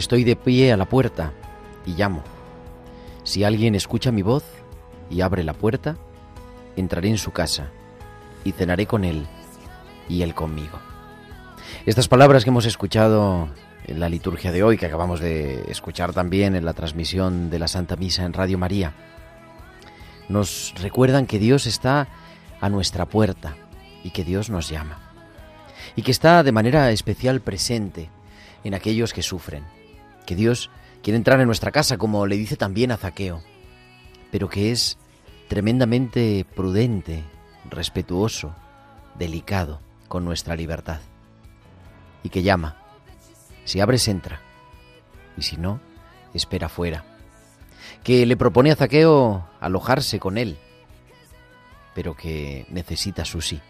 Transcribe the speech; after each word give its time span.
Estoy 0.00 0.24
de 0.24 0.34
pie 0.34 0.72
a 0.72 0.76
la 0.76 0.86
puerta 0.86 1.32
y 1.86 1.92
llamo. 1.92 2.24
Si 3.22 3.44
alguien 3.44 3.74
escucha 3.74 4.10
mi 4.10 4.22
voz 4.22 4.44
y 5.10 5.20
abre 5.20 5.44
la 5.44 5.52
puerta, 5.52 5.96
entraré 6.76 7.10
en 7.10 7.18
su 7.18 7.30
casa 7.30 7.70
y 8.42 8.52
cenaré 8.52 8.86
con 8.86 9.04
él 9.04 9.26
y 10.08 10.22
él 10.22 10.34
conmigo. 10.34 10.78
Estas 11.86 12.08
palabras 12.08 12.44
que 12.44 12.50
hemos 12.50 12.64
escuchado 12.64 13.48
en 13.86 14.00
la 14.00 14.08
liturgia 14.08 14.52
de 14.52 14.62
hoy, 14.62 14.78
que 14.78 14.86
acabamos 14.86 15.20
de 15.20 15.70
escuchar 15.70 16.12
también 16.12 16.56
en 16.56 16.64
la 16.64 16.72
transmisión 16.72 17.50
de 17.50 17.58
la 17.58 17.68
Santa 17.68 17.96
Misa 17.96 18.24
en 18.24 18.32
Radio 18.32 18.58
María, 18.58 18.94
nos 20.28 20.74
recuerdan 20.80 21.26
que 21.26 21.38
Dios 21.38 21.66
está 21.66 22.08
a 22.60 22.68
nuestra 22.70 23.04
puerta 23.04 23.54
y 24.02 24.10
que 24.10 24.24
Dios 24.24 24.48
nos 24.48 24.68
llama. 24.68 24.98
Y 25.94 26.02
que 26.02 26.10
está 26.10 26.42
de 26.42 26.52
manera 26.52 26.90
especial 26.90 27.40
presente 27.40 28.08
en 28.64 28.74
aquellos 28.74 29.12
que 29.12 29.22
sufren. 29.22 29.64
Que 30.30 30.36
Dios 30.36 30.70
quiere 31.02 31.16
entrar 31.16 31.40
en 31.40 31.46
nuestra 31.46 31.72
casa, 31.72 31.98
como 31.98 32.24
le 32.24 32.36
dice 32.36 32.56
también 32.56 32.92
a 32.92 32.96
Zaqueo, 32.96 33.42
pero 34.30 34.48
que 34.48 34.70
es 34.70 34.96
tremendamente 35.48 36.46
prudente, 36.54 37.24
respetuoso, 37.68 38.54
delicado 39.18 39.80
con 40.06 40.24
nuestra 40.24 40.54
libertad. 40.54 41.00
Y 42.22 42.28
que 42.28 42.44
llama. 42.44 42.76
Si 43.64 43.80
abres, 43.80 44.06
entra. 44.06 44.40
Y 45.36 45.42
si 45.42 45.56
no, 45.56 45.80
espera 46.32 46.68
fuera. 46.68 47.04
Que 48.04 48.24
le 48.24 48.36
propone 48.36 48.70
a 48.70 48.76
Zaqueo 48.76 49.48
alojarse 49.58 50.20
con 50.20 50.38
él, 50.38 50.58
pero 51.92 52.14
que 52.14 52.66
necesita 52.70 53.24
su 53.24 53.40
sí. 53.40 53.60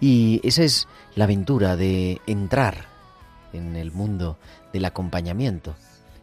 Y 0.00 0.40
esa 0.42 0.64
es 0.64 0.88
la 1.14 1.26
aventura 1.26 1.76
de 1.76 2.20
entrar 2.26 2.86
en 3.52 3.76
el 3.76 3.92
mundo 3.92 4.36
del 4.72 4.84
acompañamiento, 4.84 5.74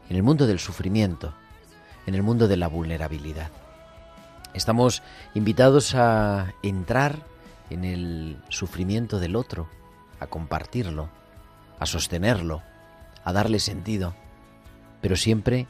en 0.10 0.16
el 0.16 0.24
mundo 0.24 0.48
del 0.48 0.60
sufrimiento, 0.60 1.34
en 2.06 2.16
el 2.16 2.24
mundo 2.24 2.48
de 2.48 2.58
la 2.58 2.68
vulnerabilidad. 2.68 3.52
Estamos 4.54 5.04
invitados 5.36 5.94
a 5.96 6.54
entrar 6.64 7.20
en 7.70 7.86
el 7.86 8.38
sufrimiento 8.50 9.20
del 9.20 9.36
otro, 9.36 9.70
a 10.20 10.28
compartirlo, 10.28 11.10
a 11.80 11.86
sostenerlo, 11.86 12.64
a 13.24 13.32
darle 13.32 13.60
sentido, 13.60 14.16
pero 15.02 15.16
siempre 15.16 15.68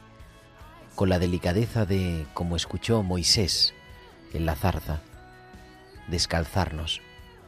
con 0.94 1.08
la 1.08 1.18
delicadeza 1.18 1.84
de, 1.84 2.26
como 2.34 2.56
escuchó 2.56 3.02
Moisés 3.02 3.74
en 4.32 4.46
la 4.46 4.56
zarza, 4.56 5.00
descalzarnos, 6.08 7.00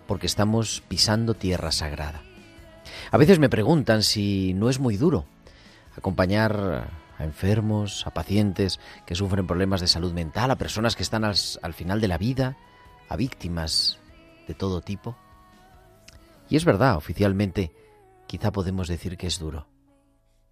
porque 0.07 0.27
estamos 0.27 0.83
pisando 0.89 1.35
tierra 1.35 1.73
sagrada. 1.73 2.23
A 3.11 3.17
veces 3.17 3.39
me 3.39 3.49
preguntan 3.49 4.03
si 4.03 4.55
no 4.55 4.71
es 4.71 4.79
muy 4.79 4.97
duro 4.97 5.27
acompañar 5.97 6.89
a 7.19 7.25
enfermos, 7.25 8.07
a 8.07 8.15
pacientes 8.15 8.81
que 9.07 9.15
sufren 9.15 9.47
problemas 9.47 9.81
de 9.81 9.89
salud 9.89 10.13
mental, 10.13 10.51
a 10.51 10.57
personas 10.57 10.97
que 10.97 11.03
están 11.03 11.25
al, 11.25 11.35
final 11.75 12.01
de 12.01 12.09
la 12.09 12.19
vida, 12.19 12.57
a 13.09 13.17
víctimas 13.17 13.99
de 14.47 14.55
todo 14.55 14.81
tipo. 14.81 15.17
Y 16.49 16.57
es 16.57 16.65
verdad, 16.65 16.97
oficialmente, 16.97 17.73
quizá 18.27 18.53
podemos 18.53 18.89
decir 18.89 19.17
que 19.17 19.27
es 19.27 19.39
duro, 19.39 19.67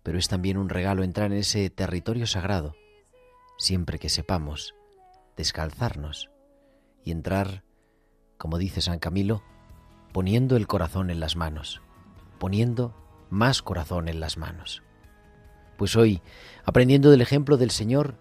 pero 0.02 0.18
es 0.18 0.28
también 0.28 0.56
un 0.56 0.68
regalo 0.68 1.02
entrar 1.02 1.32
en 1.32 1.38
ese 1.38 1.70
territorio 1.70 2.26
sagrado, 2.26 2.74
siempre 3.58 3.98
que 3.98 4.08
sepamos 4.08 4.74
descalzarnos 5.36 6.30
y 7.04 7.12
entrar, 7.12 7.64
como 8.36 8.58
dice 8.58 8.80
San 8.80 8.98
Camilo, 8.98 9.42
poniendo 10.12 10.56
el 10.56 10.66
corazón 10.66 11.10
en 11.10 11.20
las 11.20 11.36
manos 11.36 11.80
poniendo 12.40 12.92
más 13.28 13.62
corazón 13.62 14.08
en 14.08 14.18
las 14.18 14.36
manos. 14.36 14.82
Pues 15.76 15.94
hoy, 15.94 16.20
aprendiendo 16.64 17.10
del 17.10 17.20
ejemplo 17.20 17.56
del 17.56 17.70
Señor, 17.70 18.16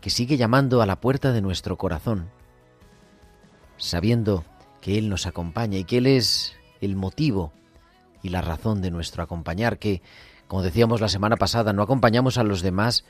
que 0.00 0.10
sigue 0.10 0.36
llamando 0.36 0.82
a 0.82 0.86
la 0.86 1.00
puerta 1.00 1.30
de 1.30 1.42
nuestro 1.42 1.76
corazón, 1.76 2.30
sabiendo 3.76 4.44
que 4.80 4.98
Él 4.98 5.08
nos 5.08 5.26
acompaña 5.26 5.78
y 5.78 5.84
que 5.84 5.98
Él 5.98 6.06
es 6.06 6.56
el 6.80 6.96
motivo 6.96 7.52
y 8.22 8.30
la 8.30 8.40
razón 8.40 8.80
de 8.80 8.90
nuestro 8.90 9.22
acompañar, 9.22 9.78
que, 9.78 10.02
como 10.48 10.62
decíamos 10.62 11.00
la 11.00 11.08
semana 11.08 11.36
pasada, 11.36 11.72
no 11.72 11.82
acompañamos 11.82 12.38
a 12.38 12.44
los 12.44 12.62
demás 12.62 13.04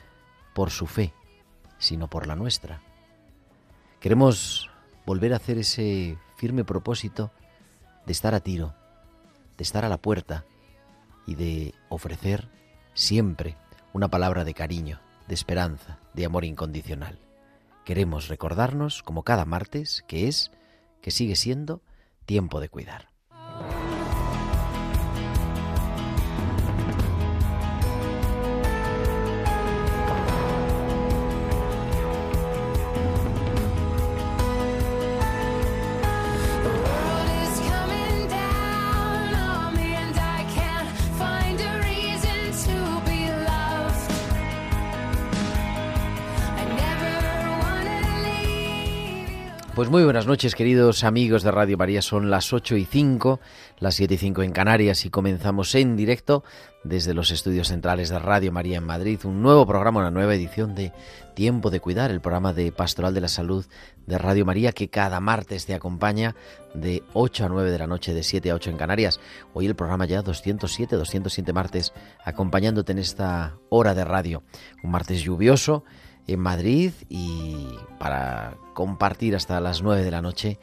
por 0.53 0.69
su 0.69 0.85
fe, 0.85 1.13
sino 1.79 2.09
por 2.09 2.27
la 2.27 2.35
nuestra. 2.35 2.81
Queremos 4.01 4.69
volver 5.05 5.31
a 5.31 5.37
hacer 5.37 5.57
ese 5.57 6.17
firme 6.35 6.65
propósito 6.65 7.31
de 8.05 8.11
estar 8.11 8.35
a 8.35 8.41
tiro, 8.41 8.73
de 9.61 9.63
estar 9.63 9.85
a 9.85 9.89
la 9.89 10.01
puerta 10.01 10.43
y 11.27 11.35
de 11.35 11.75
ofrecer 11.87 12.49
siempre 12.95 13.57
una 13.93 14.07
palabra 14.07 14.43
de 14.43 14.55
cariño, 14.55 14.99
de 15.27 15.35
esperanza, 15.35 15.99
de 16.15 16.25
amor 16.25 16.45
incondicional. 16.45 17.19
Queremos 17.85 18.27
recordarnos, 18.27 19.03
como 19.03 19.21
cada 19.21 19.45
martes, 19.45 20.03
que 20.07 20.27
es, 20.27 20.49
que 20.99 21.11
sigue 21.11 21.35
siendo, 21.35 21.83
tiempo 22.25 22.59
de 22.59 22.69
cuidar. 22.69 23.10
Pues 49.73 49.89
muy 49.89 50.03
buenas 50.03 50.27
noches, 50.27 50.53
queridos 50.53 51.05
amigos 51.05 51.43
de 51.43 51.51
Radio 51.51 51.77
María. 51.77 52.01
Son 52.01 52.29
las 52.29 52.51
8 52.51 52.75
y 52.75 52.83
5, 52.83 53.39
las 53.79 53.95
7 53.95 54.15
y 54.15 54.17
5 54.17 54.43
en 54.43 54.51
Canarias 54.51 55.05
y 55.05 55.09
comenzamos 55.09 55.73
en 55.75 55.95
directo 55.95 56.43
desde 56.83 57.13
los 57.13 57.31
estudios 57.31 57.69
centrales 57.69 58.09
de 58.09 58.19
Radio 58.19 58.51
María 58.51 58.79
en 58.79 58.83
Madrid. 58.83 59.17
Un 59.23 59.41
nuevo 59.41 59.65
programa, 59.65 60.01
una 60.01 60.11
nueva 60.11 60.35
edición 60.35 60.75
de 60.75 60.91
Tiempo 61.35 61.69
de 61.69 61.79
Cuidar, 61.79 62.11
el 62.11 62.19
programa 62.19 62.51
de 62.51 62.73
Pastoral 62.73 63.13
de 63.13 63.21
la 63.21 63.29
Salud 63.29 63.65
de 64.05 64.17
Radio 64.17 64.43
María 64.45 64.73
que 64.73 64.89
cada 64.89 65.21
martes 65.21 65.65
te 65.65 65.73
acompaña 65.73 66.35
de 66.73 67.01
8 67.13 67.45
a 67.45 67.49
9 67.49 67.71
de 67.71 67.79
la 67.79 67.87
noche, 67.87 68.13
de 68.13 68.23
7 68.23 68.51
a 68.51 68.55
8 68.55 68.71
en 68.71 68.77
Canarias. 68.77 69.21
Hoy 69.53 69.67
el 69.67 69.75
programa 69.75 70.05
ya 70.05 70.21
207, 70.21 70.97
207 70.97 71.53
martes, 71.53 71.93
acompañándote 72.25 72.91
en 72.91 72.99
esta 72.99 73.55
hora 73.69 73.95
de 73.95 74.03
radio. 74.03 74.43
Un 74.83 74.91
martes 74.91 75.21
lluvioso 75.21 75.85
en 76.27 76.39
Madrid 76.39 76.93
y 77.09 77.75
para 77.99 78.57
compartir 78.73 79.35
hasta 79.35 79.59
las 79.59 79.81
9 79.81 80.03
de 80.03 80.11
la 80.11 80.21
noche 80.21 80.59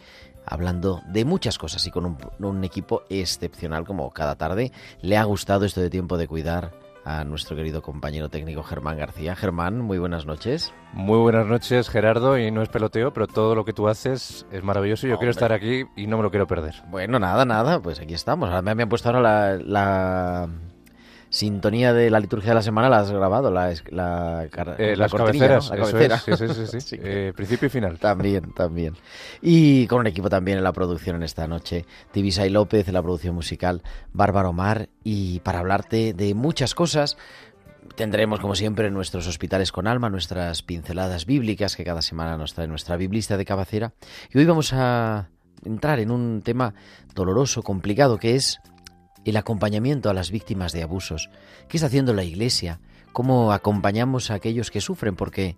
hablando 0.46 1.02
de 1.06 1.24
muchas 1.24 1.58
cosas 1.58 1.86
y 1.86 1.90
con 1.90 2.16
un, 2.38 2.64
equipo 2.64 3.02
excepcional 3.10 3.84
como 3.84 4.10
cada 4.10 4.36
tarde. 4.36 4.72
Le 5.02 5.16
ha 5.16 5.24
gustado 5.24 5.64
esto 5.64 5.80
de 5.80 5.90
tiempo 5.90 6.16
de 6.16 6.26
cuidar 6.26 6.72
a 7.04 7.24
nuestro 7.24 7.56
querido 7.56 7.82
compañero 7.82 8.28
técnico 8.28 8.62
Germán 8.62 8.98
García. 8.98 9.36
Germán, 9.36 9.80
muy 9.80 9.98
buenas 9.98 10.26
noches. 10.26 10.72
Muy 10.92 11.18
buenas 11.18 11.46
noches, 11.46 11.88
Gerardo, 11.88 12.38
y 12.38 12.50
no 12.50 12.62
es 12.62 12.68
peloteo, 12.68 13.12
pero 13.12 13.26
todo 13.26 13.54
lo 13.54 13.64
que 13.64 13.72
tú 13.72 13.88
haces 13.88 14.46
es 14.50 14.62
maravilloso 14.62 15.06
y 15.06 15.10
yo 15.10 15.18
quiero 15.18 15.30
estar 15.30 15.52
aquí 15.52 15.84
y 15.96 16.06
no 16.06 16.16
me 16.16 16.22
lo 16.22 16.30
quiero 16.30 16.46
perder. 16.46 16.74
Bueno, 16.88 17.18
nada, 17.18 17.44
nada, 17.44 17.80
pues 17.80 18.00
aquí 18.00 18.14
estamos. 18.14 18.48
Ahora 18.48 18.62
me 18.74 18.82
han 18.82 18.88
puesto 18.88 19.08
ahora 19.08 19.56
la 19.56 20.48
sintonía 21.30 21.92
de 21.92 22.10
la 22.10 22.20
liturgia 22.20 22.50
de 22.50 22.54
la 22.54 22.62
semana 22.62 22.88
la 22.88 23.00
has 23.00 23.10
grabado, 23.10 23.50
la, 23.50 23.72
la, 23.90 24.48
eh, 24.78 24.96
las 24.96 25.12
cabeceras, 25.12 25.70
la 25.70 25.76
cabecera. 25.76 26.18
sí, 26.18 26.32
sí, 26.36 26.66
sí, 26.66 26.80
sí. 26.80 26.98
Eh, 27.10 27.32
principio 27.34 27.66
y 27.66 27.70
final. 27.70 27.98
También, 27.98 28.52
también. 28.52 28.94
Y 29.40 29.86
con 29.86 30.00
un 30.00 30.06
equipo 30.06 30.28
también 30.28 30.58
en 30.58 30.64
la 30.64 30.72
producción 30.72 31.16
en 31.16 31.22
esta 31.22 31.46
noche, 31.46 31.84
Tibisay 32.12 32.50
López 32.50 32.88
en 32.88 32.94
la 32.94 33.02
producción 33.02 33.34
musical, 33.34 33.82
Bárbara 34.12 34.48
Omar, 34.48 34.88
y 35.04 35.40
para 35.40 35.60
hablarte 35.60 36.12
de 36.12 36.34
muchas 36.34 36.74
cosas, 36.74 37.16
Tendremos, 37.96 38.38
como 38.38 38.54
siempre, 38.54 38.90
nuestros 38.90 39.26
hospitales 39.26 39.72
con 39.72 39.86
alma, 39.86 40.08
nuestras 40.10 40.62
pinceladas 40.62 41.26
bíblicas 41.26 41.74
que 41.74 41.84
cada 41.84 42.02
semana 42.02 42.36
nos 42.36 42.54
trae 42.54 42.68
nuestra 42.68 42.96
biblista 42.96 43.36
de 43.36 43.44
cabecera. 43.44 43.92
Y 44.32 44.38
hoy 44.38 44.44
vamos 44.44 44.72
a 44.72 45.30
entrar 45.64 45.98
en 45.98 46.10
un 46.10 46.42
tema 46.42 46.74
doloroso, 47.14 47.62
complicado, 47.62 48.18
que 48.18 48.36
es 48.36 48.60
el 49.24 49.36
acompañamiento 49.36 50.10
a 50.10 50.14
las 50.14 50.30
víctimas 50.30 50.72
de 50.72 50.82
abusos. 50.82 51.30
¿Qué 51.68 51.76
está 51.76 51.86
haciendo 51.86 52.14
la 52.14 52.24
Iglesia? 52.24 52.80
¿Cómo 53.12 53.52
acompañamos 53.52 54.30
a 54.30 54.34
aquellos 54.34 54.70
que 54.70 54.80
sufren? 54.80 55.16
Porque 55.16 55.56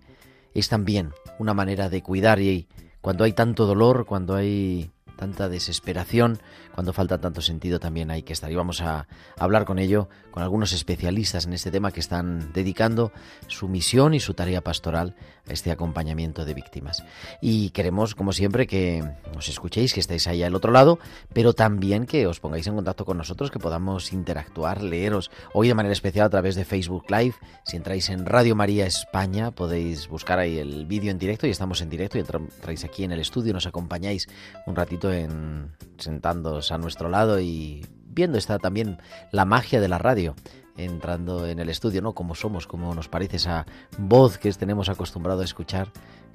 es 0.53 0.69
también 0.69 1.11
una 1.39 1.53
manera 1.53 1.89
de 1.89 2.01
cuidar 2.01 2.39
y 2.39 2.67
cuando 3.01 3.23
hay 3.23 3.33
tanto 3.33 3.65
dolor, 3.65 4.05
cuando 4.05 4.35
hay 4.35 4.91
tanta 5.15 5.49
desesperación, 5.49 6.39
cuando 6.73 6.93
falta 6.93 7.19
tanto 7.19 7.41
sentido 7.41 7.79
también 7.79 8.11
hay 8.11 8.23
que 8.23 8.33
estar. 8.33 8.51
Y 8.51 8.55
vamos 8.55 8.81
a 8.81 9.07
hablar 9.37 9.65
con 9.65 9.79
ello, 9.79 10.09
con 10.31 10.43
algunos 10.43 10.73
especialistas 10.73 11.45
en 11.45 11.53
este 11.53 11.71
tema 11.71 11.91
que 11.91 11.99
están 11.99 12.51
dedicando 12.53 13.11
su 13.47 13.67
misión 13.67 14.13
y 14.13 14.19
su 14.19 14.33
tarea 14.33 14.61
pastoral 14.61 15.15
a 15.47 15.53
este 15.53 15.71
acompañamiento 15.71 16.45
de 16.45 16.53
víctimas. 16.53 17.03
Y 17.41 17.71
queremos, 17.71 18.15
como 18.15 18.33
siempre, 18.33 18.67
que 18.67 19.03
nos 19.33 19.49
escuchéis, 19.49 19.93
que 19.93 19.99
estéis 19.99 20.27
ahí 20.27 20.43
al 20.43 20.55
otro 20.55 20.71
lado, 20.71 20.99
pero 21.33 21.53
también 21.53 22.05
que 22.05 22.27
os 22.27 22.39
pongáis 22.39 22.67
en 22.67 22.75
contacto 22.75 23.05
con 23.05 23.17
nosotros, 23.17 23.51
que 23.51 23.59
podamos 23.59 24.13
interactuar, 24.13 24.83
leeros 24.83 25.31
hoy 25.53 25.67
de 25.67 25.73
manera 25.73 25.93
especial 25.93 26.27
a 26.27 26.29
través 26.29 26.55
de 26.55 26.65
Facebook 26.65 27.05
Live. 27.09 27.35
Si 27.65 27.77
entráis 27.77 28.09
en 28.09 28.25
Radio 28.25 28.55
María 28.55 28.85
España, 28.85 29.51
podéis 29.51 30.07
buscar 30.07 30.39
ahí 30.39 30.57
el 30.57 30.85
vídeo 30.85 31.11
en 31.11 31.17
directo 31.17 31.47
y 31.47 31.49
estamos 31.49 31.81
en 31.81 31.89
directo 31.89 32.17
y 32.17 32.21
entráis 32.21 32.83
aquí 32.83 33.03
en 33.03 33.11
el 33.11 33.19
estudio, 33.19 33.53
nos 33.53 33.65
acompañáis 33.65 34.27
un 34.65 34.75
ratito 34.75 35.11
en 35.11 35.71
sentándoos 35.97 36.60
a 36.69 36.77
nuestro 36.77 37.09
lado 37.09 37.39
y 37.39 37.83
viendo 38.05 38.37
está 38.37 38.59
también 38.59 38.99
la 39.31 39.45
magia 39.45 39.81
de 39.81 39.87
la 39.87 39.97
radio 39.97 40.35
entrando 40.77 41.47
en 41.47 41.59
el 41.59 41.69
estudio, 41.69 42.01
¿no? 42.01 42.13
Como 42.13 42.35
somos, 42.35 42.67
como 42.67 42.93
nos 42.93 43.07
parece 43.07 43.37
esa 43.37 43.65
voz 43.97 44.37
que 44.37 44.51
tenemos 44.53 44.89
acostumbrado 44.89 45.41
a 45.41 45.45
escuchar, 45.45 45.91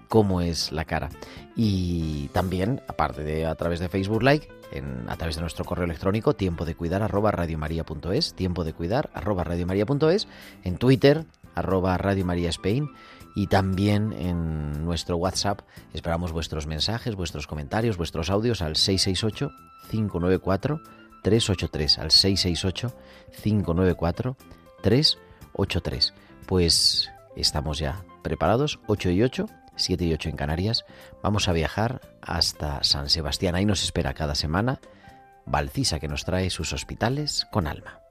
cómo 0.09 0.41
es 0.41 0.73
la 0.73 0.85
cara. 0.85 1.09
Y 1.55 2.29
también, 2.29 2.83
aparte 2.89 3.23
de 3.23 3.47
a 3.47 3.55
través 3.55 3.81
de 3.81 3.89
Facebook 3.89 4.23
Like, 4.23 4.49
en, 4.73 5.09
a 5.09 5.17
través 5.17 5.37
de 5.37 5.43
nuestro 5.43 5.65
correo 5.65 5.85
electrónico, 5.85 6.35
tiempo 6.35 6.65
de 6.65 6.75
cuidar 6.75 7.03
arroba 7.03 7.31
radiomaria.es, 7.31 8.35
tiempo 8.35 8.65
de 8.65 8.73
cuidar 8.73 9.11
arroba 9.15 9.45
radiomaria.es, 9.45 10.29
en 10.65 10.77
Twitter, 10.79 11.25
arroba 11.57 11.99
Radio 11.99 12.25
María 12.25 12.51
Spain, 12.51 12.89
y 13.35 13.49
también 13.49 14.13
en 14.15 14.85
nuestro 14.85 15.17
WhatsApp 15.17 15.61
esperamos 15.93 16.33
vuestros 16.33 16.67
mensajes, 16.67 17.17
vuestros 17.17 17.47
comentarios, 17.47 17.97
vuestros 17.99 18.31
audios 18.31 18.63
al 18.63 18.77
668 18.77 19.51
594 19.91 20.81
383 21.23 21.99
al 21.99 22.11
668 22.11 22.97
594 23.43 24.37
383. 24.83 26.15
Pues 26.47 27.11
estamos 27.37 27.79
ya 27.79 28.05
preparados, 28.23 28.81
8 28.87 29.11
y 29.11 29.23
8, 29.23 29.47
7 29.77 30.05
y 30.05 30.13
8 30.15 30.29
en 30.31 30.37
Canarias. 30.37 30.85
Vamos 31.23 31.49
a 31.49 31.53
viajar 31.53 32.01
hasta 32.23 32.83
San 32.85 33.11
Sebastián. 33.11 33.55
Ahí 33.55 33.67
nos 33.67 33.83
espera 33.83 34.15
cada 34.15 34.35
semana 34.35 34.81
Valcisa 35.45 36.01
que 36.01 36.09
nos 36.09 36.25
trae 36.25 36.51
sus 36.51 36.73
hospitales 36.73 37.47
con 37.51 37.67
alma. 37.67 38.06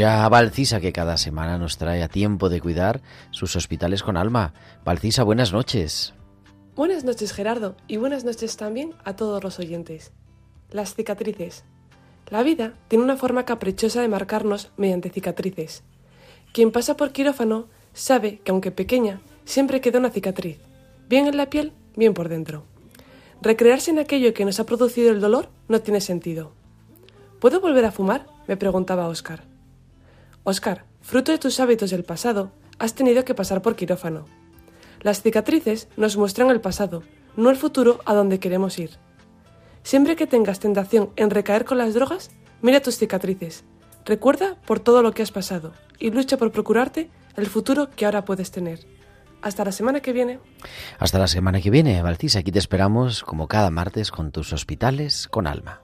Ya 0.00 0.24
a 0.24 0.30
Valcisa 0.30 0.80
que 0.80 0.94
cada 0.94 1.18
semana 1.18 1.58
nos 1.58 1.76
trae 1.76 2.02
a 2.02 2.08
tiempo 2.08 2.48
de 2.48 2.62
cuidar 2.62 3.02
sus 3.32 3.54
hospitales 3.54 4.02
con 4.02 4.16
alma. 4.16 4.54
Valcisa, 4.82 5.24
buenas 5.24 5.52
noches. 5.52 6.14
Buenas 6.74 7.04
noches 7.04 7.34
Gerardo 7.34 7.76
y 7.86 7.98
buenas 7.98 8.24
noches 8.24 8.56
también 8.56 8.94
a 9.04 9.14
todos 9.14 9.44
los 9.44 9.58
oyentes. 9.58 10.12
Las 10.70 10.94
cicatrices. 10.94 11.64
La 12.30 12.42
vida 12.42 12.72
tiene 12.88 13.04
una 13.04 13.18
forma 13.18 13.44
caprichosa 13.44 14.00
de 14.00 14.08
marcarnos 14.08 14.70
mediante 14.78 15.10
cicatrices. 15.10 15.82
Quien 16.54 16.72
pasa 16.72 16.96
por 16.96 17.12
quirófano 17.12 17.68
sabe 17.92 18.38
que 18.38 18.52
aunque 18.52 18.70
pequeña, 18.70 19.20
siempre 19.44 19.82
queda 19.82 19.98
una 19.98 20.08
cicatriz, 20.08 20.60
bien 21.10 21.26
en 21.26 21.36
la 21.36 21.50
piel, 21.50 21.74
bien 21.94 22.14
por 22.14 22.30
dentro. 22.30 22.64
Recrearse 23.42 23.90
en 23.90 23.98
aquello 23.98 24.32
que 24.32 24.46
nos 24.46 24.60
ha 24.60 24.64
producido 24.64 25.10
el 25.10 25.20
dolor 25.20 25.50
no 25.68 25.82
tiene 25.82 26.00
sentido. 26.00 26.52
¿Puedo 27.38 27.60
volver 27.60 27.84
a 27.84 27.92
fumar? 27.92 28.26
me 28.48 28.56
preguntaba 28.56 29.06
Oscar. 29.06 29.49
Oscar, 30.44 30.84
fruto 31.00 31.32
de 31.32 31.38
tus 31.38 31.60
hábitos 31.60 31.90
del 31.90 32.04
pasado, 32.04 32.52
has 32.78 32.94
tenido 32.94 33.24
que 33.24 33.34
pasar 33.34 33.62
por 33.62 33.76
quirófano. 33.76 34.26
Las 35.00 35.22
cicatrices 35.22 35.88
nos 35.96 36.16
muestran 36.16 36.50
el 36.50 36.60
pasado, 36.60 37.02
no 37.36 37.50
el 37.50 37.56
futuro 37.56 38.00
a 38.06 38.14
donde 38.14 38.38
queremos 38.38 38.78
ir. 38.78 38.90
Siempre 39.82 40.16
que 40.16 40.26
tengas 40.26 40.60
tentación 40.60 41.10
en 41.16 41.30
recaer 41.30 41.64
con 41.64 41.78
las 41.78 41.94
drogas, 41.94 42.30
mira 42.62 42.80
tus 42.80 42.96
cicatrices. 42.96 43.64
Recuerda 44.04 44.56
por 44.66 44.80
todo 44.80 45.02
lo 45.02 45.12
que 45.12 45.22
has 45.22 45.32
pasado 45.32 45.72
y 45.98 46.10
lucha 46.10 46.36
por 46.36 46.52
procurarte 46.52 47.10
el 47.36 47.46
futuro 47.46 47.90
que 47.90 48.06
ahora 48.06 48.24
puedes 48.24 48.50
tener. 48.50 48.80
Hasta 49.42 49.64
la 49.64 49.72
semana 49.72 50.00
que 50.00 50.12
viene. 50.12 50.38
Hasta 50.98 51.18
la 51.18 51.28
semana 51.28 51.60
que 51.60 51.70
viene, 51.70 52.02
Valcis. 52.02 52.36
Aquí 52.36 52.52
te 52.52 52.58
esperamos 52.58 53.22
como 53.22 53.48
cada 53.48 53.70
martes 53.70 54.10
con 54.10 54.32
tus 54.32 54.52
hospitales 54.52 55.28
con 55.28 55.46
alma. 55.46 55.80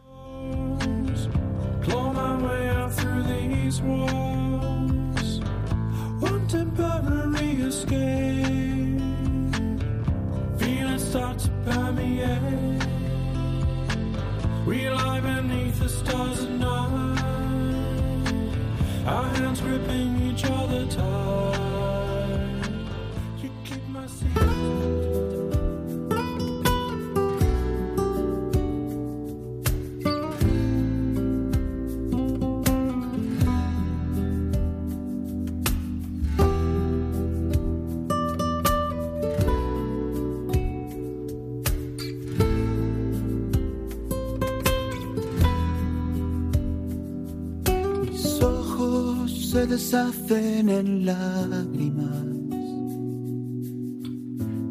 Deshacen 49.66 50.68
en 50.68 51.04
lágrimas. 51.04 52.26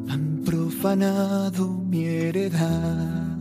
Han 0.09 0.41
profanado 0.45 1.83
mi 1.89 2.05
heredad. 2.05 3.39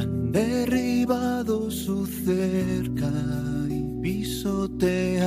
Han 0.00 0.32
derribado 0.32 1.70
su 1.70 2.06
cerca 2.06 3.12
y 3.68 4.00
pisoteado 4.00 5.26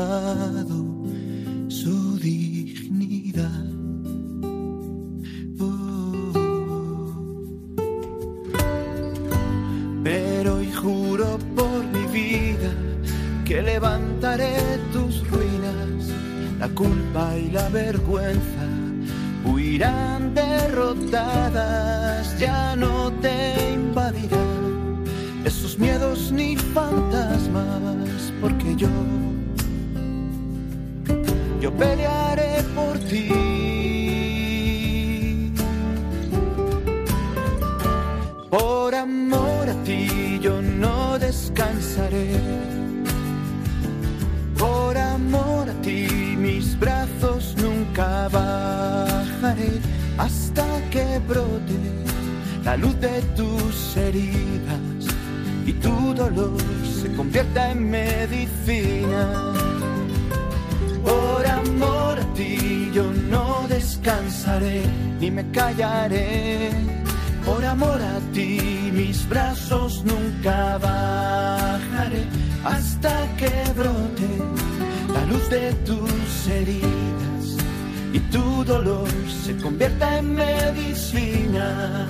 la 17.51 17.69
vergüenza 17.69 18.65
huirán 19.45 20.33
derrotadas, 20.33 21.59
ya 22.39 22.75
no 22.75 23.11
te 23.21 23.49
demonios 26.09 26.31
ni 26.31 26.55
fantasmas, 26.55 28.33
porque 28.41 28.75
yo, 28.75 28.89
yo 31.61 31.71
pelearé 31.71 32.63
por 32.75 32.97
ti. 32.99 33.29
Por 38.49 38.95
amor 38.95 39.69
a 39.69 39.83
ti 39.83 40.39
yo 40.41 40.61
no 40.61 41.17
descansaré. 41.19 42.39
Por 44.57 44.97
amor 44.97 45.69
a 45.69 45.81
ti 45.81 46.07
mis 46.37 46.77
brazos 46.79 47.18
nunca 48.31 49.15
bajaré 49.41 49.79
hasta 50.17 50.65
que 50.89 51.19
brote 51.27 51.79
la 52.63 52.77
luz 52.77 52.99
de 52.99 53.21
tus 53.35 53.97
heridas 53.97 55.15
y 55.65 55.73
tu 55.73 56.13
dolor 56.13 56.57
se 57.01 57.13
convierta 57.15 57.71
en 57.71 57.89
medicina. 57.89 59.53
Por 61.03 61.47
amor 61.47 62.19
a 62.19 62.33
ti 62.33 62.91
yo 62.93 63.03
no 63.29 63.65
descansaré 63.67 64.83
ni 65.19 65.31
me 65.31 65.49
callaré. 65.51 66.71
Por 67.45 67.63
amor 67.65 67.99
a 68.01 68.19
ti 68.33 68.91
mis 68.93 69.27
brazos 69.27 70.03
nunca 70.03 70.77
bajaré 70.77 72.25
hasta 72.63 73.35
que 73.37 73.51
brote 73.75 74.29
la 75.13 75.25
luz 75.25 75.49
de 75.49 75.73
tus 75.85 76.47
heridas 76.47 77.08
y 78.13 78.19
tu 78.31 78.63
dolor 78.63 79.07
se 79.43 79.55
convierta 79.57 80.17
en 80.17 80.35
medicina. 80.35 82.07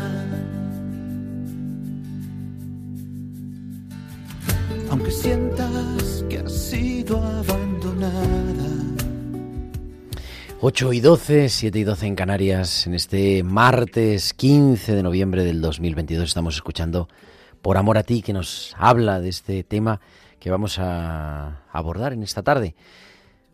Aunque 4.89 5.11
sientas 5.11 6.25
que 6.29 6.39
has 6.39 6.51
sido 6.51 7.21
abandonada. 7.23 8.89
8 10.61 10.93
y 10.93 10.99
12, 10.99 11.49
7 11.49 11.79
y 11.79 11.83
12 11.83 12.07
en 12.07 12.15
Canarias. 12.15 12.87
En 12.87 12.93
este 12.93 13.43
martes 13.43 14.33
15 14.33 14.95
de 14.95 15.03
noviembre 15.03 15.43
del 15.43 15.61
2022 15.61 16.27
estamos 16.27 16.55
escuchando 16.55 17.07
Por 17.61 17.77
Amor 17.77 17.97
a 17.97 18.03
Ti, 18.03 18.21
que 18.21 18.33
nos 18.33 18.75
habla 18.77 19.19
de 19.19 19.29
este 19.29 19.63
tema 19.63 20.01
que 20.39 20.49
vamos 20.49 20.79
a 20.79 21.63
abordar 21.71 22.13
en 22.13 22.23
esta 22.23 22.41
tarde. 22.41 22.75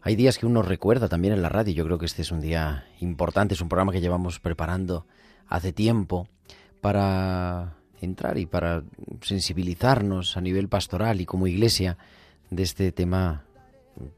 Hay 0.07 0.15
días 0.15 0.37
que 0.37 0.45
uno 0.45 0.61
recuerda 0.61 1.09
también 1.09 1.33
en 1.33 1.41
la 1.41 1.49
radio. 1.49 1.73
Yo 1.73 1.83
creo 1.83 1.97
que 1.97 2.05
este 2.05 2.21
es 2.21 2.31
un 2.31 2.39
día 2.39 2.85
importante, 2.99 3.55
es 3.55 3.61
un 3.61 3.69
programa 3.69 3.91
que 3.91 4.01
llevamos 4.01 4.39
preparando 4.39 5.07
hace 5.47 5.73
tiempo 5.73 6.29
para 6.79 7.77
entrar 7.99 8.37
y 8.37 8.45
para 8.45 8.83
sensibilizarnos 9.21 10.37
a 10.37 10.41
nivel 10.41 10.69
pastoral 10.69 11.21
y 11.21 11.25
como 11.25 11.47
iglesia 11.47 11.97
de 12.51 12.61
este 12.61 12.91
tema 12.91 13.45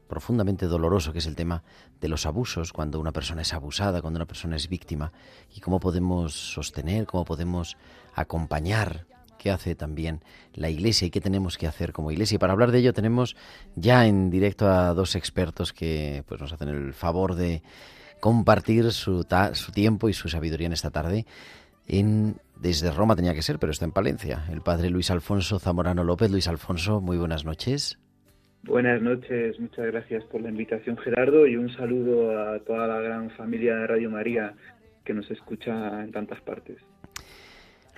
profundamente 0.08 0.66
doloroso 0.66 1.14
que 1.14 1.20
es 1.20 1.26
el 1.26 1.36
tema 1.36 1.62
de 2.02 2.08
los 2.08 2.26
abusos, 2.26 2.74
cuando 2.74 3.00
una 3.00 3.12
persona 3.12 3.40
es 3.40 3.54
abusada, 3.54 4.02
cuando 4.02 4.18
una 4.18 4.26
persona 4.26 4.56
es 4.56 4.68
víctima, 4.68 5.12
y 5.54 5.60
cómo 5.60 5.80
podemos 5.80 6.34
sostener, 6.34 7.06
cómo 7.06 7.24
podemos 7.24 7.78
acompañar 8.14 9.06
qué 9.38 9.50
hace 9.50 9.74
también 9.74 10.20
la 10.54 10.68
Iglesia 10.68 11.06
y 11.06 11.10
qué 11.10 11.20
tenemos 11.20 11.56
que 11.56 11.66
hacer 11.66 11.92
como 11.92 12.10
Iglesia. 12.10 12.36
Y 12.36 12.38
para 12.38 12.52
hablar 12.52 12.72
de 12.72 12.78
ello 12.78 12.92
tenemos 12.92 13.36
ya 13.74 14.06
en 14.06 14.30
directo 14.30 14.68
a 14.68 14.92
dos 14.94 15.16
expertos 15.16 15.72
que 15.72 16.24
pues, 16.26 16.40
nos 16.40 16.52
hacen 16.52 16.68
el 16.68 16.92
favor 16.92 17.34
de 17.34 17.62
compartir 18.20 18.90
su, 18.92 19.24
su 19.52 19.72
tiempo 19.72 20.08
y 20.08 20.12
su 20.12 20.28
sabiduría 20.28 20.66
en 20.66 20.72
esta 20.72 20.90
tarde. 20.90 21.24
En, 21.86 22.36
desde 22.60 22.90
Roma 22.90 23.16
tenía 23.16 23.34
que 23.34 23.42
ser, 23.42 23.58
pero 23.58 23.72
está 23.72 23.84
en 23.84 23.92
Palencia. 23.92 24.44
El 24.50 24.60
padre 24.60 24.90
Luis 24.90 25.10
Alfonso 25.10 25.58
Zamorano 25.58 26.04
López. 26.04 26.30
Luis 26.30 26.48
Alfonso, 26.48 27.00
muy 27.00 27.16
buenas 27.16 27.44
noches. 27.44 27.98
Buenas 28.64 29.00
noches, 29.00 29.58
muchas 29.60 29.86
gracias 29.86 30.24
por 30.24 30.42
la 30.42 30.50
invitación 30.50 30.98
Gerardo 30.98 31.46
y 31.46 31.56
un 31.56 31.72
saludo 31.74 32.38
a 32.38 32.58
toda 32.58 32.86
la 32.88 33.00
gran 33.00 33.30
familia 33.30 33.76
de 33.76 33.86
Radio 33.86 34.10
María 34.10 34.52
que 35.04 35.14
nos 35.14 35.30
escucha 35.30 36.02
en 36.02 36.12
tantas 36.12 36.40
partes. 36.42 36.76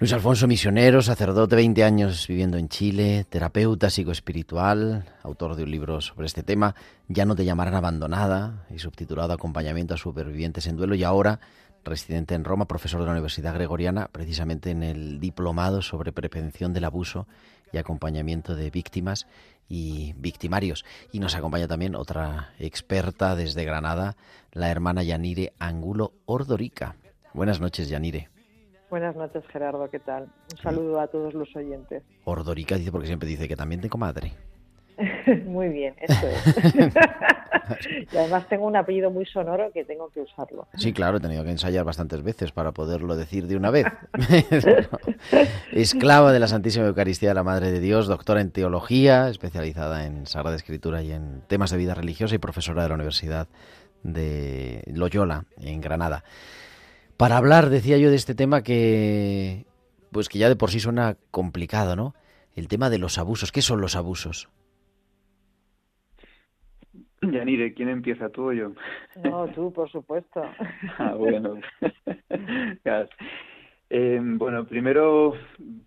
Luis 0.00 0.14
Alfonso, 0.14 0.47
misionero, 0.47 1.02
sacerdote, 1.02 1.57
20 1.57 1.85
años 1.85 2.26
viviendo 2.26 2.57
en 2.57 2.71
Chile, 2.71 3.26
terapeuta 3.28 3.90
psicoespiritual, 3.90 5.04
autor 5.23 5.57
de 5.57 5.64
un 5.64 5.71
libro 5.71 6.00
sobre 6.00 6.25
este 6.25 6.42
tema, 6.42 6.75
Ya 7.09 7.26
no 7.26 7.37
te 7.37 7.45
llamarán 7.45 7.75
abandonada, 7.75 8.64
y 8.71 8.78
subtitulado 8.78 9.35
Acompañamiento 9.35 9.92
a 9.92 9.99
supervivientes 9.99 10.66
en 10.69 10.78
duelo, 10.78 10.95
y 10.95 11.04
ahora 11.04 11.40
residente 11.85 12.35
en 12.35 12.45
Roma, 12.45 12.66
profesor 12.66 13.00
de 13.00 13.07
la 13.09 13.12
Universidad 13.12 13.52
Gregoriana, 13.52 14.09
precisamente 14.11 14.71
en 14.71 14.83
el 14.83 15.21
diplomado 15.21 15.83
sobre 15.83 16.12
prevención 16.12 16.73
del 16.73 16.85
abuso 16.87 17.26
y 17.71 17.76
acompañamiento 17.76 18.57
de 18.57 18.71
víctimas 18.71 19.26
y 19.69 20.14
victimarios. 20.16 20.87
Y 21.12 21.19
nos 21.19 21.35
acompaña 21.35 21.69
también 21.69 21.95
otra 21.95 22.54
experta 22.59 23.37
desde 23.37 23.66
Granada, 23.66 24.16
la 24.52 24.71
hermana 24.71 25.02
Yanire 25.02 25.52
Angulo 25.59 26.14
Ordorica. 26.25 26.97
Buenas 27.35 27.61
noches, 27.61 27.90
Yanire. 27.90 28.30
Buenas 28.90 29.14
noches, 29.14 29.44
Gerardo, 29.52 29.88
¿qué 29.88 30.00
tal? 30.00 30.25
Un 30.50 30.59
saludo 30.59 31.00
a 31.00 31.06
todos 31.06 31.32
los 31.32 31.54
oyentes. 31.54 32.02
Ordorica 32.25 32.75
dice 32.76 32.90
porque 32.90 33.06
siempre 33.06 33.28
dice 33.28 33.47
que 33.47 33.54
también 33.54 33.80
tengo 33.80 33.97
madre. 33.99 34.32
muy 35.47 35.68
bien, 35.68 35.94
eso 36.00 36.26
es. 36.26 36.56
y 38.12 38.16
además 38.16 38.49
tengo 38.49 38.66
un 38.66 38.75
apellido 38.75 39.12
muy 39.12 39.25
sonoro 39.26 39.70
que 39.73 39.85
tengo 39.85 40.11
que 40.11 40.23
usarlo. 40.23 40.66
Sí, 40.75 40.92
claro, 40.92 41.18
he 41.18 41.20
tenido 41.20 41.44
que 41.44 41.52
ensayar 41.52 41.85
bastantes 41.85 42.25
veces 42.25 42.50
para 42.50 42.73
poderlo 42.73 43.14
decir 43.14 43.47
de 43.47 43.54
una 43.54 43.70
vez. 43.70 43.87
Esclava 45.73 46.32
de 46.32 46.40
la 46.40 46.49
Santísima 46.49 46.87
Eucaristía 46.87 47.28
de 47.28 47.37
la 47.37 47.44
Madre 47.44 47.70
de 47.70 47.78
Dios, 47.78 48.09
doctora 48.09 48.40
en 48.40 48.50
teología, 48.50 49.28
especializada 49.28 50.04
en 50.04 50.26
Sagrada 50.26 50.56
Escritura 50.56 51.00
y 51.02 51.12
en 51.12 51.42
temas 51.47 51.70
de 51.70 51.76
vida 51.76 51.94
religiosa 51.94 52.35
y 52.35 52.38
profesora 52.38 52.82
de 52.82 52.88
la 52.88 52.97
Universidad 52.97 53.47
de 54.02 54.82
Loyola, 54.92 55.44
en 55.61 55.80
Granada 55.80 56.25
para 57.21 57.37
hablar, 57.37 57.69
decía 57.69 57.99
yo, 57.99 58.09
de 58.09 58.17
este 58.17 58.35
tema 58.35 58.62
que, 58.62 59.67
pues 60.11 60.31
que 60.31 60.39
ya 60.39 60.49
de 60.49 60.57
por 60.57 60.71
sí 60.71 60.81
suena 60.81 61.19
complicado, 61.31 61.95
¿no? 61.95 62.15
El 62.57 62.67
tema 62.67 62.89
de 62.89 62.97
los 62.97 63.19
abusos. 63.19 63.53
¿Qué 63.53 63.61
son 63.61 63.83
los 63.83 63.95
abusos? 63.95 64.49
Yanire, 67.21 67.75
¿quién 67.75 67.91
empieza, 67.91 68.31
tú 68.31 68.49
o 68.49 68.53
yo? 68.55 68.73
No, 69.23 69.47
tú, 69.49 69.71
por 69.71 69.91
supuesto. 69.91 70.43
ah, 70.99 71.12
bueno. 71.15 71.61
eh, 73.91 74.21
bueno, 74.23 74.65
primero, 74.65 75.35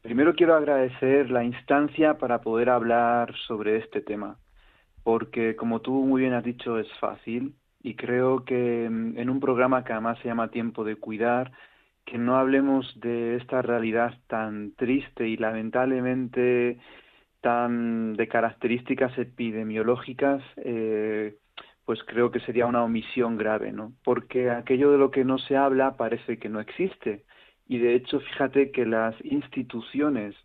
primero 0.03 0.35
quiero 0.35 0.53
agradecer 0.53 1.31
la 1.31 1.43
instancia 1.43 2.19
para 2.19 2.41
poder 2.41 2.69
hablar 2.69 3.33
sobre 3.47 3.77
este 3.77 4.01
tema, 4.01 4.37
porque 5.01 5.55
como 5.55 5.81
tú 5.81 5.93
muy 5.93 6.21
bien 6.21 6.33
has 6.33 6.43
dicho, 6.43 6.77
es 6.77 6.87
fácil 6.99 7.55
y 7.83 7.95
creo 7.95 8.45
que 8.45 8.89
mm, 8.89 9.17
en 9.17 9.29
un 9.29 9.39
programa 9.39 9.83
que 9.83 9.93
además 9.93 10.17
se 10.19 10.29
llama 10.29 10.49
Tiempo 10.49 10.83
de 10.83 10.95
Cuidar, 10.95 11.51
que 12.05 12.17
no 12.17 12.37
hablemos 12.37 12.99
de 12.99 13.35
esta 13.37 13.61
realidad 13.61 14.17
tan 14.27 14.73
triste 14.75 15.27
y 15.27 15.37
lamentablemente 15.37 16.79
tan 17.41 18.13
de 18.15 18.27
características 18.27 19.17
epidemiológicas, 19.17 20.41
eh, 20.57 21.37
pues 21.85 22.01
creo 22.05 22.31
que 22.31 22.39
sería 22.41 22.65
una 22.65 22.83
omisión 22.83 23.37
grave, 23.37 23.71
¿no? 23.73 23.93
Porque 24.03 24.49
aquello 24.49 24.91
de 24.91 24.97
lo 24.97 25.11
que 25.11 25.25
no 25.25 25.37
se 25.37 25.57
habla 25.57 25.97
parece 25.97 26.39
que 26.39 26.49
no 26.49 26.61
existe. 26.61 27.25
Y 27.67 27.79
de 27.79 27.95
hecho, 27.95 28.19
fíjate 28.21 28.71
que 28.71 28.85
las 28.85 29.15
instituciones 29.25 30.35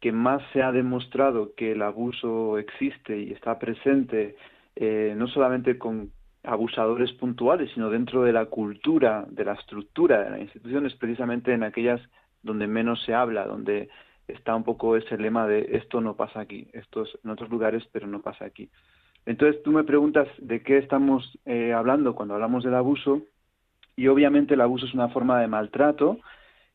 que 0.00 0.12
más 0.12 0.42
se 0.52 0.62
ha 0.62 0.70
demostrado 0.72 1.54
que 1.56 1.72
el 1.72 1.82
abuso 1.82 2.58
existe 2.58 3.18
y 3.18 3.32
está 3.32 3.58
presente, 3.58 4.36
eh, 4.76 5.14
no 5.16 5.26
solamente 5.28 5.78
con 5.78 6.10
abusadores 6.44 7.12
puntuales, 7.12 7.70
sino 7.72 7.90
dentro 7.90 8.22
de 8.22 8.32
la 8.32 8.46
cultura, 8.46 9.24
de 9.28 9.44
la 9.44 9.54
estructura 9.54 10.22
de 10.22 10.30
la 10.30 10.40
institución, 10.40 10.86
es 10.86 10.94
precisamente 10.94 11.52
en 11.52 11.62
aquellas 11.62 12.00
donde 12.42 12.66
menos 12.66 13.02
se 13.04 13.14
habla, 13.14 13.46
donde 13.46 13.88
está 14.28 14.54
un 14.54 14.64
poco 14.64 14.96
ese 14.96 15.16
lema 15.16 15.46
de 15.46 15.68
esto 15.72 16.00
no 16.00 16.14
pasa 16.16 16.40
aquí, 16.40 16.68
esto 16.72 17.02
es 17.02 17.18
en 17.24 17.30
otros 17.30 17.50
lugares, 17.50 17.82
pero 17.92 18.06
no 18.06 18.20
pasa 18.20 18.44
aquí. 18.44 18.68
Entonces 19.26 19.62
tú 19.62 19.72
me 19.72 19.84
preguntas 19.84 20.28
de 20.38 20.62
qué 20.62 20.78
estamos 20.78 21.38
eh, 21.46 21.72
hablando 21.72 22.14
cuando 22.14 22.34
hablamos 22.34 22.62
del 22.64 22.74
abuso, 22.74 23.22
y 23.96 24.08
obviamente 24.08 24.54
el 24.54 24.60
abuso 24.60 24.86
es 24.86 24.94
una 24.94 25.08
forma 25.08 25.40
de 25.40 25.46
maltrato. 25.46 26.18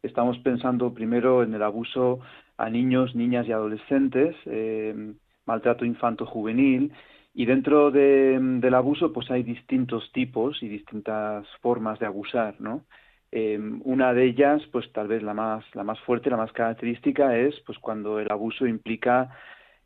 Estamos 0.01 0.37
pensando 0.39 0.93
primero 0.93 1.43
en 1.43 1.53
el 1.53 1.61
abuso 1.61 2.19
a 2.57 2.69
niños, 2.69 3.15
niñas 3.15 3.47
y 3.47 3.51
adolescentes, 3.51 4.35
eh, 4.45 5.13
maltrato 5.45 5.85
infanto-juvenil, 5.85 6.93
y 7.33 7.45
dentro 7.45 7.91
del 7.91 8.73
abuso, 8.73 9.13
pues 9.13 9.29
hay 9.31 9.43
distintos 9.43 10.11
tipos 10.11 10.61
y 10.63 10.67
distintas 10.67 11.47
formas 11.61 11.99
de 11.99 12.05
abusar, 12.05 12.55
¿no? 12.59 12.85
Em, 13.31 13.81
una 13.85 14.13
de 14.13 14.25
ellas, 14.25 14.61
pues 14.71 14.91
tal 14.91 15.07
vez 15.07 15.21
la 15.21 15.33
más, 15.33 15.63
la 15.75 15.83
más 15.83 15.99
fuerte, 16.01 16.29
la 16.31 16.37
más 16.37 16.51
característica 16.51 17.37
es, 17.37 17.59
pues 17.65 17.77
cuando 17.79 18.19
el 18.19 18.31
abuso 18.31 18.65
implica 18.65 19.29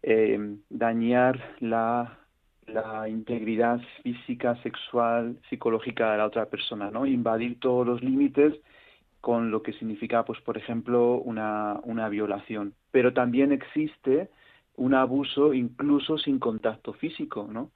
em, 0.02 0.60
dañar 0.70 1.40
la, 1.60 2.20
la 2.68 3.10
integridad 3.10 3.82
física, 4.02 4.56
sexual, 4.64 5.38
psicológica 5.50 6.12
de 6.12 6.18
la 6.20 6.26
otra 6.26 6.46
persona, 6.48 6.92
¿no? 6.92 7.06
Invadir 7.06 7.60
todos 7.60 7.86
los 7.86 8.02
límites 8.02 8.54
con 9.22 9.52
lo 9.52 9.64
que 9.64 9.74
significa, 9.74 10.26
pues, 10.26 10.40
por 10.42 10.58
ejemplo, 10.58 11.16
una, 11.16 11.80
una 11.84 12.10
violación. 12.10 12.74
Pero 12.92 13.14
también 13.14 13.52
existe 13.52 14.30
un 14.76 14.94
abuso 14.94 15.54
incluso 15.54 16.18
sin 16.18 16.40
contacto 16.40 16.94
físico, 16.94 17.48
¿no? 17.52 17.72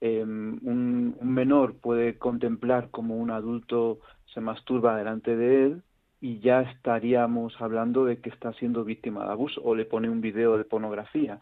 Em, 0.00 0.58
un, 0.66 1.16
menor 1.22 1.76
puede 1.78 2.18
contemplar 2.18 2.90
como 2.90 3.16
un 3.16 3.30
adulto 3.30 4.00
se 4.32 4.40
masturba 4.40 4.96
delante 4.96 5.36
de 5.36 5.66
él 5.66 5.82
y 6.20 6.40
ya 6.40 6.62
estaríamos 6.62 7.60
hablando 7.60 8.04
de 8.04 8.18
que 8.20 8.30
está 8.30 8.52
siendo 8.54 8.84
víctima 8.84 9.24
de 9.24 9.32
abuso 9.32 9.60
o 9.62 9.74
le 9.74 9.84
pone 9.84 10.08
un 10.08 10.20
video 10.20 10.56
de 10.56 10.64
pornografía. 10.64 11.40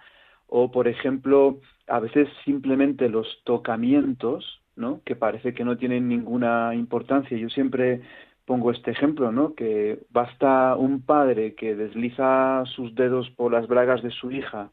O, 0.49 0.71
por 0.71 0.89
ejemplo, 0.89 1.61
a 1.89 2.01
veces 2.01 2.29
simplemente 2.45 3.09
los 3.09 3.43
tocamientos, 3.45 4.63
¿no? 4.77 5.03
que 5.05 5.17
parece 5.17 5.55
que 5.55 5.65
no 5.65 5.77
tienen 5.77 6.09
ninguna 6.09 6.75
importancia. 6.75 7.37
Yo 7.37 7.51
siempre 7.51 8.01
pongo 8.45 8.71
este 8.71 8.93
ejemplo, 8.93 9.31
¿no? 9.31 9.55
que 9.55 10.01
basta 10.11 10.75
un 10.77 11.03
padre 11.03 11.55
que 11.55 11.77
desliza 11.77 12.65
sus 12.67 12.95
dedos 12.95 13.31
por 13.31 13.53
las 13.53 13.69
bragas 13.69 14.03
de 14.03 14.11
su 14.11 14.31
hija 14.31 14.71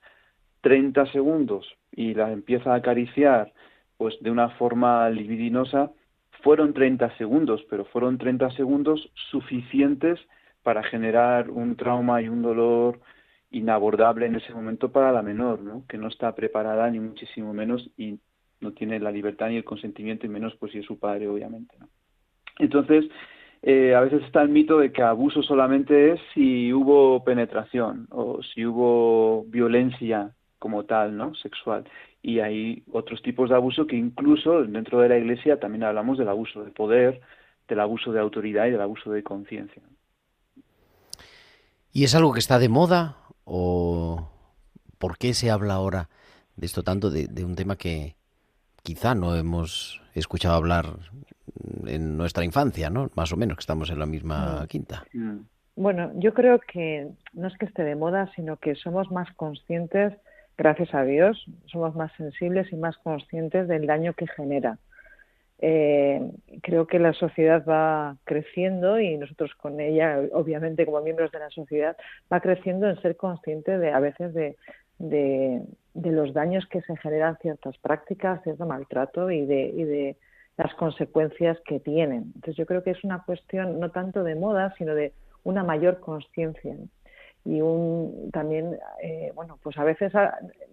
30 0.66 1.06
segundos 1.12 1.78
y 1.92 2.16
la 2.16 2.32
empieza 2.32 2.74
a 2.74 2.78
acariciar 2.78 3.54
pues 3.98 4.18
de 4.22 4.32
una 4.32 4.50
forma 4.50 5.08
libidinosa, 5.12 5.92
fueron 6.42 6.74
30 6.74 7.16
segundos, 7.18 7.64
pero 7.70 7.86
fueron 7.86 8.18
30 8.18 8.50
segundos 8.50 9.12
suficientes 9.30 10.20
para 10.64 10.82
generar 10.82 11.52
un 11.52 11.76
trauma 11.76 12.20
y 12.24 12.30
un 12.30 12.42
dolor 12.42 13.00
inabordable 13.52 14.26
en 14.26 14.38
ese 14.38 14.56
momento 14.56 14.92
para 14.92 15.12
la 15.12 15.22
menor, 15.22 15.62
¿no? 15.62 15.84
que 15.88 16.00
no 16.00 16.08
está 16.08 16.34
preparada 16.34 16.90
ni 16.90 17.00
muchísimo 17.00 17.54
menos 17.54 17.88
y 17.96 18.18
no 18.60 18.72
tiene 18.72 19.00
la 19.00 19.12
libertad 19.12 19.50
ni 19.50 19.58
el 19.58 19.64
consentimiento 19.64 20.26
y 20.26 20.30
menos 20.30 20.56
pues 20.56 20.72
si 20.72 20.80
es 20.80 20.86
su 20.86 20.98
padre 20.98 21.28
obviamente. 21.28 21.76
Entonces, 22.58 23.06
eh, 23.62 23.94
a 23.94 24.00
veces 24.00 24.24
está 24.24 24.42
el 24.42 24.50
mito 24.50 24.80
de 24.80 24.92
que 24.92 25.04
abuso 25.04 25.44
solamente 25.44 26.14
es 26.14 26.20
si 26.34 26.74
hubo 26.74 27.24
penetración 27.24 28.08
o 28.10 28.42
si 28.42 28.66
hubo 28.66 29.46
violencia 29.46 30.32
como 30.66 30.84
tal, 30.84 31.16
¿no? 31.16 31.36
Sexual. 31.36 31.88
Y 32.24 32.40
hay 32.40 32.82
otros 32.92 33.22
tipos 33.22 33.52
de 33.52 33.56
abuso 33.56 33.86
que 33.86 33.96
incluso 33.96 34.64
dentro 34.64 35.00
de 35.00 35.10
la 35.10 35.18
Iglesia 35.20 35.60
también 35.60 35.84
hablamos 35.84 36.18
del 36.18 36.28
abuso 36.28 36.64
de 36.64 36.72
poder, 36.72 37.22
del 37.68 37.80
abuso 37.80 38.12
de 38.12 38.20
autoridad 38.20 38.66
y 38.66 38.72
del 38.72 38.82
abuso 38.82 39.12
de 39.12 39.22
conciencia. 39.22 39.84
¿Y 41.94 42.04
es 42.04 42.16
algo 42.16 42.34
que 42.34 42.40
está 42.40 42.58
de 42.58 42.68
moda 42.68 43.18
o 43.44 44.28
por 44.98 45.20
qué 45.20 45.36
se 45.36 45.52
habla 45.52 45.76
ahora 45.76 46.10
de 46.56 46.66
esto 46.66 46.82
tanto, 46.82 47.12
de, 47.12 47.46
un 47.46 47.56
tema 47.56 47.76
que 47.76 48.16
quizá 48.82 49.14
no 49.14 49.36
hemos 49.36 50.02
escuchado 50.16 50.56
hablar 50.56 50.86
en 51.86 52.18
nuestra 52.18 52.44
infancia, 52.44 52.90
¿no? 52.90 53.12
Más 53.14 53.32
o 53.32 53.38
menos, 53.38 53.58
que 53.58 53.62
estamos 53.62 53.92
en 53.92 54.00
la 54.00 54.08
misma 54.08 54.64
mm. 54.64 54.68
quinta. 54.68 55.06
Mm. 55.14 55.42
Bueno, 55.76 56.12
yo 56.16 56.34
creo 56.34 56.60
que 56.60 57.12
no 57.34 57.48
es 57.50 57.56
que 57.60 57.68
esté 57.68 57.84
de 57.84 57.96
moda, 57.96 58.32
sino 58.36 58.58
que 58.58 58.74
somos 58.74 59.12
más 59.12 59.32
conscientes 59.36 60.14
gracias 60.58 60.94
a 60.94 61.04
Dios, 61.04 61.46
somos 61.66 61.96
más 61.96 62.12
sensibles 62.14 62.72
y 62.72 62.76
más 62.76 62.98
conscientes 62.98 63.68
del 63.68 63.88
daño 63.88 64.14
que 64.14 64.28
genera. 64.28 64.78
Eh, 65.60 66.22
creo 66.62 66.86
que 66.86 67.00
la 67.00 67.14
sociedad 67.14 67.66
va 67.66 68.18
creciendo 68.26 69.00
y 69.00 69.18
nosotros 69.18 69.56
con 69.56 69.80
ella, 69.80 70.20
obviamente 70.34 70.86
como 70.86 71.02
miembros 71.02 71.32
de 71.32 71.40
la 71.40 71.50
sociedad, 71.50 71.96
va 72.32 72.42
creciendo 72.42 72.90
en 72.90 73.02
ser 73.02 73.16
consciente 73.16 73.78
de 73.78 73.92
a 73.92 74.00
veces 74.00 74.34
de, 74.34 74.58
de, 75.00 75.66
los 75.94 76.34
daños 76.34 76.66
que 76.68 76.82
se 76.82 76.96
generan 76.98 77.38
ciertas 77.38 77.78
prácticas, 77.78 78.44
cierto 78.44 78.66
maltrato 78.66 79.32
y 79.32 79.46
de, 79.46 79.68
y 79.68 79.84
de 79.84 80.18
las 80.58 80.74
consecuencias 80.76 81.58
que 81.66 81.80
tienen. 81.80 82.34
Entonces 82.36 82.58
yo 82.58 82.66
creo 82.66 82.84
que 82.84 82.92
es 82.92 83.04
una 83.04 83.24
cuestión 83.24 83.80
no 83.80 83.92
tanto 83.92 84.24
de 84.24 84.36
moda, 84.36 84.74
sino 84.78 84.94
de 84.94 85.14
una 85.44 85.64
mayor 85.64 86.00
conciencia 86.00 86.76
y 87.46 87.62
un 87.62 88.32
también 88.34 88.78
eh, 89.02 89.32
bueno 89.36 89.60
pues 89.62 89.78
a 89.78 89.84
veces 89.84 90.12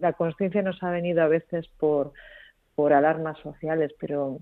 la 0.00 0.12
conciencia 0.14 0.62
nos 0.62 0.82
ha 0.82 0.90
venido 0.90 1.22
a 1.22 1.28
veces 1.28 1.68
por 1.78 2.12
por 2.74 2.92
alarmas 2.92 3.38
sociales 3.38 3.92
pero 4.00 4.40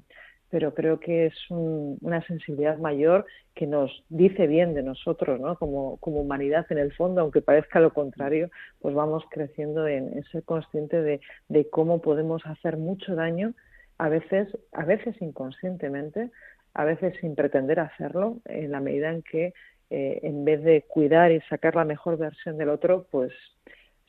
pero 0.51 0.75
creo 0.75 0.99
que 0.99 1.27
es 1.27 1.35
una 1.49 2.23
sensibilidad 2.27 2.77
mayor 2.79 3.25
que 3.55 3.67
nos 3.67 4.05
dice 4.09 4.49
bien 4.49 4.75
de 4.75 4.83
nosotros, 4.83 5.41
¿no? 5.41 5.57
Como, 5.57 5.97
como 5.99 6.21
humanidad 6.21 6.67
en 6.71 6.79
el 6.79 6.93
fondo, 6.93 7.21
aunque 7.21 7.41
parezca 7.41 7.79
lo 7.79 7.95
contrario, 7.95 8.51
pues 8.81 8.95
vamos 8.95 9.23
creciendo 9.31 9.87
en, 9.87 10.23
ser 10.25 10.43
consciente 10.43 11.01
de, 11.01 11.21
de, 11.49 11.71
cómo 11.71 12.03
podemos 12.03 12.45
hacer 12.47 12.77
mucho 12.77 13.15
daño, 13.15 13.55
a 13.99 14.09
veces, 14.09 14.49
a 14.73 14.85
veces 14.85 15.15
inconscientemente, 15.23 16.31
a 16.75 16.85
veces 16.85 17.15
sin 17.21 17.37
pretender 17.37 17.79
hacerlo, 17.79 18.39
en 18.47 18.73
la 18.73 18.81
medida 18.81 19.11
en 19.11 19.23
que 19.23 19.53
eh, 19.91 20.21
en 20.23 20.45
vez 20.45 20.63
de 20.63 20.83
cuidar 20.83 21.33
y 21.33 21.41
sacar 21.43 21.75
la 21.75 21.85
mejor 21.85 22.17
versión 22.17 22.57
del 22.57 22.69
otro, 22.69 23.07
pues 23.11 23.33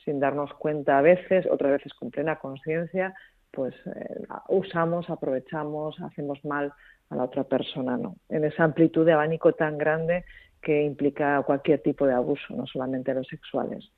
sin 0.05 0.19
darnos 0.19 0.53
cuenta 0.53 0.99
a 0.99 1.01
veces, 1.01 1.47
otras 1.49 1.71
veces 1.73 1.93
con 1.93 2.11
plena 2.11 2.37
conciencia, 2.37 3.15
pues 3.51 3.73
eh, 3.87 4.23
usamos, 4.49 5.09
aprovechamos, 5.09 5.99
hacemos 6.01 6.43
mal 6.45 6.71
a 7.09 7.15
la 7.15 7.23
otra 7.23 7.43
persona, 7.43 7.97
¿no? 7.97 8.15
En 8.29 8.45
esa 8.45 8.63
amplitud 8.63 9.05
de 9.05 9.13
abanico 9.13 9.53
tan 9.53 9.77
grande 9.77 10.23
que 10.61 10.83
implica 10.83 11.41
cualquier 11.43 11.81
tipo 11.81 12.05
de 12.05 12.13
abuso, 12.13 12.55
no 12.55 12.65
solamente 12.67 13.13
los 13.13 13.27
sexuales. 13.27 13.91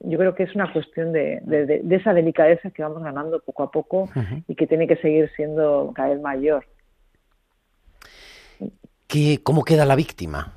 Yo 0.00 0.18
creo 0.18 0.34
que 0.34 0.42
es 0.42 0.54
una 0.54 0.72
cuestión 0.72 1.12
de, 1.12 1.40
de, 1.44 1.96
esa 1.96 2.12
delicadeza 2.12 2.70
que 2.70 2.82
vamos 2.82 3.02
ganando 3.02 3.40
poco 3.40 3.62
a 3.62 3.70
poco 3.70 4.10
y 4.48 4.54
que 4.56 4.66
tiene 4.66 4.86
que 4.86 4.96
seguir 4.96 5.30
siendo 5.36 5.92
cada 5.94 6.10
vez 6.10 6.20
mayor. 6.20 6.66
¿Qué, 9.06 9.38
¿Cómo 9.42 9.62
queda 9.64 9.86
la 9.86 9.94
víctima? 9.94 10.52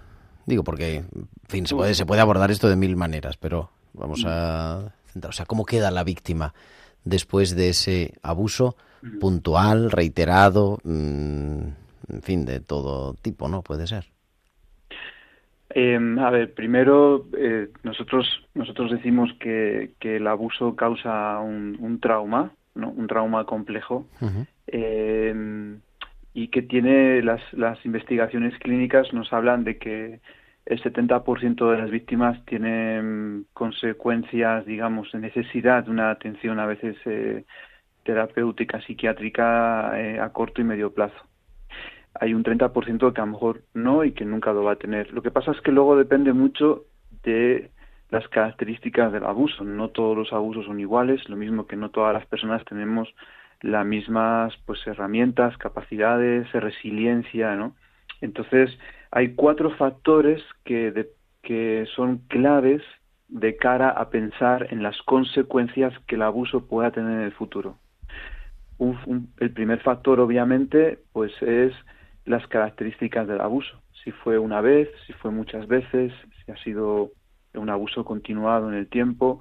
Digo, 0.45 0.63
porque, 0.63 0.97
en 0.97 1.27
fin, 1.47 1.65
se 1.65 1.75
puede, 1.75 1.93
se 1.95 2.05
puede 2.05 2.21
abordar 2.21 2.51
esto 2.51 2.69
de 2.69 2.75
mil 2.75 2.95
maneras, 2.95 3.37
pero 3.37 3.71
vamos 3.93 4.23
a 4.27 4.93
centrar. 5.07 5.29
O 5.29 5.33
sea, 5.33 5.45
¿cómo 5.45 5.65
queda 5.65 5.91
la 5.91 6.03
víctima 6.03 6.53
después 7.03 7.55
de 7.55 7.69
ese 7.69 8.13
abuso 8.21 8.75
puntual, 9.19 9.91
reiterado, 9.91 10.79
mm, 10.83 11.59
en 12.09 12.21
fin, 12.21 12.45
de 12.45 12.59
todo 12.59 13.13
tipo, 13.13 13.47
¿no? 13.47 13.61
Puede 13.61 13.87
ser. 13.87 14.05
Em, 15.69 16.17
a 16.19 16.29
ver, 16.29 16.53
primero 16.53 17.27
eh, 17.37 17.69
nosotros 17.83 18.27
nosotros 18.53 18.91
decimos 18.91 19.29
que, 19.39 19.91
que 19.99 20.17
el 20.17 20.27
abuso 20.27 20.75
causa 20.75 21.39
un, 21.39 21.77
un, 21.79 21.99
trauma, 21.99 22.51
¿no? 22.75 22.89
Un 22.89 23.07
trauma 23.07 23.45
complejo 23.45 24.05
y 26.35 26.49
que 26.49 26.61
tiene 26.61 27.23
las, 27.23 27.41
las 27.53 27.83
investigaciones 27.85 28.53
clínicas 28.59 29.11
nos 29.13 29.31
hablan 29.31 29.63
de 29.63 29.77
que 29.77 30.19
el 30.65 30.83
70% 30.83 31.71
de 31.71 31.77
las 31.77 31.89
víctimas 31.89 32.43
tienen 32.45 33.45
consecuencias, 33.53 34.65
digamos, 34.65 35.09
de 35.13 35.19
necesidad 35.19 35.85
de 35.85 35.91
una 35.91 36.11
atención 36.11 36.59
a 36.59 36.65
veces 36.65 36.97
eh, 37.05 37.45
terapéutica, 38.03 38.81
psiquiátrica 38.81 39.97
eh, 39.97 40.19
a 40.19 40.33
corto 40.33 40.59
y 40.59 40.65
medio 40.65 40.93
plazo. 40.93 41.15
Hay 42.19 42.33
un 42.33 42.43
30% 42.43 43.13
que 43.13 43.21
a 43.21 43.25
lo 43.25 43.31
mejor 43.31 43.61
no 43.73 44.03
y 44.03 44.11
que 44.11 44.25
nunca 44.25 44.51
lo 44.51 44.65
va 44.65 44.73
a 44.73 44.77
tener. 44.77 45.13
Lo 45.13 45.21
que 45.21 45.31
pasa 45.31 45.51
es 45.51 45.61
que 45.61 45.71
luego 45.71 45.95
depende 45.95 46.33
mucho 46.33 46.83
de 47.23 47.71
las 48.09 48.27
características 48.27 49.13
del 49.13 49.23
abuso. 49.23 49.63
No 49.63 49.87
todos 49.87 50.17
los 50.17 50.33
abusos 50.33 50.65
son 50.65 50.81
iguales, 50.81 51.29
lo 51.29 51.37
mismo 51.37 51.65
que 51.65 51.77
no 51.77 51.91
todas 51.91 52.13
las 52.13 52.25
personas 52.25 52.65
tenemos 52.65 53.07
las 53.61 53.85
mismas 53.85 54.53
pues 54.65 54.85
herramientas, 54.85 55.57
capacidades, 55.57 56.51
resiliencia, 56.51 57.55
¿no? 57.55 57.75
Entonces, 58.21 58.77
hay 59.11 59.33
cuatro 59.35 59.71
factores 59.71 60.41
que, 60.63 61.09
que 61.41 61.85
son 61.95 62.19
claves 62.27 62.81
de 63.27 63.55
cara 63.57 63.89
a 63.89 64.09
pensar 64.09 64.67
en 64.71 64.83
las 64.83 65.01
consecuencias 65.03 65.93
que 66.07 66.15
el 66.15 66.21
abuso 66.21 66.67
pueda 66.67 66.91
tener 66.91 67.11
en 67.11 67.25
el 67.25 67.31
futuro. 67.31 67.77
el 69.39 69.51
primer 69.51 69.79
factor, 69.81 70.19
obviamente, 70.19 70.99
pues 71.13 71.31
es 71.41 71.73
las 72.25 72.45
características 72.47 73.27
del 73.27 73.41
abuso. 73.41 73.81
Si 74.03 74.11
fue 74.11 74.37
una 74.37 74.61
vez, 74.61 74.89
si 75.07 75.13
fue 75.13 75.31
muchas 75.31 75.67
veces, 75.67 76.13
si 76.45 76.51
ha 76.51 76.57
sido 76.57 77.11
un 77.53 77.69
abuso 77.69 78.03
continuado 78.03 78.69
en 78.69 78.75
el 78.75 78.87
tiempo, 78.87 79.39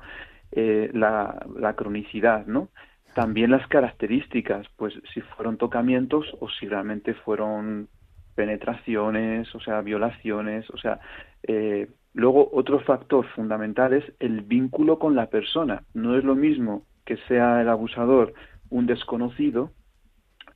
eh, 0.53 0.90
la, 0.94 1.44
la 1.59 1.74
cronicidad, 1.74 2.46
¿no? 2.46 2.68
También 3.14 3.53
las 3.53 3.66
características, 3.68 4.66
pues 4.77 4.94
si 5.12 5.20
fueron 5.20 5.57
tocamientos 5.57 6.27
o 6.40 6.48
si 6.48 6.66
realmente 6.66 7.14
fueron 7.14 7.88
penetraciones, 8.35 9.55
o 9.55 9.61
sea, 9.61 9.81
violaciones, 9.83 10.68
o 10.70 10.77
sea, 10.77 10.98
eh, 11.44 11.88
luego 12.12 12.50
otro 12.53 12.81
factor 12.81 13.24
fundamental 13.29 13.92
es 13.92 14.05
el 14.18 14.40
vínculo 14.40 14.98
con 14.98 15.14
la 15.14 15.27
persona. 15.27 15.85
No 15.94 16.18
es 16.18 16.24
lo 16.24 16.35
mismo 16.35 16.83
que 17.05 17.16
sea 17.29 17.61
el 17.61 17.68
abusador 17.68 18.35
un 18.70 18.87
desconocido 18.87 19.70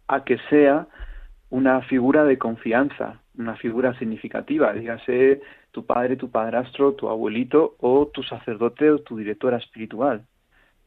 a 0.09 0.25
que 0.25 0.39
sea 0.51 0.89
una 1.51 1.83
figura 1.83 2.25
de 2.25 2.39
confianza, 2.39 3.23
una 3.37 3.55
figura 3.55 3.97
significativa, 3.99 4.73
dígase 4.73 5.41
tu 5.71 5.87
padre, 5.87 6.17
tu 6.17 6.31
padrastro, 6.31 6.95
tu 6.95 7.09
abuelito 7.09 7.77
o 7.79 8.09
tu 8.09 8.25
sacerdote 8.25 8.91
o 8.91 8.99
tu 8.99 9.17
directora 9.17 9.59
espiritual 9.59 10.27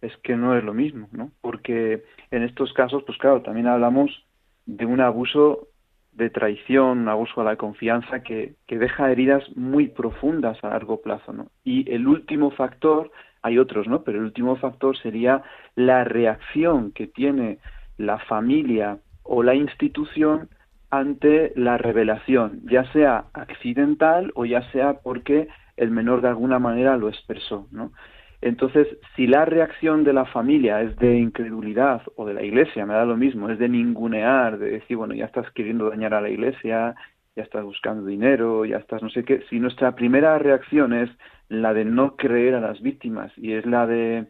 es 0.02 0.16
que 0.18 0.36
no 0.36 0.58
es 0.58 0.64
lo 0.64 0.74
mismo, 0.74 1.08
¿no? 1.12 1.32
Porque 1.42 2.04
en 2.32 2.44
estos 2.44 2.74
casos, 2.74 3.04
pues 3.06 3.18
claro, 3.18 3.42
también 3.42 3.68
hablamos 3.68 4.26
de 4.66 4.86
un 4.86 5.02
abuso 5.02 5.68
de 6.14 6.30
traición, 6.30 7.00
un 7.00 7.10
abuso 7.10 7.42
a 7.42 7.46
la 7.46 7.56
confianza 7.56 8.22
que, 8.22 8.56
que 8.68 8.78
deja 8.78 9.12
heridas 9.12 9.44
muy 9.56 9.88
profundas 9.88 10.62
a 10.64 10.70
largo 10.70 11.02
plazo, 11.02 11.34
¿no? 11.34 11.48
Y 11.64 11.90
el 11.92 12.08
último 12.08 12.52
factor 12.52 13.12
hay 13.42 13.58
otros, 13.58 13.88
¿no? 13.88 14.04
Pero 14.04 14.20
el 14.20 14.26
último 14.26 14.56
factor 14.58 14.98
sería 14.98 15.44
la 15.76 16.04
reacción 16.04 16.92
que 16.92 17.08
tiene 17.08 17.60
la 17.98 18.20
familia 18.20 19.00
o 19.24 19.44
la 19.44 19.56
institución 19.56 20.50
ante 20.90 21.54
la 21.56 21.78
revelación, 21.78 22.62
ya 22.66 22.92
sea 22.92 23.26
accidental 23.34 24.32
o 24.36 24.46
ya 24.46 24.70
sea 24.72 25.00
porque 25.02 25.48
el 25.78 25.90
menor 25.90 26.22
de 26.22 26.28
alguna 26.28 26.60
manera 26.60 26.98
lo 26.98 27.08
expresó, 27.08 27.68
¿no? 27.72 27.94
Entonces, 28.42 28.88
si 29.16 29.28
la 29.28 29.46
reacción 29.46 30.04
de 30.04 30.14
la 30.14 30.26
familia 30.26 30.82
es 30.82 30.96
de 30.98 31.18
incredulidad 31.18 32.02
o 32.16 32.26
de 32.26 32.34
la 32.34 32.44
iglesia, 32.44 32.86
me 32.88 32.96
da 32.96 33.06
lo 33.06 33.16
mismo, 33.16 33.50
es 33.50 33.60
de 33.60 33.70
ningunear, 33.70 34.58
de 34.58 34.72
decir, 34.72 34.98
bueno, 34.98 35.14
ya 35.14 35.26
estás 35.26 35.50
queriendo 35.52 35.90
dañar 35.90 36.16
a 36.16 36.22
la 36.22 36.30
iglesia, 36.30 36.96
ya 37.36 37.44
estás 37.44 37.64
buscando 37.64 38.06
dinero, 38.06 38.66
ya 38.66 38.78
estás 38.78 39.04
no 39.04 39.10
sé 39.10 39.24
qué, 39.24 39.44
si 39.50 39.60
nuestra 39.60 39.96
primera 39.96 40.38
reacción 40.40 40.94
es 40.94 41.10
la 41.50 41.74
de 41.74 41.86
no 41.86 42.16
creer 42.16 42.56
a 42.56 42.62
las 42.62 42.82
víctimas 42.82 43.32
y 43.38 43.54
es 43.54 43.66
la 43.66 43.86
de 43.86 44.26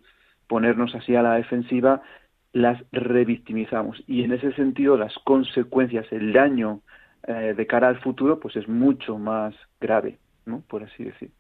ponernos 0.48 0.94
así 0.96 1.16
a 1.16 1.22
la 1.22 1.36
defensiva, 1.36 2.02
las 2.52 2.84
revictimizamos 2.92 4.04
y 4.08 4.24
en 4.24 4.34
ese 4.34 4.52
sentido 4.54 4.98
las 4.98 5.14
consecuencias, 5.24 6.06
el 6.12 6.34
daño 6.34 6.82
eh, 7.28 7.54
de 7.56 7.68
cara 7.68 7.88
al 7.88 8.00
futuro, 8.02 8.40
pues 8.40 8.56
es 8.58 8.68
mucho 8.68 9.18
más 9.18 9.56
grave, 9.80 10.18
¿no? 10.46 10.62
Por 10.68 10.84
así 10.84 11.06
decir. 11.06 11.32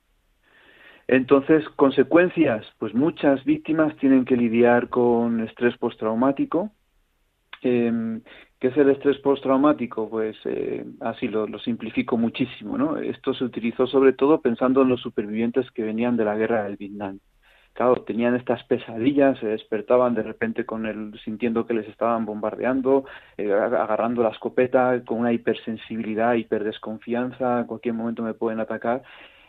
Entonces, 1.11 1.67
consecuencias, 1.75 2.65
pues 2.79 2.93
muchas 2.93 3.43
víctimas 3.43 3.93
tienen 3.97 4.23
que 4.23 4.37
lidiar 4.37 4.87
con 4.87 5.41
estrés 5.41 5.77
postraumático. 5.77 6.71
Eh, 7.63 8.21
¿Qué 8.57 8.67
es 8.67 8.77
el 8.77 8.91
estrés 8.91 9.17
postraumático? 9.17 10.09
Pues 10.09 10.37
eh, 10.45 10.85
así 11.01 11.27
lo, 11.27 11.59
simplifico 11.59 12.15
muchísimo, 12.15 12.77
¿no? 12.77 12.95
Esto 12.97 13.33
se 13.33 13.43
utilizó 13.43 13.87
sobre 13.87 14.13
todo 14.13 14.39
pensando 14.39 14.83
en 14.83 14.87
los 14.87 15.01
supervivientes 15.01 15.69
que 15.71 15.83
venían 15.83 16.15
de 16.15 16.23
la 16.23 16.35
guerra 16.37 16.63
del 16.63 16.77
Vietnam 16.77 17.19
claro, 17.73 18.03
tenían 18.03 18.35
estas 18.35 18.63
pesadillas, 18.65 19.39
se 19.39 19.47
despertaban 19.47 20.13
de 20.13 20.23
repente 20.23 20.65
con 20.65 20.85
el, 20.85 21.19
sintiendo 21.23 21.65
que 21.65 21.73
les 21.73 21.87
estaban 21.87 22.25
bombardeando, 22.25 23.05
eh, 23.37 23.51
agarrando 23.51 24.23
la 24.23 24.29
escopeta 24.29 25.03
con 25.05 25.19
una 25.19 25.33
hipersensibilidad, 25.33 26.35
hiperdesconfianza, 26.35 27.61
en 27.61 27.67
cualquier 27.67 27.95
momento 27.95 28.23
me 28.23 28.33
pueden 28.33 28.59
atacar. 28.59 29.03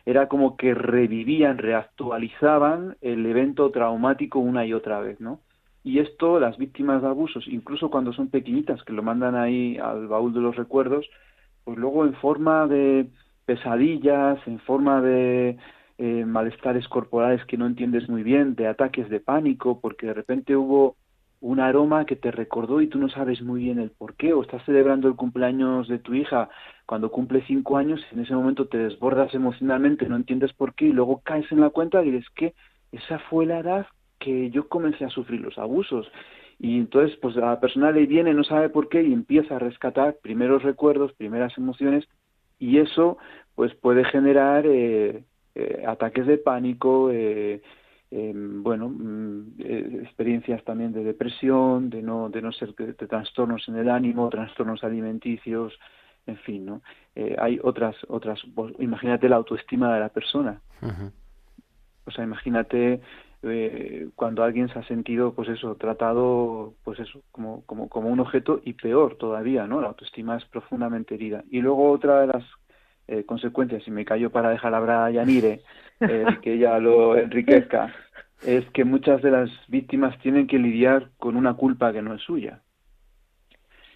Era 0.04 0.28
como 0.28 0.56
que 0.56 0.74
revivían, 0.74 1.58
reactualizaban 1.58 2.96
el 3.00 3.24
evento 3.26 3.70
traumático 3.70 4.38
una 4.38 4.66
y 4.66 4.72
otra 4.72 5.00
vez, 5.00 5.20
¿no? 5.20 5.40
Y 5.84 5.98
esto, 5.98 6.38
las 6.38 6.58
víctimas 6.58 7.02
de 7.02 7.08
abusos, 7.08 7.46
incluso 7.48 7.90
cuando 7.90 8.12
son 8.12 8.28
pequeñitas, 8.28 8.82
que 8.84 8.92
lo 8.92 9.02
mandan 9.02 9.34
ahí 9.34 9.78
al 9.78 10.06
baúl 10.06 10.32
de 10.32 10.40
los 10.40 10.56
recuerdos, 10.56 11.08
pues 11.64 11.76
luego 11.78 12.04
en 12.04 12.14
forma 12.14 12.66
de 12.66 13.06
pesadillas, 13.46 14.38
en 14.46 14.60
forma 14.60 15.00
de 15.00 15.56
eh, 15.98 16.24
malestares 16.24 16.86
corporales 16.88 17.44
que 17.46 17.56
no 17.56 17.66
entiendes 17.66 18.08
muy 18.08 18.22
bien, 18.22 18.54
de 18.54 18.68
ataques 18.68 19.08
de 19.08 19.20
pánico, 19.20 19.80
porque 19.80 20.06
de 20.06 20.14
repente 20.14 20.56
hubo 20.56 20.96
un 21.42 21.58
aroma 21.58 22.06
que 22.06 22.14
te 22.14 22.30
recordó 22.30 22.80
y 22.80 22.86
tú 22.86 22.98
no 22.98 23.08
sabes 23.08 23.42
muy 23.42 23.64
bien 23.64 23.80
el 23.80 23.90
por 23.90 24.14
qué, 24.14 24.32
o 24.32 24.42
estás 24.42 24.64
celebrando 24.64 25.08
el 25.08 25.16
cumpleaños 25.16 25.88
de 25.88 25.98
tu 25.98 26.14
hija 26.14 26.48
cuando 26.86 27.10
cumple 27.10 27.42
cinco 27.48 27.76
años 27.76 28.00
y 28.10 28.14
en 28.14 28.20
ese 28.22 28.34
momento 28.34 28.68
te 28.68 28.78
desbordas 28.78 29.34
emocionalmente, 29.34 30.08
no 30.08 30.14
entiendes 30.14 30.52
por 30.52 30.74
qué 30.74 30.86
y 30.86 30.92
luego 30.92 31.20
caes 31.24 31.50
en 31.50 31.60
la 31.60 31.70
cuenta 31.70 32.02
y 32.04 32.12
dices 32.12 32.30
que 32.36 32.54
esa 32.92 33.18
fue 33.18 33.44
la 33.44 33.58
edad 33.58 33.86
que 34.20 34.50
yo 34.50 34.68
comencé 34.68 35.04
a 35.04 35.10
sufrir 35.10 35.40
los 35.40 35.58
abusos. 35.58 36.06
Y 36.60 36.78
entonces, 36.78 37.18
pues 37.20 37.34
la 37.34 37.58
persona 37.58 37.90
le 37.90 38.06
viene, 38.06 38.32
no 38.34 38.44
sabe 38.44 38.68
por 38.68 38.88
qué 38.88 39.02
y 39.02 39.12
empieza 39.12 39.56
a 39.56 39.58
rescatar 39.58 40.18
primeros 40.22 40.62
recuerdos, 40.62 41.12
primeras 41.14 41.58
emociones 41.58 42.06
y 42.60 42.78
eso 42.78 43.18
pues 43.56 43.74
puede 43.74 44.04
generar 44.04 44.64
eh, 44.64 45.24
eh, 45.56 45.84
ataques 45.88 46.24
de 46.24 46.38
pánico, 46.38 47.10
eh, 47.10 47.62
em, 48.12 48.62
bueno, 48.62 48.88
mm, 48.88 49.54
eh, 49.58 50.00
experiencias 50.02 50.62
también 50.64 50.92
de 50.92 51.02
depresión, 51.02 51.90
de 51.90 52.02
no, 52.02 52.28
de 52.28 52.42
no 52.42 52.52
ser 52.52 52.74
de, 52.74 52.92
trastornos 52.94 53.66
en 53.68 53.76
el 53.76 53.88
ánimo, 53.88 54.28
trastornos 54.28 54.84
alimenticios, 54.84 55.78
en 56.26 56.36
fin, 56.36 56.66
¿no? 56.66 56.82
hay 57.38 57.58
otras, 57.62 57.96
otras, 58.08 58.40
pues, 58.54 58.74
imagínate 58.78 59.28
la 59.28 59.36
autoestima 59.36 59.92
de 59.92 60.00
la 60.00 60.08
persona. 60.08 60.60
O 62.04 62.10
sea, 62.10 62.22
imagínate 62.22 63.00
cuando 64.14 64.44
alguien 64.44 64.68
se 64.68 64.78
ha 64.78 64.84
sentido, 64.84 65.34
pues 65.34 65.48
eso, 65.48 65.74
tratado, 65.74 66.74
pues 66.84 67.00
eso, 67.00 67.22
como, 67.32 67.62
como, 67.66 67.88
como 67.88 68.08
un 68.08 68.20
objeto 68.20 68.60
y 68.64 68.74
peor 68.74 69.16
todavía, 69.16 69.66
¿no? 69.66 69.80
La 69.80 69.88
autoestima 69.88 70.36
es 70.36 70.44
profundamente 70.44 71.16
herida. 71.16 71.42
Y 71.50 71.60
luego 71.60 71.90
otra 71.90 72.20
de 72.20 72.28
las 72.28 72.44
eh, 73.08 73.24
consecuencias, 73.24 73.86
y 73.86 73.90
me 73.90 74.04
callo 74.04 74.30
para 74.30 74.50
dejar 74.50 74.74
hablar 74.74 75.02
a 75.02 75.10
Yanire, 75.10 75.60
eh, 76.00 76.24
que 76.42 76.54
ella 76.54 76.78
lo 76.78 77.16
enriquezca, 77.16 77.94
es 78.46 78.64
que 78.70 78.84
muchas 78.84 79.22
de 79.22 79.30
las 79.30 79.50
víctimas 79.68 80.18
tienen 80.20 80.46
que 80.46 80.58
lidiar 80.58 81.10
con 81.18 81.36
una 81.36 81.54
culpa 81.54 81.92
que 81.92 82.02
no 82.02 82.14
es 82.14 82.22
suya. 82.22 82.60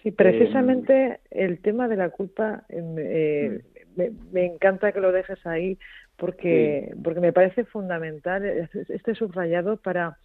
Sí, 0.03 0.11
precisamente 0.11 1.19
el 1.31 1.59
tema 1.59 1.87
de 1.87 1.97
la 1.97 2.09
culpa 2.09 2.63
em, 2.69 2.95
eh, 2.97 3.61
mm. 3.95 4.01
me, 4.31 4.45
encanta 4.45 4.91
que 4.91 5.01
lo 5.01 5.11
dejes 5.11 5.45
ahí 5.45 5.77
porque, 6.15 6.93
porque 7.03 7.19
me 7.19 7.33
parece 7.33 7.65
fundamental 7.65 8.45
este 8.89 9.15
subrayado 9.15 9.77
para 9.77 10.17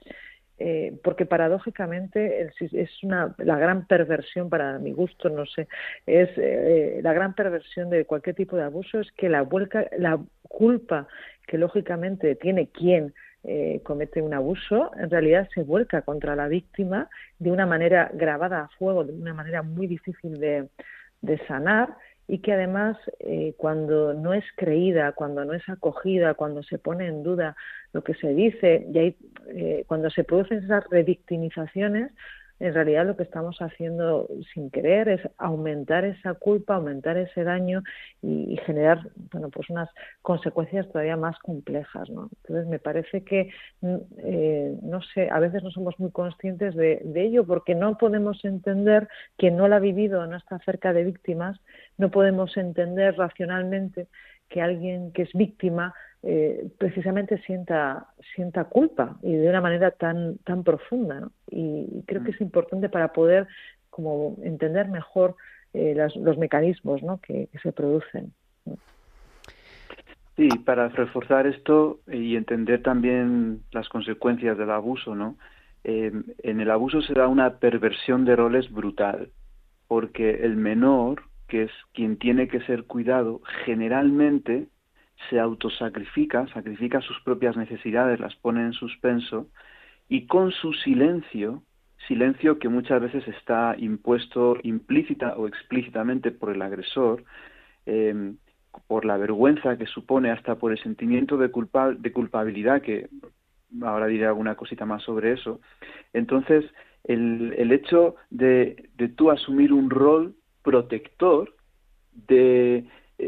eh, 0.64 0.92
porque 1.02 1.26
paradójicamente 1.26 2.48
es 2.70 3.02
una, 3.02 3.34
la 3.38 3.58
gran 3.58 3.84
perversión 3.88 4.48
para 4.48 4.78
mi 4.78 4.92
gusto, 4.92 5.28
no 5.28 5.44
sé, 5.44 5.66
es 6.06 6.28
eh, 6.36 7.00
la 7.02 7.12
gran 7.12 7.34
perversión 7.34 7.90
de 7.90 8.04
cualquier 8.04 8.36
tipo 8.36 8.54
de 8.54 8.62
abuso 8.62 9.00
es 9.00 9.10
que 9.10 9.28
la, 9.28 9.42
vuelca, 9.42 9.88
la 9.98 10.20
culpa 10.44 11.08
que 11.48 11.58
lógicamente 11.58 12.36
tiene 12.36 12.68
quien 12.68 13.12
eh, 13.42 13.80
comete 13.82 14.22
un 14.22 14.34
abuso, 14.34 14.92
en 14.96 15.10
realidad 15.10 15.48
se 15.52 15.64
vuelca 15.64 16.02
contra 16.02 16.36
la 16.36 16.46
víctima 16.46 17.10
de 17.40 17.50
una 17.50 17.66
manera 17.66 18.08
grabada 18.14 18.60
a 18.60 18.68
fuego, 18.78 19.02
de 19.02 19.14
una 19.14 19.34
manera 19.34 19.62
muy 19.62 19.88
difícil 19.88 20.38
de 20.38 20.68
sanar 21.48 21.96
y 22.32 22.38
que 22.38 22.54
además 22.54 22.96
eh, 23.18 23.52
cuando 23.58 24.14
no 24.14 24.32
es 24.32 24.42
creída, 24.56 25.12
cuando 25.12 25.44
no 25.44 25.52
es 25.52 25.68
acogida, 25.68 26.32
cuando 26.32 26.62
se 26.62 26.78
pone 26.78 27.06
en 27.06 27.22
duda 27.22 27.54
lo 27.92 28.02
que 28.02 28.14
se 28.14 28.28
dice, 28.32 28.86
y 28.90 28.98
hay, 28.98 29.16
eh, 29.48 29.84
cuando 29.86 30.08
se 30.08 30.24
producen 30.24 30.64
esas 30.64 30.82
revictimizaciones, 30.88 32.10
en 32.62 32.74
realidad 32.74 33.04
lo 33.04 33.16
que 33.16 33.24
estamos 33.24 33.58
haciendo 33.60 34.28
sin 34.54 34.70
querer 34.70 35.08
es 35.08 35.20
aumentar 35.36 36.04
esa 36.04 36.34
culpa, 36.34 36.76
aumentar 36.76 37.16
ese 37.16 37.42
daño 37.42 37.82
y, 38.22 38.56
generar 38.64 39.00
bueno 39.32 39.50
pues 39.50 39.68
unas 39.68 39.88
consecuencias 40.22 40.86
todavía 40.92 41.16
más 41.16 41.36
complejas, 41.40 42.08
¿no? 42.08 42.30
Entonces 42.42 42.68
me 42.68 42.78
parece 42.78 43.24
que 43.24 43.50
mm, 43.80 43.96
eh, 44.18 44.78
no 44.80 45.02
sé, 45.02 45.28
a 45.28 45.40
veces 45.40 45.64
no 45.64 45.72
somos 45.72 45.98
muy 45.98 46.12
conscientes 46.12 46.76
de, 46.76 47.02
de 47.04 47.22
ello 47.24 47.44
porque 47.44 47.74
no 47.74 47.98
podemos 47.98 48.44
entender 48.44 49.08
que 49.36 49.50
no 49.50 49.66
la 49.66 49.76
ha 49.76 49.80
vivido, 49.80 50.24
no 50.28 50.36
está 50.36 50.60
cerca 50.60 50.92
de 50.92 51.02
víctimas, 51.02 51.60
no 51.98 52.12
podemos 52.12 52.56
entender 52.56 53.16
racionalmente 53.16 54.06
que 54.48 54.62
alguien 54.62 55.10
que 55.12 55.22
es 55.22 55.32
víctima 55.32 55.94
eh, 56.24 56.70
precisamente 56.78 57.38
sienta, 57.38 58.06
sienta 58.34 58.64
culpa 58.64 59.18
y 59.22 59.34
de 59.34 59.48
una 59.48 59.60
manera 59.60 59.90
tan, 59.90 60.38
tan 60.38 60.62
profunda. 60.62 61.20
¿no? 61.20 61.32
Y, 61.50 62.04
creo 62.06 62.22
que 62.22 62.30
es 62.30 62.40
mm. 62.40 62.44
importante 62.44 62.88
para 62.88 63.12
poder 63.12 63.48
como 63.90 64.36
entender 64.42 64.88
mejor 64.88 65.36
eh, 65.74 65.94
los 65.96 66.38
mecanismos 66.38 67.02
¿no? 67.02 67.18
que, 67.18 67.48
se 67.62 67.72
producen. 67.72 68.32
Sí, 70.36 70.48
para 70.64 70.88
reforzar 70.88 71.46
esto 71.46 72.00
y 72.10 72.36
entender 72.36 72.82
también 72.82 73.62
las 73.70 73.88
consecuencias 73.88 74.56
del 74.56 74.70
abuso, 74.70 75.14
¿no? 75.14 75.36
Eh, 75.84 76.10
en 76.42 76.60
el 76.60 76.70
abuso 76.70 77.02
se 77.02 77.12
da 77.12 77.28
una 77.28 77.58
perversión 77.58 78.24
de 78.24 78.36
roles 78.36 78.70
brutal, 78.72 79.28
porque 79.88 80.44
el 80.44 80.56
menor, 80.56 81.24
que 81.48 81.64
es 81.64 81.70
quien 81.92 82.16
tiene 82.16 82.48
que 82.48 82.60
ser 82.62 82.84
cuidado, 82.84 83.42
generalmente 83.66 84.68
se 85.28 85.38
autosacrifica, 85.38 86.46
sacrifica 86.48 87.00
sus 87.00 87.20
propias 87.20 87.56
necesidades, 87.56 88.20
las 88.20 88.34
pone 88.36 88.62
en 88.62 88.72
suspenso 88.72 89.48
y 90.08 90.26
con 90.26 90.52
su 90.52 90.72
silencio, 90.72 91.62
silencio 92.08 92.58
que 92.58 92.68
muchas 92.68 93.00
veces 93.00 93.26
está 93.28 93.74
impuesto 93.78 94.56
implícita 94.62 95.34
o 95.36 95.46
explícitamente 95.46 96.30
por 96.30 96.50
el 96.50 96.62
agresor, 96.62 97.24
em, 97.86 98.36
por 98.86 99.04
la 99.04 99.16
vergüenza 99.16 99.76
que 99.76 99.86
supone, 99.86 100.30
hasta 100.30 100.56
por 100.56 100.72
el 100.72 100.82
sentimiento 100.82 101.36
de, 101.36 101.50
de 101.98 102.12
culpabilidad, 102.12 102.82
que 102.82 103.08
ahora 103.82 104.06
diré 104.06 104.26
alguna 104.26 104.54
cosita 104.54 104.84
más 104.86 105.02
sobre 105.02 105.32
eso. 105.32 105.60
Entonces, 106.12 106.64
el, 107.04 107.54
el 107.56 107.72
hecho 107.72 108.16
de, 108.30 108.90
de 108.96 109.08
tú 109.08 109.30
asumir 109.30 109.72
un 109.72 109.90
rol 109.90 110.34
protector, 110.62 111.54
de 112.28 112.84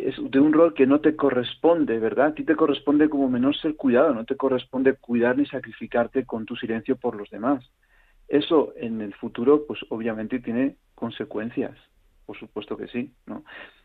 es 0.08 0.16
de 0.30 0.40
un 0.40 0.52
rol 0.52 0.74
que 0.74 0.86
no 0.86 1.00
te 1.00 1.16
corresponde, 1.16 1.98
¿verdad? 1.98 2.26
A 2.28 2.34
ti 2.34 2.44
te 2.44 2.56
corresponde 2.56 3.08
como 3.08 3.28
menor 3.28 3.56
ser 3.56 3.76
cuidado, 3.76 4.14
no 4.14 4.24
te 4.24 4.36
corresponde 4.36 4.94
cuidar 4.94 5.36
ni 5.36 5.46
sacrificarte 5.46 6.24
con 6.26 6.44
tu 6.44 6.56
silencio 6.56 6.96
por 6.96 7.16
los 7.16 7.30
demás. 7.30 7.64
Eso 8.28 8.72
en 8.76 9.00
el 9.00 9.14
futuro, 9.14 9.66
pues 9.66 9.80
obviamente 9.90 10.40
tiene 10.40 10.76
consecuencias, 10.94 11.76
por 12.26 12.36
supuesto 12.38 12.76
que 12.76 12.88
sí, 12.88 13.12
¿no? 13.26 13.44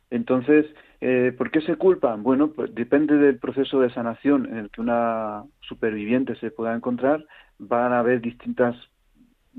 Entonces, 0.09 0.65
Eh, 1.01 1.33
¿Por 1.37 1.49
qué 1.49 1.61
se 1.61 1.77
culpan? 1.77 2.23
Bueno, 2.23 2.51
pues 2.51 2.75
depende 2.75 3.15
del 3.17 3.39
proceso 3.39 3.79
de 3.79 3.89
sanación 3.89 4.47
en 4.47 4.57
el 4.57 4.69
que 4.69 4.81
una 4.81 5.45
superviviente 5.61 6.35
se 6.35 6.51
pueda 6.51 6.75
encontrar. 6.75 7.25
Van 7.57 7.93
a 7.93 7.99
haber 7.99 8.19
distintas 8.19 8.75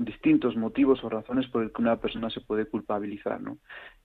distintos 0.05 0.55
motivos 0.55 1.03
o 1.03 1.09
razones 1.09 1.47
por 1.47 1.63
el 1.63 1.71
que 1.71 1.81
una 1.81 1.97
persona 1.97 2.29
se 2.29 2.41
puede 2.41 2.65
culpabilizar, 2.65 3.41
¿no? 3.41 3.57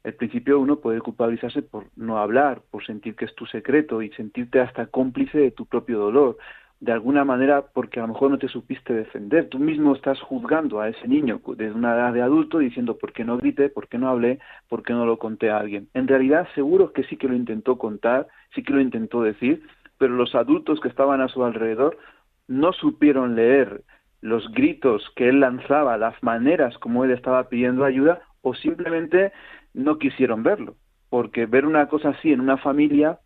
El 0.05 0.15
principio 0.15 0.61
uno 0.61 0.81
puede 0.81 1.01
culpabilizarse 1.01 1.63
por 1.63 1.87
no 1.97 2.19
hablar, 2.19 2.63
por 2.71 2.85
sentir 2.85 3.17
que 3.17 3.25
es 3.25 3.35
tu 3.35 3.47
secreto 3.47 4.03
y 4.03 4.11
sentirte 4.11 4.61
hasta 4.61 4.87
cómplice 4.87 5.39
de 5.39 5.51
tu 5.51 5.67
propio 5.67 5.99
dolor, 5.99 6.37
de 6.81 6.93
alguna 6.93 7.25
manera 7.25 7.65
porque 7.73 8.01
a 8.01 8.03
lo 8.03 8.13
mejor 8.13 8.31
no 8.31 8.39
te 8.39 8.49
supiste 8.49 8.93
defender. 8.93 9.49
Tú 9.49 9.59
mismo 9.59 9.95
estás 9.95 10.21
juzgando 10.21 10.81
a 10.81 10.89
ese 10.89 11.09
niño 11.09 11.41
desde 11.57 11.73
una 11.73 11.95
edad 11.95 12.13
de 12.13 12.23
adulto 12.23 12.59
diciendo 12.59 12.99
por 12.99 13.13
qué 13.13 13.25
no 13.25 13.39
grité, 13.39 13.71
por 13.71 13.89
qué 13.89 13.99
no 13.99 14.09
hablé, 14.09 14.39
por 14.69 14.83
qué 14.83 14.93
no 14.93 15.07
lo 15.07 15.19
conté 15.19 15.51
a 15.51 15.59
alguien. 15.59 15.89
En 15.95 16.07
realidad 16.07 16.47
seguro 16.55 16.93
que 16.93 17.05
sí 17.05 17.17
que 17.17 17.29
lo 17.29 17.35
intentó 17.35 17.79
contar, 17.79 18.29
sí 18.55 18.63
que 18.63 18.75
lo 18.75 18.81
intentó 18.81 19.23
decir, 19.23 19.63
pero 19.99 20.15
los 20.15 20.35
adultos 20.35 20.81
que 20.81 20.89
estaban 20.89 21.21
a 21.23 21.29
su 21.29 21.45
alrededor 21.45 21.99
no 22.47 22.73
supieron 22.73 23.35
leer 23.35 23.83
los 24.21 24.51
gritos 24.53 25.11
que 25.17 25.29
él 25.29 25.41
lanzaba, 25.41 25.99
las 25.99 26.21
maneras 26.23 26.77
como 26.79 27.05
él 27.05 27.11
estaba 27.11 27.49
pidiendo 27.49 27.85
ayuda, 27.85 28.21
o 28.43 28.55
simplemente 28.55 29.33
no 29.75 29.99
quisieron 29.99 30.43
verlo. 30.43 30.77
Porque 31.11 31.47
ver 31.47 31.67
una 31.67 31.89
cosa 31.89 32.11
así 32.11 32.33
en 32.33 32.41
una 32.41 32.57
familia 32.57 33.19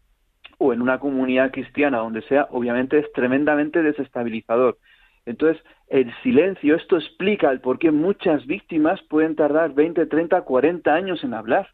o 0.59 0.73
en 0.73 0.83
una 0.83 0.99
comunidad 0.99 1.53
cristiana, 1.53 1.99
donde 1.99 2.23
sea, 2.23 2.49
obviamente 2.51 2.99
es 2.99 3.11
tremendamente 3.13 3.83
desestabilizador. 3.83 4.79
Entonces, 5.27 5.63
el 5.89 6.13
silencio, 6.23 6.77
esto 6.77 6.97
explica 6.97 7.51
el 7.51 7.61
por 7.61 7.79
qué 7.79 7.91
muchas 7.91 8.47
víctimas 8.47 9.01
pueden 9.09 9.37
tardar 9.37 9.73
20, 9.75 10.07
30, 10.07 10.43
40 10.43 10.95
años 10.95 11.23
en 11.25 11.35
hablar, 11.35 11.69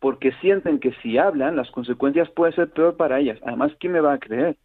porque 0.00 0.32
sienten 0.40 0.78
que 0.78 0.92
si 1.02 1.18
hablan, 1.18 1.56
las 1.56 1.70
consecuencias 1.70 2.30
pueden 2.30 2.54
ser 2.54 2.70
peor 2.70 2.96
para 2.96 3.18
ellas. 3.18 3.38
Además, 3.44 3.72
¿quién 3.80 3.92
me 3.92 4.00
va 4.00 4.14
a 4.14 4.18
creer? 4.18 4.56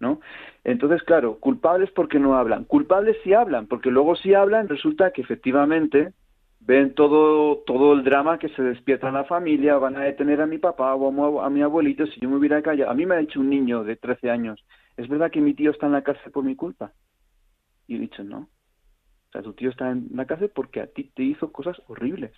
¿No? 0.00 0.20
Entonces, 0.64 1.02
claro, 1.02 1.38
culpables 1.38 1.90
porque 1.92 2.18
no 2.18 2.36
hablan, 2.36 2.64
culpables 2.64 3.16
si 3.22 3.32
hablan, 3.32 3.66
porque 3.66 3.90
luego 3.90 4.16
si 4.16 4.34
hablan 4.34 4.68
resulta 4.68 5.12
que 5.12 5.22
efectivamente 5.22 6.12
ven 6.60 6.94
todo 6.94 7.58
todo 7.66 7.92
el 7.92 8.02
drama 8.02 8.38
que 8.38 8.48
se 8.50 8.62
despierta 8.62 9.08
en 9.08 9.14
la 9.14 9.24
familia, 9.24 9.78
van 9.78 9.96
a 9.96 10.00
detener 10.00 10.40
a 10.40 10.46
mi 10.46 10.58
papá 10.58 10.94
o 10.94 11.40
a 11.40 11.50
mi 11.50 11.62
abuelito 11.62 12.06
si 12.06 12.20
yo 12.20 12.28
me 12.28 12.36
hubiera 12.36 12.62
callado. 12.62 12.90
A 12.90 12.94
mí 12.94 13.06
me 13.06 13.14
ha 13.14 13.18
dicho 13.18 13.40
un 13.40 13.50
niño 13.50 13.84
de 13.84 13.96
13 13.96 14.30
años, 14.30 14.64
¿es 14.96 15.08
verdad 15.08 15.30
que 15.30 15.40
mi 15.40 15.54
tío 15.54 15.70
está 15.70 15.86
en 15.86 15.92
la 15.92 16.02
cárcel 16.02 16.32
por 16.32 16.44
mi 16.44 16.56
culpa? 16.56 16.92
Y 17.86 17.96
he 17.96 17.98
dicho, 18.00 18.24
no. 18.24 18.38
O 18.38 19.32
sea, 19.32 19.42
tu 19.42 19.52
tío 19.52 19.70
está 19.70 19.90
en 19.90 20.08
la 20.14 20.24
cárcel 20.26 20.50
porque 20.54 20.80
a 20.80 20.86
ti 20.86 21.10
te 21.14 21.22
hizo 21.22 21.52
cosas 21.52 21.80
horribles. 21.86 22.32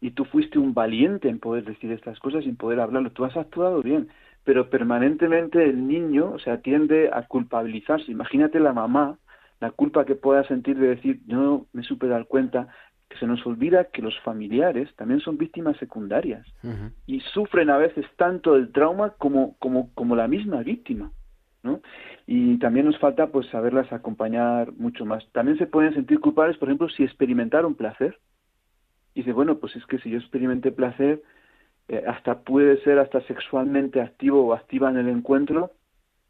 Y 0.00 0.12
tú 0.12 0.24
fuiste 0.24 0.60
un 0.60 0.74
valiente 0.74 1.28
en 1.28 1.40
poder 1.40 1.64
decir 1.64 1.90
estas 1.90 2.20
cosas 2.20 2.44
y 2.44 2.48
en 2.48 2.56
poder 2.56 2.78
hablarlo. 2.78 3.10
Tú 3.10 3.24
has 3.24 3.36
actuado 3.36 3.82
bien 3.82 4.08
pero 4.44 4.70
permanentemente 4.70 5.62
el 5.62 5.86
niño, 5.86 6.32
o 6.32 6.38
sea, 6.38 6.62
tiende 6.62 7.10
a 7.12 7.22
culpabilizarse. 7.26 8.10
Imagínate 8.10 8.60
la 8.60 8.72
mamá, 8.72 9.18
la 9.60 9.70
culpa 9.70 10.04
que 10.04 10.14
pueda 10.14 10.44
sentir 10.44 10.78
de 10.78 10.88
decir, 10.88 11.20
yo 11.26 11.36
no 11.36 11.66
me 11.72 11.82
supe 11.82 12.06
dar 12.06 12.26
cuenta, 12.26 12.68
que 13.08 13.18
se 13.18 13.26
nos 13.26 13.44
olvida 13.46 13.84
que 13.84 14.02
los 14.02 14.18
familiares 14.20 14.94
también 14.96 15.20
son 15.20 15.38
víctimas 15.38 15.76
secundarias 15.78 16.46
y 17.06 17.20
sufren 17.20 17.70
a 17.70 17.78
veces 17.78 18.04
tanto 18.16 18.54
el 18.54 18.70
trauma 18.70 19.14
como, 19.18 19.56
como, 19.58 19.92
como 19.94 20.14
la 20.14 20.28
misma 20.28 20.62
víctima. 20.62 21.10
¿no? 21.62 21.80
Y 22.26 22.58
también 22.58 22.86
nos 22.86 22.98
falta 22.98 23.28
pues 23.28 23.48
saberlas 23.48 23.92
acompañar 23.92 24.72
mucho 24.74 25.04
más. 25.04 25.26
También 25.32 25.58
se 25.58 25.66
pueden 25.66 25.94
sentir 25.94 26.20
culpables, 26.20 26.56
por 26.56 26.68
ejemplo, 26.68 26.88
si 26.88 27.02
experimentaron 27.02 27.74
placer. 27.74 28.18
Y 29.14 29.20
dice, 29.20 29.32
bueno, 29.32 29.58
pues 29.58 29.74
es 29.74 29.84
que 29.86 29.98
si 29.98 30.10
yo 30.10 30.18
experimenté 30.18 30.70
placer, 30.70 31.22
eh, 31.88 32.04
hasta 32.06 32.40
puede 32.40 32.80
ser 32.82 32.98
hasta 32.98 33.20
sexualmente 33.22 34.00
activo 34.00 34.46
o 34.46 34.52
activa 34.52 34.90
en 34.90 34.98
el 34.98 35.08
encuentro, 35.08 35.72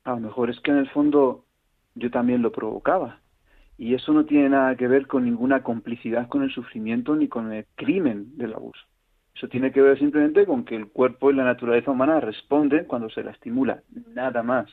a 0.04 0.10
lo 0.12 0.20
mejor 0.20 0.50
es 0.50 0.60
que 0.60 0.70
en 0.70 0.78
el 0.78 0.88
fondo 0.90 1.44
yo 1.94 2.10
también 2.10 2.42
lo 2.42 2.52
provocaba. 2.52 3.20
Y 3.76 3.94
eso 3.94 4.12
no 4.12 4.24
tiene 4.24 4.48
nada 4.48 4.76
que 4.76 4.88
ver 4.88 5.06
con 5.06 5.24
ninguna 5.24 5.62
complicidad 5.62 6.28
con 6.28 6.42
el 6.42 6.50
sufrimiento 6.50 7.14
ni 7.14 7.28
con 7.28 7.52
el 7.52 7.66
crimen 7.76 8.36
del 8.36 8.54
abuso. 8.54 8.84
Eso 9.34 9.48
tiene 9.48 9.70
que 9.70 9.80
ver 9.80 9.98
simplemente 9.98 10.46
con 10.46 10.64
que 10.64 10.74
el 10.74 10.88
cuerpo 10.88 11.30
y 11.30 11.34
la 11.34 11.44
naturaleza 11.44 11.92
humana 11.92 12.18
responden 12.18 12.86
cuando 12.86 13.08
se 13.08 13.22
la 13.22 13.30
estimula, 13.30 13.82
nada 14.14 14.42
más. 14.42 14.68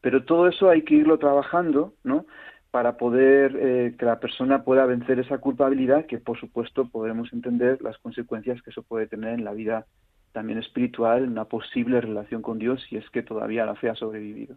Pero 0.00 0.24
todo 0.24 0.46
eso 0.46 0.70
hay 0.70 0.82
que 0.82 0.94
irlo 0.94 1.18
trabajando, 1.18 1.94
¿no? 2.04 2.26
Para 2.74 2.96
poder 2.96 3.56
eh, 3.56 3.94
que 3.96 4.04
la 4.04 4.18
persona 4.18 4.64
pueda 4.64 4.84
vencer 4.84 5.20
esa 5.20 5.38
culpabilidad, 5.38 6.06
que 6.06 6.18
por 6.18 6.40
supuesto 6.40 6.88
podremos 6.88 7.32
entender 7.32 7.80
las 7.80 7.96
consecuencias 7.98 8.60
que 8.62 8.70
eso 8.70 8.82
puede 8.82 9.06
tener 9.06 9.34
en 9.34 9.44
la 9.44 9.52
vida 9.52 9.86
también 10.32 10.58
espiritual, 10.58 11.22
en 11.22 11.30
una 11.30 11.44
posible 11.44 12.00
relación 12.00 12.42
con 12.42 12.58
Dios, 12.58 12.84
si 12.88 12.96
es 12.96 13.08
que 13.10 13.22
todavía 13.22 13.64
la 13.64 13.76
fe 13.76 13.90
ha 13.90 13.94
sobrevivido. 13.94 14.56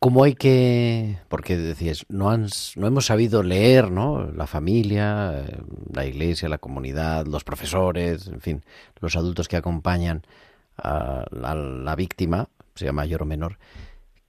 ¿Cómo 0.00 0.24
hay 0.24 0.34
que, 0.34 1.18
porque 1.28 1.56
decías, 1.56 2.04
no, 2.08 2.28
han, 2.28 2.46
no 2.74 2.88
hemos 2.88 3.06
sabido 3.06 3.44
leer, 3.44 3.92
¿no? 3.92 4.28
La 4.32 4.48
familia, 4.48 5.44
eh, 5.44 5.58
la 5.94 6.06
iglesia, 6.06 6.48
la 6.48 6.58
comunidad, 6.58 7.24
los 7.24 7.44
profesores, 7.44 8.26
en 8.26 8.40
fin, 8.40 8.62
los 8.98 9.14
adultos 9.14 9.46
que 9.46 9.56
acompañan 9.56 10.22
a 10.76 11.54
la 11.54 11.94
víctima, 11.94 12.48
sea 12.74 12.92
mayor 12.92 13.22
o 13.22 13.26
menor, 13.26 13.58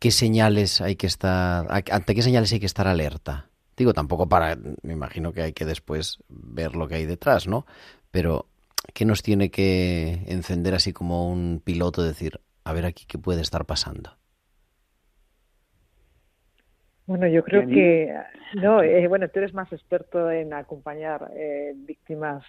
qué 0.02 0.10
señales 0.10 0.82
hay 0.82 0.96
que 0.96 1.06
estar, 1.06 1.68
ante 1.70 2.16
qué 2.16 2.24
señales 2.24 2.52
hay 2.52 2.60
que 2.60 2.66
estar 2.66 2.88
alerta. 2.88 3.46
Digo, 3.78 3.94
tampoco 3.94 4.28
para, 4.28 4.58
me 4.82 4.94
imagino 4.94 5.32
que 5.32 5.44
hay 5.44 5.54
que 5.54 5.64
después 5.64 6.18
ver 6.28 6.76
lo 6.76 6.88
que 6.88 6.96
hay 6.96 7.06
detrás, 7.06 7.48
¿no? 7.48 7.68
Pero, 8.10 8.48
¿qué 8.96 9.06
nos 9.06 9.22
tiene 9.22 9.52
que 9.52 10.24
encender 10.26 10.74
así 10.74 10.92
como 10.92 11.32
un 11.32 11.62
piloto, 11.64 12.04
decir, 12.04 12.40
a 12.64 12.74
ver 12.74 12.88
aquí 12.88 13.06
qué 13.08 13.20
puede 13.20 13.42
estar 13.42 13.66
pasando? 13.66 14.18
Bueno, 17.06 17.28
yo 17.28 17.44
creo 17.44 17.68
que 17.68 18.12
no, 18.56 18.82
eh, 18.82 19.08
bueno, 19.08 19.28
tú 19.30 19.38
eres 19.40 19.54
más 19.54 19.72
experto 19.72 20.32
en 20.32 20.54
acompañar 20.54 21.30
eh, 21.36 21.74
víctimas, 21.76 22.44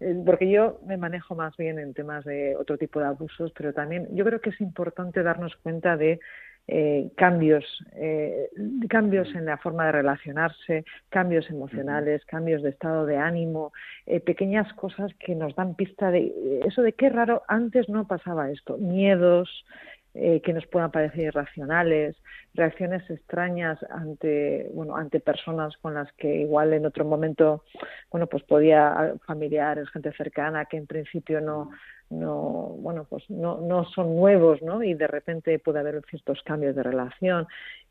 eh, 0.00 0.22
porque 0.26 0.50
yo 0.50 0.80
me 0.84 0.98
manejo 0.98 1.34
más 1.34 1.56
bien 1.56 1.78
en 1.78 1.94
temas 1.94 2.24
de 2.24 2.56
otro 2.56 2.76
tipo 2.76 3.00
de 3.00 3.06
abusos, 3.06 3.52
pero 3.56 3.72
también 3.72 4.06
yo 4.12 4.24
creo 4.24 4.40
que 4.40 4.50
es 4.50 4.60
importante 4.60 5.22
darnos 5.22 5.56
cuenta 5.56 5.96
de 5.96 6.20
eh, 6.68 7.10
cambios, 7.16 7.64
eh, 7.94 8.48
cambios 8.88 9.34
en 9.34 9.46
la 9.46 9.58
forma 9.58 9.86
de 9.86 9.92
relacionarse, 9.92 10.84
cambios 11.08 11.50
emocionales, 11.50 12.24
cambios 12.26 12.62
de 12.62 12.70
estado 12.70 13.06
de 13.06 13.16
ánimo, 13.16 13.72
eh, 14.06 14.20
pequeñas 14.20 14.72
cosas 14.74 15.12
que 15.18 15.34
nos 15.34 15.54
dan 15.56 15.74
pista 15.74 16.12
de 16.12 16.60
eso 16.64 16.82
de 16.82 16.92
qué 16.92 17.08
raro 17.08 17.42
antes 17.48 17.88
no 17.88 18.06
pasaba 18.06 18.50
esto, 18.50 18.78
miedos 18.78 19.64
que 20.12 20.52
nos 20.52 20.66
puedan 20.66 20.90
parecer 20.90 21.20
irracionales, 21.20 22.16
reacciones 22.54 23.08
extrañas 23.08 23.78
ante 23.90 24.68
bueno 24.74 24.96
ante 24.96 25.20
personas 25.20 25.76
con 25.76 25.94
las 25.94 26.12
que 26.14 26.34
igual 26.34 26.72
en 26.72 26.84
otro 26.84 27.04
momento 27.04 27.62
bueno 28.10 28.26
pues 28.26 28.42
podía 28.42 29.14
familiares 29.24 29.88
gente 29.90 30.12
cercana 30.14 30.64
que 30.64 30.78
en 30.78 30.88
principio 30.88 31.40
no 31.40 31.70
no 32.10 32.76
bueno 32.78 33.06
pues 33.08 33.28
no, 33.30 33.60
no 33.60 33.84
son 33.84 34.16
nuevos 34.16 34.60
no 34.62 34.82
y 34.82 34.94
de 34.94 35.06
repente 35.06 35.58
puede 35.58 35.80
haber 35.80 36.02
ciertos 36.10 36.42
cambios 36.42 36.74
de 36.74 36.82
relación 36.82 37.46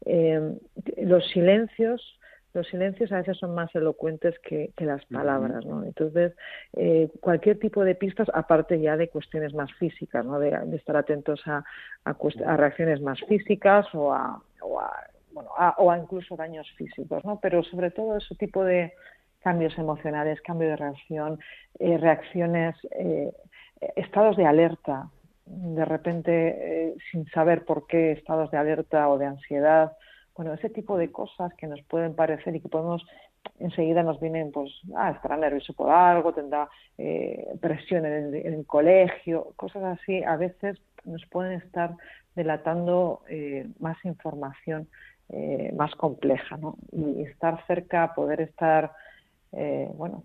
eh, 0.05 0.57
los 0.97 1.27
silencios 1.29 2.19
los 2.53 2.67
silencios 2.67 3.11
a 3.11 3.17
veces 3.17 3.37
son 3.37 3.53
más 3.53 3.73
elocuentes 3.75 4.37
que, 4.39 4.73
las 4.79 5.05
palabras, 5.05 5.65
¿no? 5.65 5.83
Entonces, 5.83 6.33
eh, 6.73 7.07
cualquier 7.19 7.59
tipo 7.59 7.83
de 7.83 7.93
pistas, 7.93 8.27
aparte 8.33 8.79
ya 8.81 8.97
de 8.97 9.07
cuestiones 9.09 9.53
más 9.53 9.71
físicas, 9.73 10.25
¿no? 10.25 10.39
De, 10.39 10.57
estar 10.75 10.97
atentos 10.97 11.41
a, 11.45 11.63
a, 12.05 12.57
reacciones 12.57 13.01
más 13.01 13.19
físicas 13.27 13.85
o 13.93 14.11
a, 14.11 14.41
o 14.61 14.79
a, 14.79 14.91
bueno, 15.31 15.51
o 15.77 15.91
a 15.91 15.97
incluso 15.99 16.35
daños 16.35 16.67
físicos, 16.75 17.23
¿no? 17.23 17.39
Pero 17.39 17.61
sobre 17.63 17.91
todo 17.91 18.17
ese 18.17 18.33
tipo 18.33 18.63
de 18.63 18.93
cambios 19.41 19.77
emocionales, 19.77 20.41
cambio 20.41 20.69
de 20.69 20.75
reacción, 20.75 21.39
eh, 21.79 21.97
reacciones 21.97 22.75
eh, 22.91 23.31
estados 23.95 24.37
de 24.37 24.45
alerta, 24.45 25.09
de 25.49 25.85
repente 25.85 26.31
eh, 26.31 26.95
sin 27.11 27.25
saber 27.29 27.65
por 27.65 27.87
qué 27.87 28.11
estados 28.11 28.51
de 28.51 28.57
alerta 28.57 29.09
o 29.09 29.17
de 29.17 29.25
ansiedad, 29.25 29.93
bueno, 30.35 30.53
ese 30.53 30.69
tipo 30.69 30.97
de 30.97 31.11
cosas 31.11 31.53
que 31.55 31.67
nos 31.67 31.81
pueden 31.83 32.15
parecer 32.15 32.55
y 32.55 32.61
que 32.61 32.69
podemos 32.69 33.05
enseguida 33.59 34.03
nos 34.03 34.19
vienen, 34.19 34.51
pues, 34.51 34.71
ah, 34.95 35.11
estará 35.11 35.37
nervioso 35.37 35.73
por 35.73 35.89
algo, 35.89 36.33
tendrá 36.33 36.69
eh, 36.97 37.47
presión 37.61 38.05
en 38.05 38.35
el, 38.35 38.65
colegio, 38.65 39.53
cosas 39.55 39.99
así, 39.99 40.23
a 40.23 40.35
veces 40.35 40.77
nos 41.03 41.25
pueden 41.25 41.53
estar 41.53 41.95
delatando 42.35 43.21
eh, 43.29 43.67
más 43.79 43.97
información 44.05 44.87
más 45.75 45.93
compleja, 45.93 46.57
¿no? 46.57 46.75
Y 46.91 47.21
estar 47.21 47.63
cerca, 47.67 48.15
poder 48.15 48.41
estar, 48.41 48.93
bueno, 49.93 50.23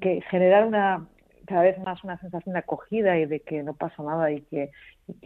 que 0.00 0.20
generar 0.28 0.66
una, 0.66 1.06
cada 1.50 1.62
vez 1.62 1.78
más 1.80 2.04
una 2.04 2.16
sensación 2.20 2.52
de 2.52 2.60
acogida 2.60 3.18
y 3.18 3.26
de 3.26 3.40
que 3.40 3.64
no 3.64 3.74
pasa 3.74 4.04
nada 4.04 4.30
y 4.30 4.42
que, 4.42 4.70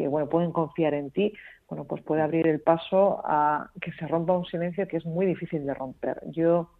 bueno 0.08 0.26
pueden 0.26 0.52
confiar 0.52 0.94
en 0.94 1.10
ti 1.10 1.34
bueno 1.68 1.84
pues 1.84 2.02
puede 2.02 2.22
abrir 2.22 2.46
el 2.46 2.60
paso 2.60 3.20
a 3.26 3.70
que 3.78 3.92
se 3.92 4.06
rompa 4.08 4.32
un 4.32 4.46
silencio 4.46 4.88
que 4.88 4.96
es 4.96 5.04
muy 5.04 5.26
difícil 5.26 5.66
de 5.66 5.74
romper. 5.74 6.22
Yo 6.30 6.70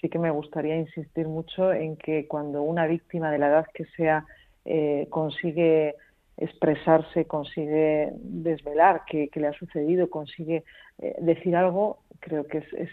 sí 0.00 0.08
que 0.08 0.18
me 0.18 0.32
gustaría 0.32 0.76
insistir 0.76 1.28
mucho 1.28 1.72
en 1.72 1.96
que 1.96 2.26
cuando 2.26 2.62
una 2.62 2.86
víctima 2.88 3.30
de 3.30 3.38
la 3.38 3.46
edad 3.46 3.66
que 3.72 3.84
sea 3.96 4.26
eh, 4.64 5.06
consigue 5.08 5.94
expresarse, 6.36 7.26
consigue 7.26 8.10
desvelar 8.14 9.02
qué, 9.06 9.30
le 9.32 9.46
ha 9.46 9.52
sucedido, 9.52 10.10
consigue 10.10 10.64
eh, 10.98 11.14
decir 11.20 11.54
algo, 11.54 12.00
creo 12.18 12.44
que 12.48 12.58
es, 12.58 12.72
es 12.72 12.90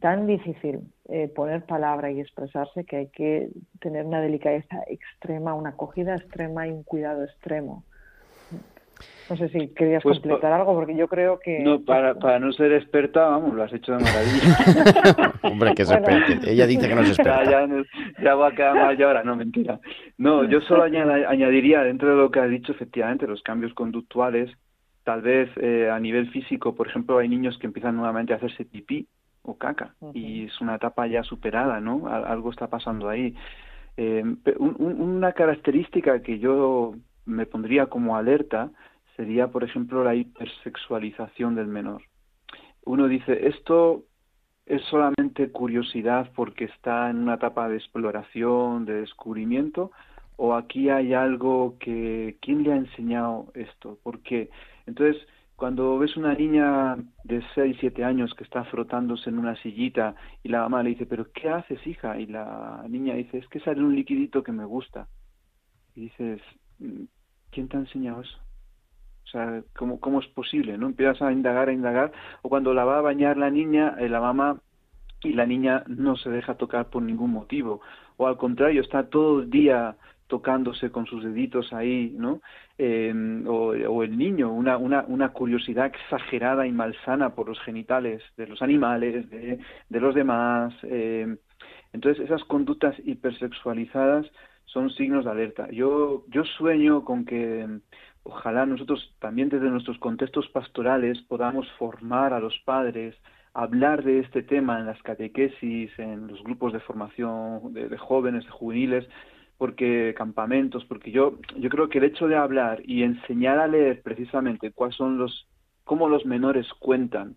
tan 0.00 0.26
difícil 0.26 0.80
eh, 1.08 1.28
poner 1.28 1.64
palabra 1.64 2.10
y 2.10 2.20
expresarse 2.20 2.84
que 2.84 2.96
hay 2.96 3.06
que 3.08 3.48
tener 3.80 4.04
una 4.04 4.20
delicadeza 4.20 4.82
extrema, 4.86 5.54
una 5.54 5.70
acogida 5.70 6.16
extrema 6.16 6.66
y 6.66 6.70
un 6.70 6.82
cuidado 6.82 7.24
extremo. 7.24 7.84
No 9.28 9.36
sé 9.36 9.48
si 9.48 9.68
querías 9.68 10.02
pues 10.02 10.20
completar 10.20 10.52
algo, 10.52 10.74
porque 10.74 10.94
yo 10.94 11.08
creo 11.08 11.38
que... 11.40 11.60
No, 11.60 11.82
para, 11.82 12.14
para 12.14 12.38
no 12.38 12.52
ser 12.52 12.72
experta, 12.72 13.26
vamos, 13.26 13.54
lo 13.54 13.62
has 13.62 13.72
hecho 13.72 13.92
de 13.92 14.04
maravilla. 14.04 15.32
Hombre, 15.42 15.74
que 15.74 15.82
es 15.82 15.90
Ella 16.46 16.66
dice 16.66 16.88
que 16.88 16.94
no 16.94 17.00
es 17.00 17.08
experta. 17.08 17.44
Ya, 17.44 17.66
ya, 18.22 18.34
va 18.34 18.48
a 18.48 18.52
quedar 18.52 18.74
mal 18.74 18.96
ya 18.96 19.06
ahora, 19.06 19.24
no, 19.24 19.34
mentira. 19.34 19.80
No, 20.18 20.44
yo 20.44 20.60
solo 20.60 20.82
añadiría, 20.82 21.82
dentro 21.82 22.10
de 22.10 22.16
lo 22.16 22.30
que 22.30 22.40
has 22.40 22.50
dicho, 22.50 22.72
efectivamente, 22.72 23.26
los 23.26 23.42
cambios 23.42 23.72
conductuales, 23.72 24.50
tal 25.04 25.22
vez 25.22 25.48
eh, 25.56 25.88
a 25.90 25.98
nivel 25.98 26.30
físico, 26.30 26.74
por 26.74 26.88
ejemplo, 26.88 27.18
hay 27.18 27.28
niños 27.28 27.58
que 27.58 27.66
empiezan 27.66 27.96
nuevamente 27.96 28.34
a 28.34 28.36
hacerse 28.36 28.66
pipí 28.66 29.08
o 29.44 29.56
caca, 29.58 29.94
y 30.14 30.44
es 30.44 30.60
una 30.60 30.76
etapa 30.76 31.06
ya 31.06 31.22
superada, 31.22 31.78
¿no? 31.78 32.08
Algo 32.08 32.50
está 32.50 32.68
pasando 32.68 33.08
ahí. 33.08 33.34
Eh, 33.96 34.24
una 34.58 35.32
característica 35.32 36.22
que 36.22 36.38
yo 36.38 36.94
me 37.26 37.46
pondría 37.46 37.86
como 37.86 38.16
alerta 38.16 38.70
sería, 39.16 39.48
por 39.48 39.62
ejemplo, 39.62 40.02
la 40.02 40.14
hipersexualización 40.14 41.54
del 41.54 41.66
menor. 41.66 42.02
Uno 42.84 43.06
dice, 43.06 43.46
esto 43.48 44.04
es 44.66 44.82
solamente 44.84 45.50
curiosidad 45.50 46.30
porque 46.34 46.64
está 46.64 47.10
en 47.10 47.18
una 47.18 47.34
etapa 47.34 47.68
de 47.68 47.76
exploración, 47.76 48.86
de 48.86 49.00
descubrimiento, 49.00 49.92
o 50.36 50.54
aquí 50.54 50.88
hay 50.88 51.12
algo 51.12 51.76
que, 51.78 52.38
¿quién 52.40 52.62
le 52.62 52.72
ha 52.72 52.76
enseñado 52.76 53.52
esto? 53.54 53.98
¿Por 54.02 54.20
qué? 54.20 54.48
Entonces, 54.86 55.22
cuando 55.56 55.98
ves 55.98 56.16
una 56.16 56.34
niña 56.34 56.96
de 57.22 57.42
6, 57.54 57.76
7 57.80 58.04
años 58.04 58.34
que 58.34 58.44
está 58.44 58.64
frotándose 58.64 59.30
en 59.30 59.38
una 59.38 59.54
sillita 59.56 60.14
y 60.42 60.48
la 60.48 60.62
mamá 60.62 60.82
le 60.82 60.90
dice, 60.90 61.06
pero 61.06 61.30
¿qué 61.32 61.48
haces, 61.48 61.86
hija? 61.86 62.18
Y 62.18 62.26
la 62.26 62.84
niña 62.88 63.14
dice, 63.14 63.38
es 63.38 63.48
que 63.48 63.60
sale 63.60 63.82
un 63.82 63.94
liquidito 63.94 64.42
que 64.42 64.52
me 64.52 64.64
gusta. 64.64 65.06
Y 65.94 66.02
dices, 66.02 66.40
¿quién 67.50 67.68
te 67.68 67.76
ha 67.76 67.80
enseñado 67.80 68.22
eso? 68.22 68.38
O 69.24 69.26
sea, 69.28 69.62
¿cómo, 69.76 70.00
cómo 70.00 70.20
es 70.20 70.26
posible? 70.28 70.76
¿No? 70.76 70.86
Empiezas 70.86 71.22
a 71.22 71.32
indagar, 71.32 71.68
a 71.68 71.72
indagar, 71.72 72.12
o 72.42 72.48
cuando 72.48 72.74
la 72.74 72.84
va 72.84 72.98
a 72.98 73.02
bañar 73.02 73.36
la 73.36 73.50
niña, 73.50 73.94
eh, 73.98 74.08
la 74.08 74.20
mamá 74.20 74.60
y 75.22 75.32
la 75.32 75.46
niña 75.46 75.84
no 75.86 76.16
se 76.16 76.30
deja 76.30 76.56
tocar 76.56 76.90
por 76.90 77.02
ningún 77.02 77.30
motivo, 77.30 77.80
o 78.16 78.26
al 78.26 78.36
contrario, 78.36 78.82
está 78.82 79.08
todo 79.08 79.40
el 79.40 79.50
día 79.50 79.96
tocándose 80.26 80.90
con 80.90 81.06
sus 81.06 81.22
deditos 81.24 81.72
ahí, 81.72 82.14
¿no? 82.16 82.40
Em, 82.78 83.46
o, 83.46 84.02
el 84.02 84.16
niño, 84.16 84.52
una, 84.52 84.76
una, 84.76 85.04
una 85.06 85.28
curiosidad 85.30 85.86
exagerada 85.86 86.66
y 86.66 86.72
malsana 86.72 87.34
por 87.34 87.48
los 87.48 87.60
genitales 87.60 88.22
de 88.36 88.46
los 88.46 88.62
animales, 88.62 89.28
de, 89.30 89.58
de 89.88 90.00
los 90.00 90.14
demás. 90.14 90.74
Eh, 90.84 91.36
entonces, 91.92 92.24
esas 92.24 92.42
conductas 92.44 92.96
hipersexualizadas 93.04 94.26
son 94.64 94.90
signos 94.90 95.24
de 95.24 95.30
alerta. 95.30 95.70
Yo, 95.70 96.24
yo 96.28 96.44
sueño 96.44 97.04
con 97.04 97.24
que 97.24 97.66
ojalá 98.24 98.66
nosotros 98.66 99.14
también 99.20 99.48
desde 99.48 99.70
nuestros 99.70 99.98
contextos 99.98 100.48
pastorales 100.48 101.20
podamos 101.28 101.70
formar 101.78 102.32
a 102.32 102.40
los 102.40 102.58
padres, 102.64 103.14
hablar 103.52 104.02
de 104.02 104.18
este 104.18 104.42
tema 104.42 104.80
en 104.80 104.86
las 104.86 105.00
catequesis, 105.02 105.96
en 105.98 106.26
los 106.26 106.42
grupos 106.42 106.72
de 106.72 106.80
formación 106.80 107.72
de, 107.72 107.96
jóvenes, 107.96 108.44
de 108.44 108.50
juveniles, 108.50 109.06
porque 109.64 110.12
campamentos, 110.14 110.84
porque 110.84 111.10
yo, 111.10 111.38
yo 111.56 111.70
creo 111.70 111.88
que 111.88 111.96
el 111.96 112.04
hecho 112.04 112.28
de 112.28 112.36
hablar 112.36 112.82
y 112.84 113.02
enseñar 113.02 113.58
a 113.58 113.66
leer 113.66 114.02
precisamente 114.02 114.72
cuáles 114.72 114.94
son 114.94 115.16
los, 115.16 115.46
cómo 115.84 116.06
los 116.06 116.26
menores 116.26 116.66
cuentan, 116.80 117.36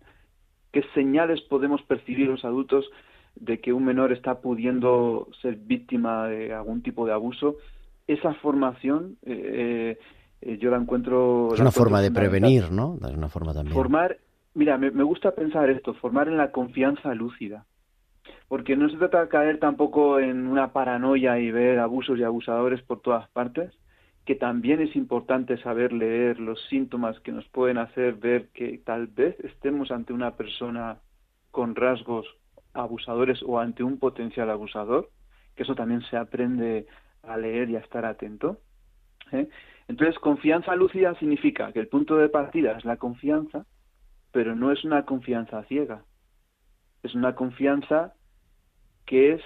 qué 0.70 0.84
señales 0.92 1.40
podemos 1.40 1.80
percibir 1.84 2.26
los 2.26 2.44
adultos 2.44 2.84
de 3.34 3.62
que 3.62 3.72
un 3.72 3.82
menor 3.86 4.12
está 4.12 4.42
pudiendo 4.42 5.28
ser 5.40 5.56
víctima 5.56 6.26
de 6.26 6.52
algún 6.52 6.82
tipo 6.82 7.06
de 7.06 7.14
abuso, 7.14 7.56
esa 8.06 8.34
formación 8.34 9.16
eh, 9.24 9.96
eh, 10.42 10.58
yo 10.58 10.70
la 10.70 10.76
encuentro... 10.76 11.48
Es 11.54 11.60
una 11.60 11.70
forma 11.70 12.02
de 12.02 12.10
prevenir, 12.10 12.70
¿no? 12.70 12.98
Es 13.08 13.16
una 13.16 13.30
forma 13.30 13.54
también. 13.54 13.74
Formar, 13.74 14.18
mira, 14.52 14.76
me, 14.76 15.02
gusta 15.02 15.30
pensar 15.30 15.70
esto, 15.70 15.94
formar 15.94 16.28
en 16.28 16.36
la 16.36 16.52
confianza 16.52 17.14
lúcida. 17.14 17.64
Porque 18.48 18.76
no 18.76 18.88
se 18.88 18.96
trata 18.96 19.22
de 19.22 19.28
caer 19.28 19.58
tampoco 19.58 20.18
en 20.18 20.46
una 20.46 20.72
paranoia 20.72 21.38
y 21.38 21.50
ver 21.50 21.78
abusos 21.78 22.18
y 22.18 22.24
abusadores 22.24 22.82
por 22.82 23.00
todas 23.00 23.28
partes, 23.30 23.72
que 24.24 24.34
también 24.34 24.80
es 24.80 24.94
importante 24.96 25.56
saber 25.58 25.92
leer 25.92 26.40
los 26.40 26.62
síntomas 26.68 27.18
que 27.20 27.32
nos 27.32 27.46
pueden 27.48 27.78
hacer 27.78 28.14
ver 28.14 28.48
que 28.48 28.78
tal 28.78 29.06
vez 29.06 29.38
estemos 29.40 29.90
ante 29.90 30.12
una 30.12 30.36
persona 30.36 30.98
con 31.50 31.74
rasgos 31.74 32.26
abusadores 32.74 33.42
o 33.42 33.58
ante 33.58 33.82
un 33.82 33.98
potencial 33.98 34.50
abusador, 34.50 35.10
que 35.54 35.62
eso 35.62 35.74
también 35.74 36.02
se 36.02 36.16
aprende 36.16 36.86
a 37.22 37.36
leer 37.36 37.70
y 37.70 37.76
a 37.76 37.80
estar 37.80 38.04
atento. 38.04 38.58
¿eh? 39.32 39.48
Entonces, 39.88 40.18
confianza 40.18 40.76
lúcida 40.76 41.14
significa 41.14 41.72
que 41.72 41.80
el 41.80 41.88
punto 41.88 42.16
de 42.16 42.28
partida 42.28 42.76
es 42.76 42.84
la 42.84 42.98
confianza, 42.98 43.66
pero 44.30 44.54
no 44.54 44.72
es 44.72 44.84
una 44.84 45.04
confianza 45.04 45.64
ciega. 45.64 46.04
Es 47.02 47.14
una 47.14 47.34
confianza 47.34 48.14
que 49.08 49.32
es 49.32 49.42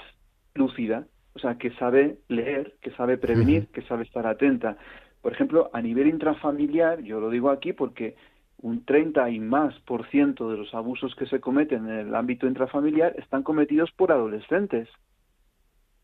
lúcida, 0.55 1.07
o 1.35 1.39
sea, 1.39 1.57
que 1.57 1.71
sabe 1.77 2.19
leer, 2.29 2.75
que 2.83 2.91
sabe 2.91 3.17
prevenir, 3.17 3.69
que 3.69 3.83
sabe 3.83 4.03
estar 4.03 4.27
atenta. 4.27 4.77
Por 5.23 5.33
ejemplo, 5.33 5.71
a 5.73 5.81
nivel 5.81 6.09
intrafamiliar, 6.09 7.01
yo 7.01 7.21
lo 7.21 7.31
digo 7.31 7.49
aquí 7.49 7.73
porque 7.73 8.17
un 8.59 8.85
30 8.85 9.31
y 9.31 9.39
más 9.39 9.79
por 9.81 10.07
ciento 10.09 10.51
de 10.51 10.57
los 10.57 10.75
abusos 10.75 11.15
que 11.15 11.27
se 11.27 11.41
cometen 11.41 11.89
en 11.89 12.09
el 12.09 12.15
ámbito 12.15 12.47
intrafamiliar 12.47 13.15
están 13.17 13.45
cometidos 13.45 13.91
por 13.93 14.11
adolescentes. 14.11 14.89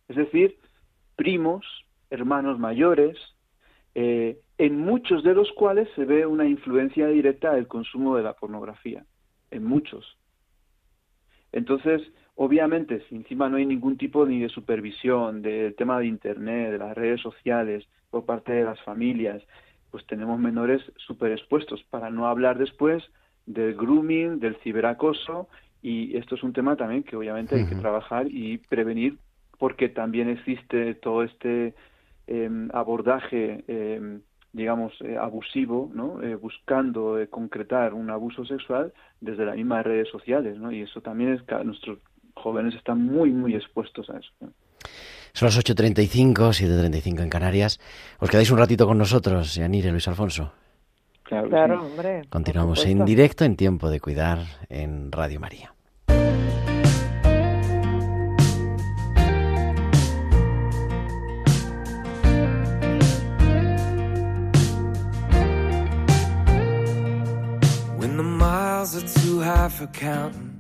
Es 0.08 0.16
decir, 0.16 0.56
primos, 1.16 1.66
hermanos 2.10 2.60
mayores, 2.60 3.18
eh, 3.96 4.38
en 4.56 4.78
muchos 4.78 5.24
de 5.24 5.34
los 5.34 5.50
cuales 5.52 5.88
se 5.96 6.04
ve 6.04 6.26
una 6.26 6.46
influencia 6.46 7.08
directa 7.08 7.52
del 7.54 7.66
consumo 7.66 8.16
de 8.16 8.22
la 8.22 8.34
pornografía, 8.34 9.04
en 9.50 9.64
muchos. 9.64 10.16
Entonces, 11.52 12.02
obviamente, 12.40 13.02
si 13.08 13.16
encima 13.16 13.48
no 13.48 13.56
hay 13.56 13.66
ningún 13.66 13.96
tipo 13.96 14.24
ni 14.24 14.40
de 14.40 14.48
supervisión 14.48 15.42
del 15.42 15.74
tema 15.74 15.98
de 15.98 16.06
Internet, 16.06 16.70
de 16.70 16.78
las 16.78 16.96
redes 16.96 17.20
sociales, 17.20 17.84
por 18.10 18.24
parte 18.26 18.52
de 18.52 18.64
las 18.64 18.80
familias, 18.82 19.42
pues 19.90 20.06
tenemos 20.06 20.38
menores 20.38 20.80
súper 20.96 21.32
expuestos, 21.32 21.82
para 21.90 22.10
no 22.10 22.28
hablar 22.28 22.56
después 22.56 23.02
del 23.44 23.74
grooming, 23.74 24.38
del 24.38 24.54
ciberacoso, 24.62 25.48
y 25.82 26.16
esto 26.16 26.36
es 26.36 26.44
un 26.44 26.52
tema 26.52 26.76
también 26.76 27.02
que 27.02 27.16
obviamente 27.16 27.56
hay 27.56 27.66
que 27.66 27.74
trabajar 27.74 28.28
y 28.30 28.58
prevenir, 28.58 29.18
porque 29.58 29.88
también 29.88 30.28
existe 30.28 30.94
todo 30.94 31.24
este 31.24 31.74
em, 32.28 32.68
abordaje, 32.72 33.64
em, 33.66 34.20
digamos, 34.52 34.92
eh, 35.00 35.16
abusivo, 35.16 35.90
¿no? 35.92 36.22
Eh, 36.22 36.36
buscando 36.36 37.18
eh, 37.18 37.26
concretar 37.28 37.94
un 37.94 38.10
abuso 38.10 38.44
sexual 38.44 38.92
desde 39.20 39.44
las 39.44 39.56
mismas 39.56 39.84
redes 39.84 40.08
sociales, 40.08 40.56
¿no? 40.58 40.70
Y 40.70 40.82
eso 40.82 41.00
también 41.00 41.32
es 41.32 41.42
que 41.42 41.54
nuestros 41.64 41.98
jóvenes 42.38 42.74
están 42.74 43.04
muy, 43.04 43.30
muy 43.30 43.54
expuestos 43.54 44.08
a 44.10 44.18
eso. 44.18 44.30
Son 45.32 45.46
las 45.46 45.58
8.35, 45.58 46.34
7.35 46.34 47.22
en 47.22 47.28
Canarias. 47.28 47.78
¿Os 48.18 48.30
quedáis 48.30 48.50
un 48.50 48.58
ratito 48.58 48.86
con 48.86 48.98
nosotros, 48.98 49.54
Yanire, 49.54 49.92
Luis 49.92 50.08
Alfonso? 50.08 50.52
Claro, 51.22 51.84
hombre. 51.84 52.22
Continuamos 52.30 52.84
en 52.86 53.04
directo 53.04 53.44
en 53.44 53.54
Tiempo 53.54 53.90
de 53.90 54.00
Cuidar 54.00 54.38
en 54.70 55.12
Radio 55.12 55.38
María. 55.38 55.74
When 67.98 68.16
the 68.16 68.22
miles 68.22 68.96
are 68.96 69.06
too 69.06 69.40
high 69.40 69.68
for 69.68 69.86
counting 69.88 70.57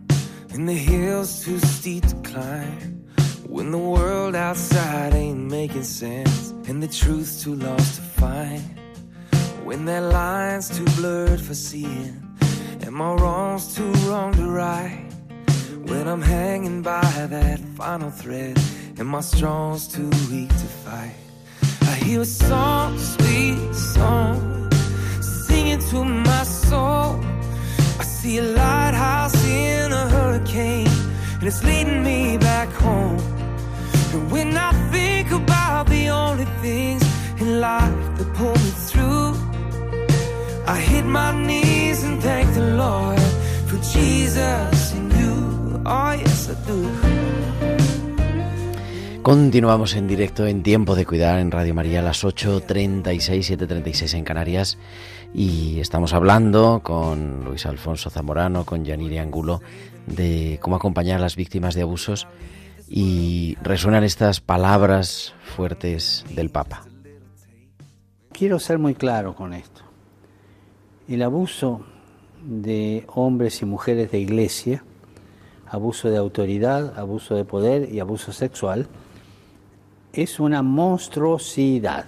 and 0.52 0.68
the 0.68 0.74
hills 0.74 1.44
too 1.44 1.58
steep 1.58 2.06
to 2.06 2.16
climb 2.16 3.04
When 3.46 3.70
the 3.70 3.78
world 3.78 4.34
outside 4.34 5.14
ain't 5.14 5.50
making 5.50 5.84
sense 5.84 6.50
and 6.68 6.82
the 6.82 6.88
truth's 6.88 7.42
too 7.42 7.54
lost 7.54 7.96
to 7.96 8.02
find. 8.20 8.62
When 9.64 9.84
that 9.86 10.02
line's 10.02 10.68
too 10.76 10.84
blurred 10.96 11.40
for 11.40 11.54
seeing 11.54 12.28
and 12.82 12.92
my 12.92 13.14
wrongs 13.14 13.74
too 13.74 13.92
wrong 14.06 14.32
to 14.34 14.46
right. 14.46 15.04
When 15.84 16.06
I'm 16.06 16.22
hanging 16.22 16.82
by 16.82 17.26
that 17.30 17.58
final 17.76 18.10
thread 18.10 18.58
and 18.98 19.08
my 19.08 19.20
strong's 19.20 19.88
too 19.88 20.10
weak 20.30 20.48
to 20.48 20.68
fight. 20.84 21.14
I 21.82 21.94
hear 22.04 22.20
a 22.20 22.24
song, 22.24 22.98
sweet 22.98 23.74
song, 23.74 24.70
singing 25.20 25.80
to 25.90 26.04
my 26.04 26.42
soul. 26.44 27.37
See 28.20 28.38
a 28.38 28.42
lighthouse 28.42 29.44
in 29.44 29.92
a 29.92 30.08
hurricane, 30.08 30.88
and 31.34 31.44
it's 31.44 31.62
leading 31.62 32.02
me 32.02 32.36
back 32.36 32.68
home. 32.70 33.20
And 34.12 34.28
when 34.32 34.56
I 34.56 34.72
think 34.90 35.30
about 35.30 35.86
the 35.86 36.08
only 36.08 36.46
things 36.60 37.02
in 37.40 37.60
life 37.60 38.18
that 38.18 38.34
pull 38.34 38.56
me 38.64 38.72
through, 38.88 39.36
I 40.66 40.80
hit 40.80 41.04
my 41.04 41.30
knees 41.46 42.02
and 42.02 42.20
thank 42.20 42.52
the 42.54 42.74
Lord 42.74 43.20
for 43.68 43.78
Jesus 43.94 44.92
and 44.94 45.12
you. 45.12 45.80
Oh, 45.86 46.10
yes, 46.10 46.50
I 46.50 46.54
do. 46.66 47.77
Continuamos 49.28 49.94
en 49.94 50.08
directo 50.08 50.46
en 50.46 50.62
Tiempo 50.62 50.94
de 50.94 51.04
Cuidar 51.04 51.38
en 51.38 51.50
Radio 51.50 51.74
María 51.74 51.98
a 51.98 52.02
las 52.02 52.24
8.36, 52.24 53.58
7.36 53.58 54.14
en 54.14 54.24
Canarias 54.24 54.78
y 55.34 55.80
estamos 55.80 56.14
hablando 56.14 56.80
con 56.82 57.44
Luis 57.44 57.66
Alfonso 57.66 58.08
Zamorano, 58.08 58.64
con 58.64 58.86
Yanire 58.86 59.20
Angulo 59.20 59.60
de 60.06 60.58
cómo 60.62 60.76
acompañar 60.76 61.18
a 61.18 61.20
las 61.20 61.36
víctimas 61.36 61.74
de 61.74 61.82
abusos 61.82 62.26
y 62.88 63.58
resuenan 63.60 64.02
estas 64.02 64.40
palabras 64.40 65.34
fuertes 65.42 66.24
del 66.34 66.48
Papa. 66.48 66.86
Quiero 68.32 68.58
ser 68.58 68.78
muy 68.78 68.94
claro 68.94 69.34
con 69.34 69.52
esto. 69.52 69.82
El 71.06 71.20
abuso 71.20 71.84
de 72.42 73.04
hombres 73.08 73.60
y 73.60 73.66
mujeres 73.66 74.10
de 74.10 74.20
iglesia, 74.20 74.84
abuso 75.66 76.08
de 76.08 76.16
autoridad, 76.16 76.98
abuso 76.98 77.34
de 77.34 77.44
poder 77.44 77.92
y 77.92 78.00
abuso 78.00 78.32
sexual, 78.32 78.88
es 80.22 80.40
una 80.40 80.62
monstruosidad. 80.62 82.04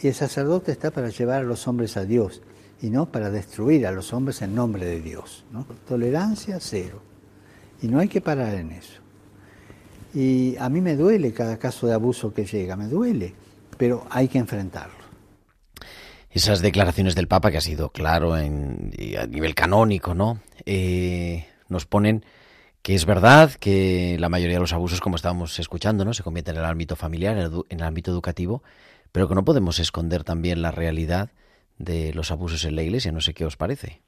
Y 0.00 0.08
el 0.08 0.14
sacerdote 0.14 0.72
está 0.72 0.90
para 0.90 1.10
llevar 1.10 1.40
a 1.40 1.44
los 1.44 1.68
hombres 1.68 1.96
a 1.98 2.04
Dios 2.04 2.40
y 2.80 2.88
no 2.88 3.06
para 3.06 3.30
destruir 3.30 3.86
a 3.86 3.92
los 3.92 4.14
hombres 4.14 4.40
en 4.40 4.54
nombre 4.54 4.86
de 4.86 5.02
Dios. 5.02 5.44
¿no? 5.52 5.66
Tolerancia 5.86 6.58
cero. 6.58 7.02
Y 7.82 7.88
no 7.88 7.98
hay 7.98 8.08
que 8.08 8.22
parar 8.22 8.54
en 8.54 8.72
eso. 8.72 9.00
Y 10.14 10.56
a 10.56 10.70
mí 10.70 10.80
me 10.80 10.96
duele 10.96 11.32
cada 11.32 11.58
caso 11.58 11.86
de 11.86 11.92
abuso 11.92 12.32
que 12.32 12.46
llega, 12.46 12.76
me 12.76 12.88
duele, 12.88 13.34
pero 13.76 14.06
hay 14.08 14.28
que 14.28 14.38
enfrentarlo. 14.38 14.96
Esas 16.30 16.62
declaraciones 16.62 17.14
del 17.14 17.28
Papa, 17.28 17.50
que 17.50 17.58
ha 17.58 17.62
sido 17.62 17.90
claro 17.90 18.38
en, 18.38 18.92
a 19.20 19.26
nivel 19.26 19.54
canónico, 19.54 20.14
¿no? 20.14 20.40
Eh, 20.64 21.46
nos 21.68 21.84
ponen 21.84 22.24
que 22.88 22.94
es 22.94 23.04
verdad 23.04 23.50
que 23.60 24.16
la 24.18 24.30
mayoría 24.30 24.56
de 24.56 24.60
los 24.62 24.72
abusos, 24.72 25.02
como 25.02 25.16
estábamos 25.16 25.58
escuchando, 25.58 26.06
¿no? 26.06 26.14
se 26.14 26.22
cometen 26.22 26.54
en 26.54 26.62
el 26.62 26.66
ámbito 26.66 26.96
familiar, 26.96 27.36
en 27.36 27.80
el 27.80 27.84
ámbito 27.84 28.10
educativo, 28.10 28.62
pero 29.12 29.28
que 29.28 29.34
no 29.34 29.44
podemos 29.44 29.78
esconder 29.78 30.24
también 30.24 30.62
la 30.62 30.70
realidad 30.70 31.28
de 31.76 32.14
los 32.14 32.30
abusos 32.30 32.64
en 32.64 32.76
la 32.76 32.82
Iglesia. 32.82 33.12
No 33.12 33.20
sé 33.20 33.34
qué 33.34 33.44
os 33.44 33.58
parece. 33.58 34.00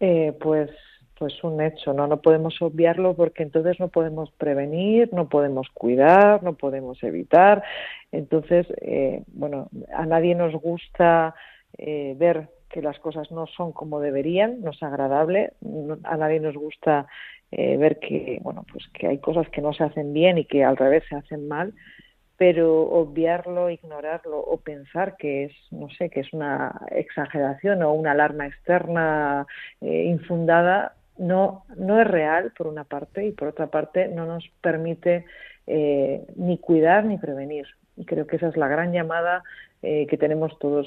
Eh, 0.00 0.34
pues, 0.40 0.70
pues 1.18 1.44
un 1.44 1.60
hecho, 1.60 1.92
¿no? 1.92 2.06
No 2.06 2.22
podemos 2.22 2.54
obviarlo 2.62 3.14
porque 3.14 3.42
entonces 3.42 3.78
no 3.78 3.88
podemos 3.88 4.30
prevenir, 4.30 5.12
no 5.12 5.28
podemos 5.28 5.68
cuidar, 5.74 6.42
no 6.42 6.54
podemos 6.54 7.02
evitar. 7.02 7.62
Entonces, 8.10 8.66
eh, 8.80 9.22
bueno, 9.26 9.68
a 9.94 10.06
nadie 10.06 10.34
nos 10.34 10.54
gusta 10.54 11.34
eh, 11.76 12.14
ver 12.16 12.48
que 12.70 12.82
las 12.82 12.98
cosas 13.00 13.30
no 13.30 13.46
son 13.46 13.72
como 13.72 14.00
deberían, 14.00 14.60
no 14.62 14.70
es 14.70 14.82
agradable, 14.82 15.52
a 16.04 16.16
nadie 16.16 16.40
nos 16.40 16.54
gusta 16.54 17.06
ver 17.50 17.98
que, 17.98 18.38
bueno, 18.42 18.64
pues 18.70 18.86
que 18.94 19.08
hay 19.08 19.18
cosas 19.18 19.48
que 19.48 19.60
no 19.60 19.72
se 19.72 19.82
hacen 19.82 20.12
bien 20.12 20.38
y 20.38 20.44
que 20.44 20.62
al 20.62 20.76
revés 20.76 21.02
se 21.08 21.16
hacen 21.16 21.48
mal 21.48 21.74
pero 22.40 22.84
obviarlo, 22.84 23.68
ignorarlo 23.68 24.38
o 24.38 24.56
pensar 24.60 25.18
que 25.18 25.44
es, 25.44 25.52
no 25.70 25.90
sé, 25.90 26.08
que 26.08 26.20
es 26.20 26.32
una 26.32 26.74
exageración 26.90 27.82
o 27.82 27.92
una 27.92 28.12
alarma 28.12 28.46
externa 28.46 29.46
eh, 29.82 30.04
infundada, 30.04 30.94
no, 31.18 31.66
no 31.76 32.00
es 32.00 32.06
real 32.06 32.50
por 32.56 32.66
una 32.66 32.84
parte 32.84 33.26
y 33.26 33.32
por 33.32 33.48
otra 33.48 33.66
parte 33.66 34.08
no 34.08 34.24
nos 34.24 34.48
permite 34.62 35.26
eh, 35.66 36.24
ni 36.36 36.56
cuidar 36.56 37.04
ni 37.04 37.18
prevenir. 37.18 37.66
Y 37.98 38.06
creo 38.06 38.26
que 38.26 38.36
esa 38.36 38.48
es 38.48 38.56
la 38.56 38.68
gran 38.68 38.90
llamada 38.90 39.42
eh, 39.82 40.06
que 40.08 40.18
tenemos 40.18 40.58
todos, 40.58 40.86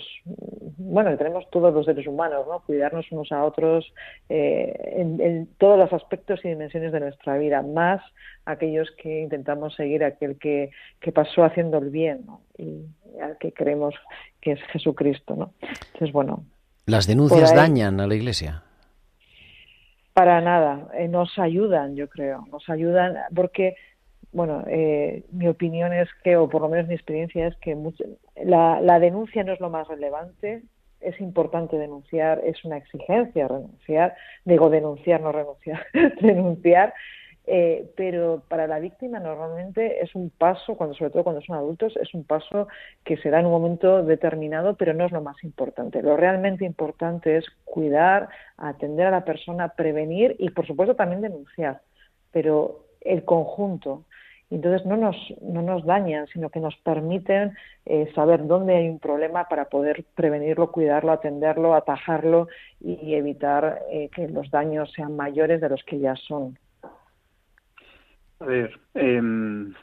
bueno, 0.78 1.10
que 1.10 1.18
tenemos 1.18 1.50
todos 1.50 1.74
los 1.74 1.86
seres 1.86 2.06
humanos, 2.06 2.46
¿no? 2.48 2.60
Cuidarnos 2.60 3.12
unos 3.12 3.32
a 3.32 3.44
otros 3.44 3.92
eh, 4.30 4.72
en, 4.98 5.48
todos 5.58 5.80
los 5.80 5.92
aspectos 5.94 6.40
y 6.44 6.50
dimensiones 6.50 6.92
de 6.92 7.00
nuestra 7.00 7.38
vida, 7.38 7.64
más 7.64 8.02
aquellos 8.46 8.92
que 9.02 9.22
intentamos 9.22 9.74
seguir 9.76 10.04
aquel 10.04 10.38
que, 10.38 10.70
que 11.00 11.12
pasó 11.12 11.44
haciendo 11.44 11.80
el 11.80 11.90
bien, 11.90 12.26
Y 12.58 12.86
al 13.20 13.38
que 13.40 13.52
creemos 13.52 13.96
que 14.40 14.52
es 14.52 14.62
Jesucristo, 14.72 15.36
¿no? 15.36 15.54
Entonces, 15.62 16.12
bueno. 16.12 16.44
¿Las 16.86 17.08
denuncias 17.08 17.56
dañan 17.56 18.00
a 18.00 18.06
la 18.06 18.14
Iglesia? 18.14 18.64
Para 20.14 20.40
nada, 20.42 20.90
eh, 20.94 21.08
nos 21.08 21.40
ayudan, 21.40 21.96
yo 21.96 22.08
creo, 22.08 22.46
nos 22.52 22.70
ayudan 22.70 23.16
porque 23.34 23.76
bueno, 24.34 24.64
eh, 24.68 25.24
mi 25.32 25.48
opinión 25.48 25.94
es 25.94 26.10
que, 26.24 26.36
o 26.36 26.50
por 26.50 26.62
lo 26.62 26.70
menos 26.70 26.88
mi 26.88 26.96
experiencia 26.96 27.48
es 27.48 27.56
que 27.58 27.78
la, 28.44 28.82
la, 28.82 29.00
denuncia 29.00 29.44
no 29.44 29.54
es 29.54 29.60
lo 29.60 29.70
más 29.70 29.88
relevante. 29.88 30.64
Es 31.00 31.20
importante 31.22 31.78
denunciar, 31.78 32.42
es 32.44 32.64
una 32.66 32.78
exigencia 32.78 33.48
renunciar, 33.48 34.16
digo 34.46 34.70
denunciar, 34.70 35.22
no 35.22 35.32
renunciar, 35.32 35.86
denunciar, 36.22 36.94
eh, 37.46 37.92
pero 37.98 38.44
para 38.48 38.68
la 38.68 38.80
víctima 38.80 39.20
normalmente 39.20 40.02
es 40.02 40.16
un 40.16 40.30
paso, 40.30 40.76
cuando 40.76 40.96
sobre 40.96 41.12
todo 41.12 41.24
cuando 41.24 41.42
son 41.42 41.58
adultos, 41.58 41.96
es 41.98 42.14
un 42.14 42.24
paso 42.24 42.70
que 43.04 43.18
se 43.18 43.30
da 43.30 43.40
en 43.40 43.48
un 43.48 43.52
momento 43.52 44.04
determinado, 44.04 44.76
pero 44.78 44.94
no 44.94 45.06
es 45.06 45.12
lo 45.12 45.22
más 45.22 45.44
importante. 45.44 46.02
Lo 46.02 46.16
realmente 46.16 46.66
importante 46.66 47.38
es 47.38 47.46
cuidar, 47.66 48.30
atender 48.58 49.08
a 49.08 49.12
la 49.12 49.26
persona, 49.26 49.74
prevenir 49.76 50.36
y, 50.40 50.50
por 50.52 50.66
supuesto, 50.66 50.96
también 50.96 51.22
denunciar. 51.22 51.82
Pero 52.32 52.86
el 53.02 53.26
conjunto, 53.26 54.06
entonces 54.56 54.86
no 54.86 54.98
nos, 54.98 55.16
no 55.42 55.62
nos 55.62 55.86
dañan, 55.86 56.28
sino 56.28 56.50
que 56.50 56.60
nos 56.60 56.76
permiten 56.78 57.54
eh, 57.86 58.12
saber 58.14 58.46
dónde 58.46 58.76
hay 58.76 58.90
un 58.90 59.00
problema 59.00 59.46
para 59.46 59.66
poder 59.66 60.06
prevenirlo, 60.16 60.72
cuidarlo, 60.72 61.12
atenderlo, 61.12 61.74
atajarlo 61.74 62.48
y 62.80 63.16
evitar 63.16 63.80
eh, 63.92 64.10
que 64.14 64.28
los 64.28 64.52
daños 64.52 64.92
sean 64.92 65.16
mayores 65.16 65.62
de 65.62 65.70
los 65.70 65.84
que 65.84 66.00
ya 66.00 66.16
son. 66.16 66.58
A 68.40 68.46
ver, 68.46 68.80
em, 68.94 69.74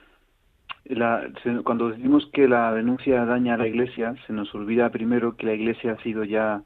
cuando 1.64 1.90
decimos 1.90 2.28
que 2.32 2.46
la 2.46 2.72
denuncia 2.72 3.24
daña 3.24 3.54
a 3.54 3.58
la 3.58 3.66
Iglesia, 3.66 4.14
se 4.26 4.32
nos 4.32 4.54
olvida 4.54 4.90
primero 4.90 5.36
que 5.36 5.46
la 5.46 5.54
Iglesia 5.54 5.92
ha 5.92 6.02
sido 6.02 6.24
ya 6.24 6.62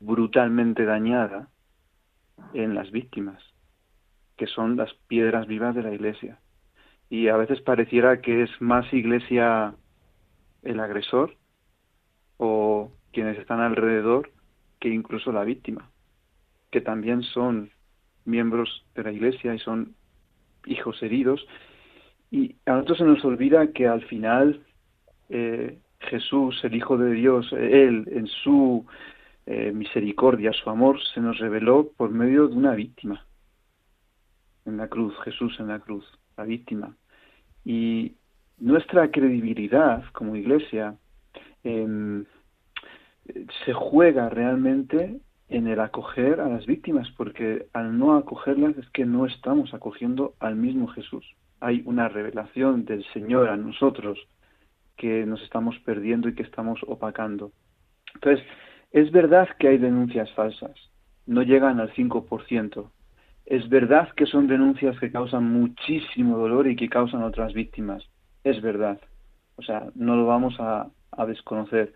brutalmente 0.00 0.84
dañada 0.84 1.48
en 2.54 2.74
las 2.74 2.90
víctimas, 2.90 3.42
que 4.36 4.46
son 4.46 4.76
las 4.76 4.92
piedras 5.08 5.46
vivas 5.46 5.74
de 5.74 5.82
la 5.82 5.92
Iglesia 5.92 6.38
y 7.08 7.28
a 7.28 7.36
veces 7.36 7.60
pareciera 7.60 8.20
que 8.20 8.42
es 8.42 8.50
más 8.60 8.92
iglesia 8.92 9.74
el 10.62 10.80
agresor 10.80 11.36
o 12.38 12.90
quienes 13.12 13.38
están 13.38 13.60
alrededor 13.60 14.30
que 14.80 14.88
incluso 14.88 15.32
la 15.32 15.44
víctima, 15.44 15.90
que 16.70 16.80
también 16.80 17.22
son 17.22 17.70
miembros 18.24 18.84
de 18.94 19.04
la 19.04 19.12
iglesia 19.12 19.54
y 19.54 19.58
son 19.58 19.94
hijos 20.66 21.02
heridos. 21.02 21.46
Y 22.30 22.56
a 22.66 22.72
nosotros 22.72 22.98
se 22.98 23.04
nos 23.04 23.24
olvida 23.24 23.72
que 23.72 23.86
al 23.86 24.04
final 24.06 24.60
eh, 25.28 25.78
Jesús, 26.00 26.62
el 26.64 26.74
Hijo 26.74 26.98
de 26.98 27.12
Dios, 27.12 27.50
Él 27.52 28.08
en 28.10 28.26
su 28.26 28.84
eh, 29.46 29.70
misericordia, 29.72 30.52
su 30.52 30.68
amor, 30.68 31.00
se 31.14 31.20
nos 31.20 31.38
reveló 31.38 31.88
por 31.96 32.10
medio 32.10 32.48
de 32.48 32.56
una 32.56 32.74
víctima 32.74 33.24
en 34.64 34.76
la 34.76 34.88
cruz, 34.88 35.14
Jesús 35.24 35.58
en 35.60 35.68
la 35.68 35.78
cruz 35.78 36.04
la 36.36 36.44
víctima. 36.44 36.96
Y 37.64 38.14
nuestra 38.58 39.10
credibilidad 39.10 40.04
como 40.12 40.36
iglesia 40.36 40.96
em, 41.64 42.24
se 43.64 43.72
juega 43.72 44.28
realmente 44.28 45.20
en 45.48 45.66
el 45.68 45.80
acoger 45.80 46.40
a 46.40 46.48
las 46.48 46.66
víctimas, 46.66 47.08
porque 47.16 47.66
al 47.72 47.98
no 47.98 48.16
acogerlas 48.16 48.76
es 48.76 48.88
que 48.90 49.04
no 49.04 49.26
estamos 49.26 49.74
acogiendo 49.74 50.34
al 50.40 50.56
mismo 50.56 50.88
Jesús. 50.88 51.24
Hay 51.60 51.82
una 51.86 52.08
revelación 52.08 52.84
del 52.84 53.04
Señor 53.12 53.48
a 53.48 53.56
nosotros 53.56 54.18
que 54.96 55.26
nos 55.26 55.42
estamos 55.42 55.78
perdiendo 55.80 56.28
y 56.28 56.34
que 56.34 56.42
estamos 56.42 56.80
opacando. 56.86 57.52
Entonces, 58.14 58.44
es 58.92 59.10
verdad 59.12 59.48
que 59.58 59.68
hay 59.68 59.78
denuncias 59.78 60.32
falsas, 60.32 60.74
no 61.26 61.42
llegan 61.42 61.80
al 61.80 61.92
5%, 61.92 62.90
es 63.46 63.68
verdad 63.68 64.08
que 64.16 64.26
son 64.26 64.48
denuncias 64.48 64.98
que 64.98 65.12
causan 65.12 65.44
muchísimo 65.44 66.36
dolor 66.36 66.66
y 66.66 66.74
que 66.74 66.88
causan 66.88 67.22
otras 67.22 67.54
víctimas. 67.54 68.04
Es 68.42 68.60
verdad. 68.60 69.00
O 69.54 69.62
sea, 69.62 69.86
no 69.94 70.16
lo 70.16 70.26
vamos 70.26 70.56
a, 70.58 70.88
desconocer. 71.28 71.94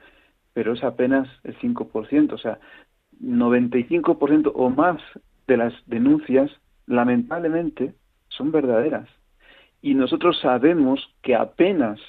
Pero 0.54 0.72
es 0.72 0.84
apenas 0.84 1.28
el 1.42 1.58
5%. 1.58 2.32
O 2.32 2.38
sea, 2.38 2.58
95% 3.20 4.52
o 4.54 4.70
más 4.70 5.02
de 5.48 5.56
las 5.56 5.74
denuncias, 5.86 6.50
lamentablemente, 6.86 7.94
son 8.28 8.52
verdaderas. 8.52 9.08
Y 9.82 9.94
nosotros 9.94 10.38
sabemos 10.40 11.00
que 11.20 11.34
apenas, 11.34 12.00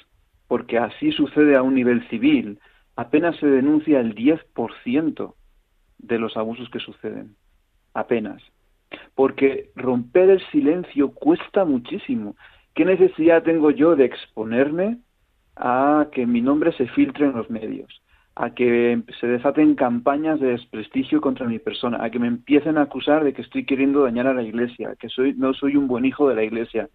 porque 0.47 0.77
así 0.77 1.11
sucede 1.11 1.55
a 1.55 1.63
un 1.63 1.73
nivel 1.73 2.07
civil, 2.09 2.59
apenas 2.95 3.35
se 3.37 3.47
denuncia 3.47 3.99
el 3.99 4.13
10% 4.13 5.33
de 5.97 6.19
los 6.19 6.37
abusos 6.37 6.69
que 6.69 6.79
suceden. 6.79 7.35
Apenas 7.93 8.41
porque 9.21 9.69
romper 9.75 10.31
el 10.31 10.41
silencio 10.49 11.11
cuesta 11.11 11.63
muchísimo. 11.63 12.35
¿Qué 12.73 12.85
necesidad 12.85 13.43
tengo 13.43 13.69
yo 13.69 13.95
de 13.95 14.05
exponerme 14.05 14.97
a 15.55 16.07
que 16.11 16.25
mi 16.25 16.41
nombre 16.41 16.71
se 16.71 16.87
filtre 16.87 17.27
en 17.27 17.33
los 17.33 17.47
medios, 17.51 18.01
a 18.33 18.55
que 18.55 18.99
se 19.19 19.27
desaten 19.27 19.75
campañas 19.75 20.39
de 20.39 20.53
desprestigio 20.53 21.21
contra 21.21 21.45
mi 21.45 21.59
persona, 21.59 22.03
a 22.03 22.09
que 22.09 22.17
me 22.17 22.25
empiecen 22.25 22.79
a 22.79 22.81
acusar 22.81 23.23
de 23.23 23.33
que 23.33 23.43
estoy 23.43 23.63
queriendo 23.63 24.01
dañar 24.01 24.25
a 24.25 24.33
la 24.33 24.41
iglesia, 24.41 24.95
que 24.99 25.07
soy, 25.07 25.35
no 25.35 25.53
soy 25.53 25.75
un 25.75 25.87
buen 25.87 26.03
hijo 26.03 26.27
de 26.27 26.33
la 26.33 26.43
iglesia. 26.43 26.89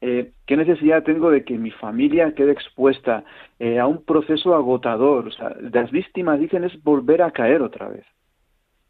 Eh, 0.00 0.32
¿Qué 0.46 0.56
necesidad 0.56 1.04
tengo 1.04 1.30
de 1.30 1.44
que 1.44 1.58
mi 1.58 1.70
familia 1.70 2.34
quede 2.34 2.50
expuesta 2.50 3.22
eh, 3.60 3.78
a 3.78 3.86
un 3.86 4.04
proceso 4.04 4.56
agotador? 4.56 5.28
O 5.28 5.30
sea, 5.30 5.54
las 5.60 5.92
víctimas 5.92 6.40
dicen 6.40 6.64
es 6.64 6.82
volver 6.82 7.22
a 7.22 7.30
caer 7.30 7.62
otra 7.62 7.88
vez. 7.88 8.04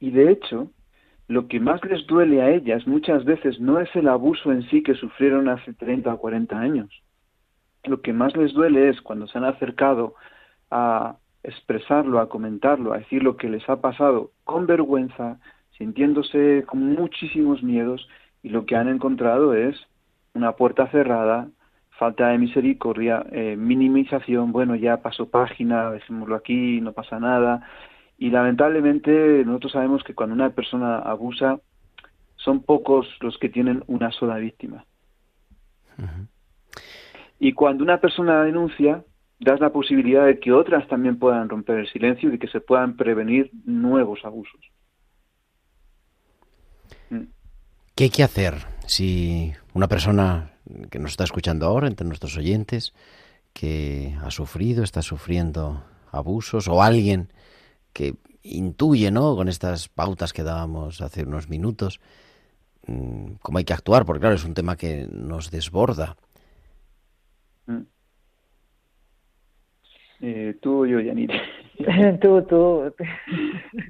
Y 0.01 0.11
de 0.11 0.31
hecho, 0.31 0.71
lo 1.29 1.47
que 1.47 1.61
más 1.61 1.85
les 1.85 2.07
duele 2.07 2.41
a 2.41 2.51
ellas 2.51 2.87
muchas 2.87 3.25
veces 3.25 3.61
no 3.61 3.79
es 3.81 3.95
el 3.95 4.09
abuso 4.09 4.51
en 4.51 4.63
sí 4.71 4.83
que 4.83 4.95
sufrieron 4.95 5.49
hace 5.49 5.75
30 5.75 6.13
o 6.13 6.19
40 6.19 6.59
años. 6.59 7.03
Lo 7.85 8.01
que 8.01 8.15
más 8.15 8.35
les 8.35 8.53
duele 8.55 8.89
es 8.89 9.01
cuando 9.03 9.27
se 9.27 9.37
han 9.37 9.45
acercado 9.45 10.15
a 10.71 11.17
expresarlo, 11.43 12.19
a 12.19 12.29
comentarlo, 12.31 12.93
a 12.93 12.99
decir 12.99 13.23
lo 13.23 13.37
que 13.37 13.51
les 13.51 13.69
ha 13.69 13.81
pasado 13.81 14.33
con 14.45 14.67
vergüenza, 14.67 15.39
sintiéndose 15.77 16.65
con 16.67 16.95
muchísimos 16.95 17.63
miedos 17.63 18.09
y 18.43 18.49
lo 18.49 18.65
que 18.65 18.77
han 18.77 18.89
encontrado 18.89 19.55
es 19.55 19.77
una 20.35 20.53
puerta 20.53 20.89
cerrada, 20.89 21.49
falta 21.91 22.29
de 22.29 22.39
misericordia, 22.39 23.25
eh, 23.33 23.57
minimización, 23.57 24.53
bueno, 24.53 24.77
ya 24.77 25.03
pasó 25.03 25.29
página, 25.29 25.91
dejémoslo 25.91 26.37
aquí, 26.37 26.81
no 26.81 26.93
pasa 26.93 27.19
nada. 27.19 27.69
Y 28.19 28.31
lamentablemente 28.31 29.45
nosotros 29.45 29.73
sabemos 29.73 30.03
que 30.03 30.15
cuando 30.15 30.35
una 30.35 30.51
persona 30.51 30.99
abusa, 30.99 31.61
son 32.37 32.63
pocos 32.63 33.07
los 33.21 33.39
que 33.39 33.49
tienen 33.49 33.85
una 33.87 34.11
sola 34.13 34.37
víctima. 34.37 34.85
Y 37.39 37.53
cuando 37.53 37.85
una 37.85 38.01
persona 38.01 38.43
denuncia, 38.43 39.05
das 39.41 39.61
la 39.61 39.71
posibilidad 39.71 40.27
de 40.27 40.39
que 40.41 40.53
otras 40.53 40.87
también 40.89 41.19
puedan 41.19 41.49
romper 41.49 41.79
el 41.79 41.89
silencio 41.89 42.29
y 42.29 42.33
de 42.33 42.39
que 42.39 42.49
se 42.49 42.61
puedan 42.61 42.97
prevenir 42.97 43.51
nuevos 43.65 44.25
abusos. 44.25 44.61
Mm. 47.11 47.25
¿Qué 47.95 48.05
hay 48.05 48.11
que 48.11 48.23
hacer 48.23 48.55
si 48.87 49.53
una 49.75 49.89
persona 49.89 50.53
que 50.91 50.99
nos 50.99 51.13
está 51.13 51.25
escuchando 51.25 51.67
ahora, 51.67 51.89
entre 51.89 52.07
nuestros 52.07 52.37
oyentes, 52.37 52.95
que 53.53 54.17
ha 54.23 54.31
sufrido, 54.31 54.85
está 54.85 55.03
sufriendo 55.03 55.85
abusos, 56.13 56.69
o 56.69 56.83
alguien 56.83 57.29
que 57.93 58.15
intuye, 58.43 59.11
¿no? 59.11 59.37
Con 59.37 59.49
estas 59.49 59.89
pautas 59.89 60.33
que 60.33 60.43
dábamos 60.43 61.01
hace 61.01 61.25
unos 61.25 61.49
minutos, 61.49 62.01
mm, 62.87 63.35
cómo 63.43 63.59
hay 63.59 63.65
que 63.65 63.73
actuar, 63.73 64.05
porque 64.05 64.21
claro, 64.21 64.37
es 64.37 64.45
un 64.45 64.55
tema 64.55 64.77
que 64.77 65.07
nos 65.11 65.51
desborda. 65.51 66.17
Mm. 67.67 67.83
Eh, 70.21 70.57
tú 70.61 70.83
o 70.83 70.87
yo, 70.87 71.01
Yanit. 71.01 71.31
tú, 72.21 72.43
tú. 72.43 72.93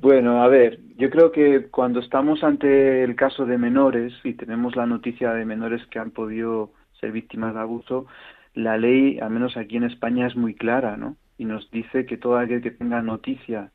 bueno, 0.03 0.42
a 0.42 0.49
ver, 0.49 0.78
yo 0.96 1.09
creo 1.09 1.32
que 1.32 1.68
cuando 1.70 2.01
estamos 2.01 2.44
ante 2.44 3.03
el 3.03 3.16
caso 3.16 3.46
de 3.46 3.57
menores 3.57 4.12
y 4.24 4.34
tenemos 4.34 4.76
la 4.76 4.86
noticia 4.86 5.32
de 5.32 5.44
menores 5.46 5.86
que 5.86 5.99
han 5.99 6.11
podido 6.11 6.72
ser 7.01 7.12
víctimas 7.12 7.55
de 7.55 7.61
abuso, 7.61 8.07
la 8.55 8.76
ley, 8.76 9.18
al 9.20 9.30
menos 9.30 9.57
aquí 9.57 9.76
en 9.76 9.84
España, 9.84 10.26
es 10.26 10.36
muy 10.36 10.55
clara, 10.55 10.96
¿no? 10.96 11.16
Y 11.38 11.44
nos 11.44 11.70
dice 11.70 12.05
que 12.05 12.16
todo 12.16 12.36
aquel 12.36 12.61
que 12.61 12.72
tenga 12.72 13.01
noticia 13.01 13.70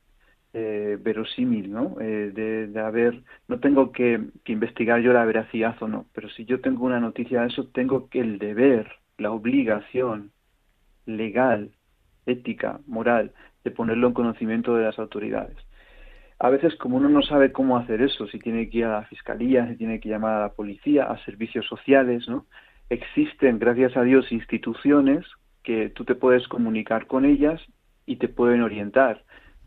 eh, 0.54 0.98
verosímil, 1.02 1.72
¿no? 1.72 1.96
Eh, 2.00 2.70
de, 2.72 2.80
haber, 2.80 3.24
no 3.48 3.60
tengo 3.60 3.92
que, 3.92 4.22
que, 4.44 4.54
investigar 4.54 5.02
yo 5.02 5.14
la 5.14 5.26
veracidad 5.26 5.76
o 5.82 5.88
no, 5.88 6.06
pero 6.14 6.30
si 6.30 6.46
yo 6.46 6.62
tengo 6.62 6.86
una 6.86 7.00
noticia 7.00 7.42
de 7.42 7.48
eso, 7.48 7.68
tengo 7.68 8.10
que 8.10 8.20
el 8.20 8.38
deber, 8.38 8.92
la 9.18 9.32
obligación 9.32 10.32
legal 11.06 11.72
ética, 12.26 12.80
moral, 12.88 13.32
de 13.64 13.72
ponerlo 13.72 14.08
en 14.08 14.14
conocimiento 14.14 14.76
de 14.76 14.86
las 14.86 15.00
autoridades. 15.00 15.58
A 16.40 16.50
veces, 16.50 16.76
como 16.76 16.98
uno 16.98 17.10
no 17.10 17.22
sabe 17.22 17.52
cómo 17.52 17.78
hacer 17.78 18.02
eso, 18.02 18.28
si 18.28 18.40
tiene 18.40 18.70
que 18.70 18.80
ir 18.80 18.86
a 18.86 19.00
la 19.00 19.06
fiscalía, 19.06 19.68
si 19.68 19.78
tiene 19.78 20.00
que 20.00 20.10
llamar 20.10 20.36
a 20.36 20.42
la 20.42 20.54
policía, 20.54 21.06
a 21.06 21.24
servicios 21.24 21.66
sociales, 21.66 22.28
¿no? 22.28 22.46
Existen, 22.90 23.60
gracias 23.60 23.96
a 23.96 24.04
Dios, 24.04 24.32
instituciones 24.32 25.26
que 25.64 25.90
tú 25.90 26.04
te 26.04 26.16
puedes 26.16 26.48
comunicar 26.48 27.08
con 27.08 27.26
ellas 27.26 27.62
y 28.06 28.18
te 28.18 28.28
pueden 28.28 28.62
orientar. 28.62 29.24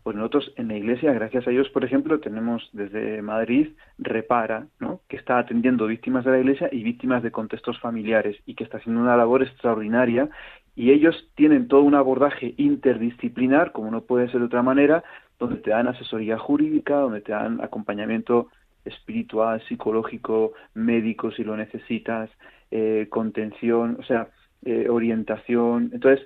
Pues 0.07 0.15
nosotros 0.15 0.53
en 0.55 0.69
la 0.69 0.77
iglesia, 0.77 1.11
gracias 1.11 1.45
a 1.45 1.49
Dios, 1.49 1.67
por 1.67 1.83
ejemplo, 1.83 2.21
tenemos 2.21 2.69
desde 2.71 3.21
Madrid 3.21 3.71
Repara, 3.97 4.67
¿no? 4.79 5.01
que 5.09 5.17
está 5.17 5.37
atendiendo 5.37 5.85
víctimas 5.85 6.23
de 6.23 6.31
la 6.31 6.39
iglesia 6.39 6.69
y 6.71 6.81
víctimas 6.81 7.23
de 7.23 7.31
contextos 7.31 7.77
familiares 7.81 8.37
y 8.45 8.55
que 8.55 8.63
está 8.63 8.77
haciendo 8.77 9.01
una 9.01 9.17
labor 9.17 9.43
extraordinaria 9.43 10.29
y 10.77 10.91
ellos 10.91 11.29
tienen 11.35 11.67
todo 11.67 11.81
un 11.81 11.93
abordaje 11.93 12.53
interdisciplinar, 12.55 13.73
como 13.73 13.91
no 13.91 13.99
puede 14.03 14.29
ser 14.29 14.39
de 14.39 14.45
otra 14.45 14.63
manera, 14.63 15.03
donde 15.39 15.57
te 15.57 15.71
dan 15.71 15.89
asesoría 15.89 16.37
jurídica, 16.37 16.95
donde 16.95 17.19
te 17.19 17.33
dan 17.33 17.59
acompañamiento 17.59 18.47
espiritual, 18.85 19.61
psicológico, 19.67 20.53
médico 20.73 21.31
si 21.31 21.43
lo 21.43 21.57
necesitas, 21.57 22.29
eh, 22.71 23.07
contención, 23.09 23.97
o 23.99 24.03
sea, 24.03 24.29
eh, 24.63 24.87
orientación. 24.87 25.89
Entonces, 25.91 26.25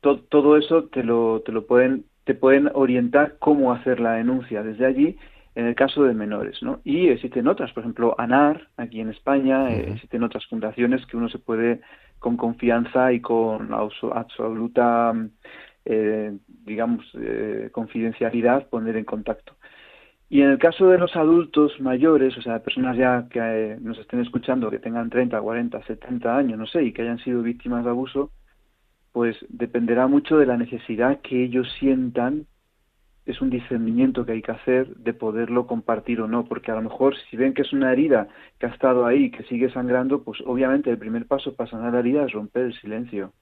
todo 0.00 0.56
eso 0.56 0.84
te 0.84 1.02
lo, 1.02 1.42
te 1.44 1.52
lo 1.52 1.66
pueden, 1.66 2.04
te 2.24 2.34
pueden 2.34 2.70
orientar 2.74 3.36
cómo 3.38 3.72
hacer 3.72 4.00
la 4.00 4.12
denuncia 4.12 4.62
desde 4.62 4.86
allí 4.86 5.18
en 5.54 5.66
el 5.66 5.74
caso 5.74 6.04
de 6.04 6.14
menores, 6.14 6.62
¿no? 6.62 6.80
Y 6.84 7.08
existen 7.08 7.48
otras, 7.48 7.72
por 7.72 7.82
ejemplo, 7.82 8.14
ANAR, 8.18 8.68
aquí 8.76 9.00
en 9.00 9.10
España, 9.10 9.70
eh, 9.70 9.92
existen 9.92 10.22
otras 10.22 10.46
fundaciones 10.46 11.04
que 11.06 11.16
uno 11.16 11.28
se 11.28 11.38
puede 11.38 11.80
con 12.20 12.36
confianza 12.36 13.12
y 13.12 13.20
con 13.20 13.70
absoluta, 13.72 15.12
eh, 15.84 16.36
digamos, 16.46 17.04
eh, 17.14 17.70
confidencialidad 17.72 18.68
poner 18.68 18.96
en 18.96 19.04
contacto. 19.04 19.54
Y 20.28 20.42
en 20.42 20.50
el 20.50 20.58
caso 20.58 20.88
de 20.88 20.98
los 20.98 21.16
adultos 21.16 21.80
mayores, 21.80 22.38
o 22.38 22.42
sea, 22.42 22.62
personas 22.62 22.96
ya 22.96 23.26
que 23.28 23.40
eh, 23.40 23.78
nos 23.80 23.98
estén 23.98 24.20
escuchando, 24.20 24.70
que 24.70 24.78
tengan 24.78 25.10
30, 25.10 25.40
40, 25.40 25.82
70 25.82 26.36
años, 26.36 26.56
no 26.56 26.66
sé, 26.66 26.84
y 26.84 26.92
que 26.92 27.02
hayan 27.02 27.18
sido 27.18 27.42
víctimas 27.42 27.82
de 27.82 27.90
abuso, 27.90 28.30
pues 29.12 29.36
dependerá 29.48 30.06
mucho 30.06 30.38
de 30.38 30.46
la 30.46 30.56
necesidad 30.56 31.20
que 31.20 31.44
ellos 31.44 31.68
sientan 31.78 32.46
es 33.26 33.40
un 33.40 33.50
discernimiento 33.50 34.24
que 34.24 34.32
hay 34.32 34.42
que 34.42 34.52
hacer 34.52 34.88
de 34.96 35.12
poderlo 35.12 35.66
compartir 35.66 36.20
o 36.20 36.28
no, 36.28 36.44
porque 36.44 36.70
a 36.70 36.74
lo 36.74 36.82
mejor 36.82 37.14
si 37.28 37.36
ven 37.36 37.54
que 37.54 37.62
es 37.62 37.72
una 37.72 37.92
herida 37.92 38.28
que 38.58 38.66
ha 38.66 38.70
estado 38.70 39.06
ahí, 39.06 39.30
que 39.30 39.44
sigue 39.44 39.70
sangrando, 39.72 40.22
pues 40.22 40.40
obviamente 40.46 40.90
el 40.90 40.98
primer 40.98 41.26
paso 41.26 41.54
para 41.54 41.70
sanar 41.70 41.92
la 41.92 42.00
herida 42.00 42.24
es 42.24 42.32
romper 42.32 42.64
el 42.64 42.80
silencio. 42.80 43.32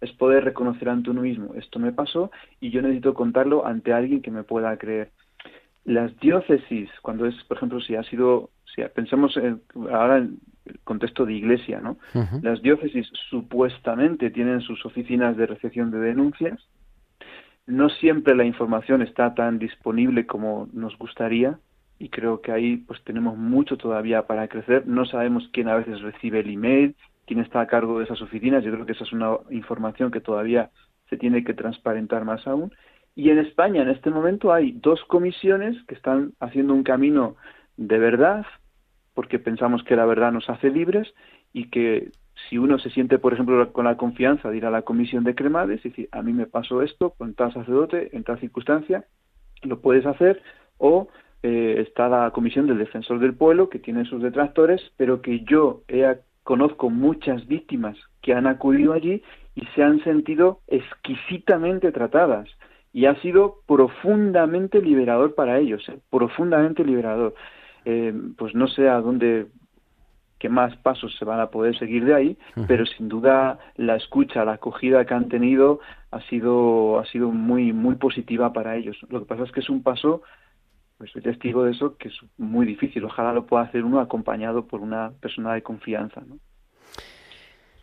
Es 0.00 0.12
poder 0.12 0.44
reconocer 0.44 0.88
ante 0.88 1.10
uno 1.10 1.22
mismo, 1.22 1.54
esto 1.54 1.78
me 1.78 1.92
pasó 1.92 2.30
y 2.58 2.70
yo 2.70 2.80
necesito 2.80 3.12
contarlo 3.12 3.66
ante 3.66 3.92
alguien 3.92 4.22
que 4.22 4.30
me 4.30 4.44
pueda 4.44 4.76
creer. 4.78 5.10
Las 5.84 6.18
diócesis, 6.20 6.88
cuando 7.02 7.26
es, 7.26 7.34
por 7.44 7.56
ejemplo, 7.56 7.80
si 7.80 7.96
ha 7.96 8.02
sido, 8.04 8.50
si 8.74 8.82
pensemos 8.94 9.38
ahora 9.90 10.18
en 10.18 10.38
el 10.66 10.78
contexto 10.84 11.26
de 11.26 11.34
iglesia, 11.34 11.80
¿no? 11.80 11.98
Las 12.42 12.62
diócesis 12.62 13.10
supuestamente 13.28 14.30
tienen 14.30 14.60
sus 14.60 14.84
oficinas 14.86 15.36
de 15.36 15.46
recepción 15.46 15.90
de 15.90 15.98
denuncias, 15.98 16.60
no 17.66 17.88
siempre 17.88 18.34
la 18.34 18.44
información 18.44 19.00
está 19.02 19.34
tan 19.34 19.58
disponible 19.58 20.26
como 20.26 20.68
nos 20.72 20.96
gustaría 20.98 21.58
y 21.98 22.08
creo 22.08 22.40
que 22.40 22.50
ahí 22.50 22.78
pues 22.78 23.02
tenemos 23.04 23.36
mucho 23.36 23.76
todavía 23.76 24.26
para 24.26 24.48
crecer. 24.48 24.86
No 24.86 25.04
sabemos 25.04 25.48
quién 25.52 25.68
a 25.68 25.76
veces 25.76 26.00
recibe 26.00 26.40
el 26.40 26.50
email, 26.50 26.96
quién 27.26 27.40
está 27.40 27.60
a 27.60 27.66
cargo 27.66 27.98
de 27.98 28.04
esas 28.04 28.20
oficinas. 28.22 28.64
Yo 28.64 28.72
creo 28.72 28.86
que 28.86 28.92
esa 28.92 29.04
es 29.04 29.12
una 29.12 29.36
información 29.50 30.10
que 30.10 30.20
todavía 30.20 30.70
se 31.08 31.16
tiene 31.16 31.44
que 31.44 31.54
transparentar 31.54 32.24
más 32.24 32.46
aún. 32.46 32.72
Y 33.14 33.30
en 33.30 33.38
España 33.38 33.82
en 33.82 33.90
este 33.90 34.10
momento 34.10 34.52
hay 34.52 34.72
dos 34.72 35.00
comisiones 35.04 35.76
que 35.86 35.94
están 35.94 36.32
haciendo 36.40 36.74
un 36.74 36.82
camino 36.82 37.36
de 37.76 37.98
verdad, 37.98 38.46
porque 39.14 39.38
pensamos 39.38 39.82
que 39.84 39.96
la 39.96 40.06
verdad 40.06 40.32
nos 40.32 40.48
hace 40.48 40.70
libres 40.70 41.12
y 41.52 41.70
que 41.70 42.10
si 42.48 42.58
uno 42.58 42.78
se 42.78 42.90
siente, 42.90 43.18
por 43.18 43.32
ejemplo, 43.32 43.72
con 43.72 43.84
la 43.84 43.96
confianza 43.96 44.50
de 44.50 44.56
ir 44.56 44.66
a 44.66 44.70
la 44.70 44.82
comisión 44.82 45.24
de 45.24 45.34
cremades 45.34 45.84
y 45.84 45.90
decir, 45.90 46.08
a 46.12 46.22
mí 46.22 46.32
me 46.32 46.46
pasó 46.46 46.82
esto 46.82 47.10
con 47.10 47.34
tal 47.34 47.52
sacerdote, 47.52 48.16
en 48.16 48.24
tal 48.24 48.40
circunstancia, 48.40 49.04
lo 49.62 49.80
puedes 49.80 50.06
hacer, 50.06 50.42
o 50.78 51.08
eh, 51.42 51.84
está 51.86 52.08
la 52.08 52.30
comisión 52.30 52.66
del 52.66 52.78
defensor 52.78 53.18
del 53.18 53.34
pueblo, 53.34 53.68
que 53.68 53.78
tiene 53.78 54.04
sus 54.04 54.22
detractores, 54.22 54.80
pero 54.96 55.20
que 55.20 55.40
yo 55.40 55.82
he, 55.88 56.16
conozco 56.42 56.90
muchas 56.90 57.46
víctimas 57.46 57.96
que 58.22 58.34
han 58.34 58.46
acudido 58.46 58.92
allí 58.92 59.22
y 59.54 59.66
se 59.74 59.82
han 59.82 60.02
sentido 60.04 60.60
exquisitamente 60.66 61.92
tratadas. 61.92 62.48
Y 62.92 63.06
ha 63.06 63.14
sido 63.20 63.58
profundamente 63.66 64.82
liberador 64.82 65.36
para 65.36 65.58
ellos, 65.58 65.88
¿eh? 65.88 66.00
profundamente 66.10 66.84
liberador. 66.84 67.34
Eh, 67.84 68.12
pues 68.36 68.54
no 68.54 68.68
sé 68.68 68.88
a 68.88 69.00
dónde 69.00 69.46
qué 70.38 70.48
más 70.48 70.74
pasos 70.78 71.14
se 71.18 71.24
van 71.24 71.40
a 71.40 71.50
poder 71.50 71.78
seguir 71.78 72.04
de 72.04 72.14
ahí, 72.14 72.38
pero 72.66 72.86
sin 72.86 73.08
duda 73.08 73.58
la 73.76 73.96
escucha, 73.96 74.44
la 74.44 74.54
acogida 74.54 75.04
que 75.04 75.14
han 75.14 75.28
tenido 75.28 75.80
ha 76.10 76.20
sido 76.22 76.98
ha 76.98 77.04
sido 77.06 77.30
muy 77.30 77.72
muy 77.72 77.96
positiva 77.96 78.52
para 78.52 78.76
ellos. 78.76 78.96
Lo 79.10 79.20
que 79.20 79.26
pasa 79.26 79.44
es 79.44 79.52
que 79.52 79.60
es 79.60 79.68
un 79.68 79.82
paso 79.82 80.22
pues 81.00 81.12
soy 81.12 81.22
testigo 81.22 81.64
de 81.64 81.70
eso 81.70 81.96
que 81.96 82.08
es 82.08 82.14
muy 82.36 82.66
difícil. 82.66 83.04
Ojalá 83.04 83.32
lo 83.32 83.46
pueda 83.46 83.64
hacer 83.64 83.84
uno 83.84 84.00
acompañado 84.00 84.66
por 84.66 84.80
una 84.80 85.12
persona 85.20 85.54
de 85.54 85.62
confianza, 85.62 86.20
¿no? 86.26 86.38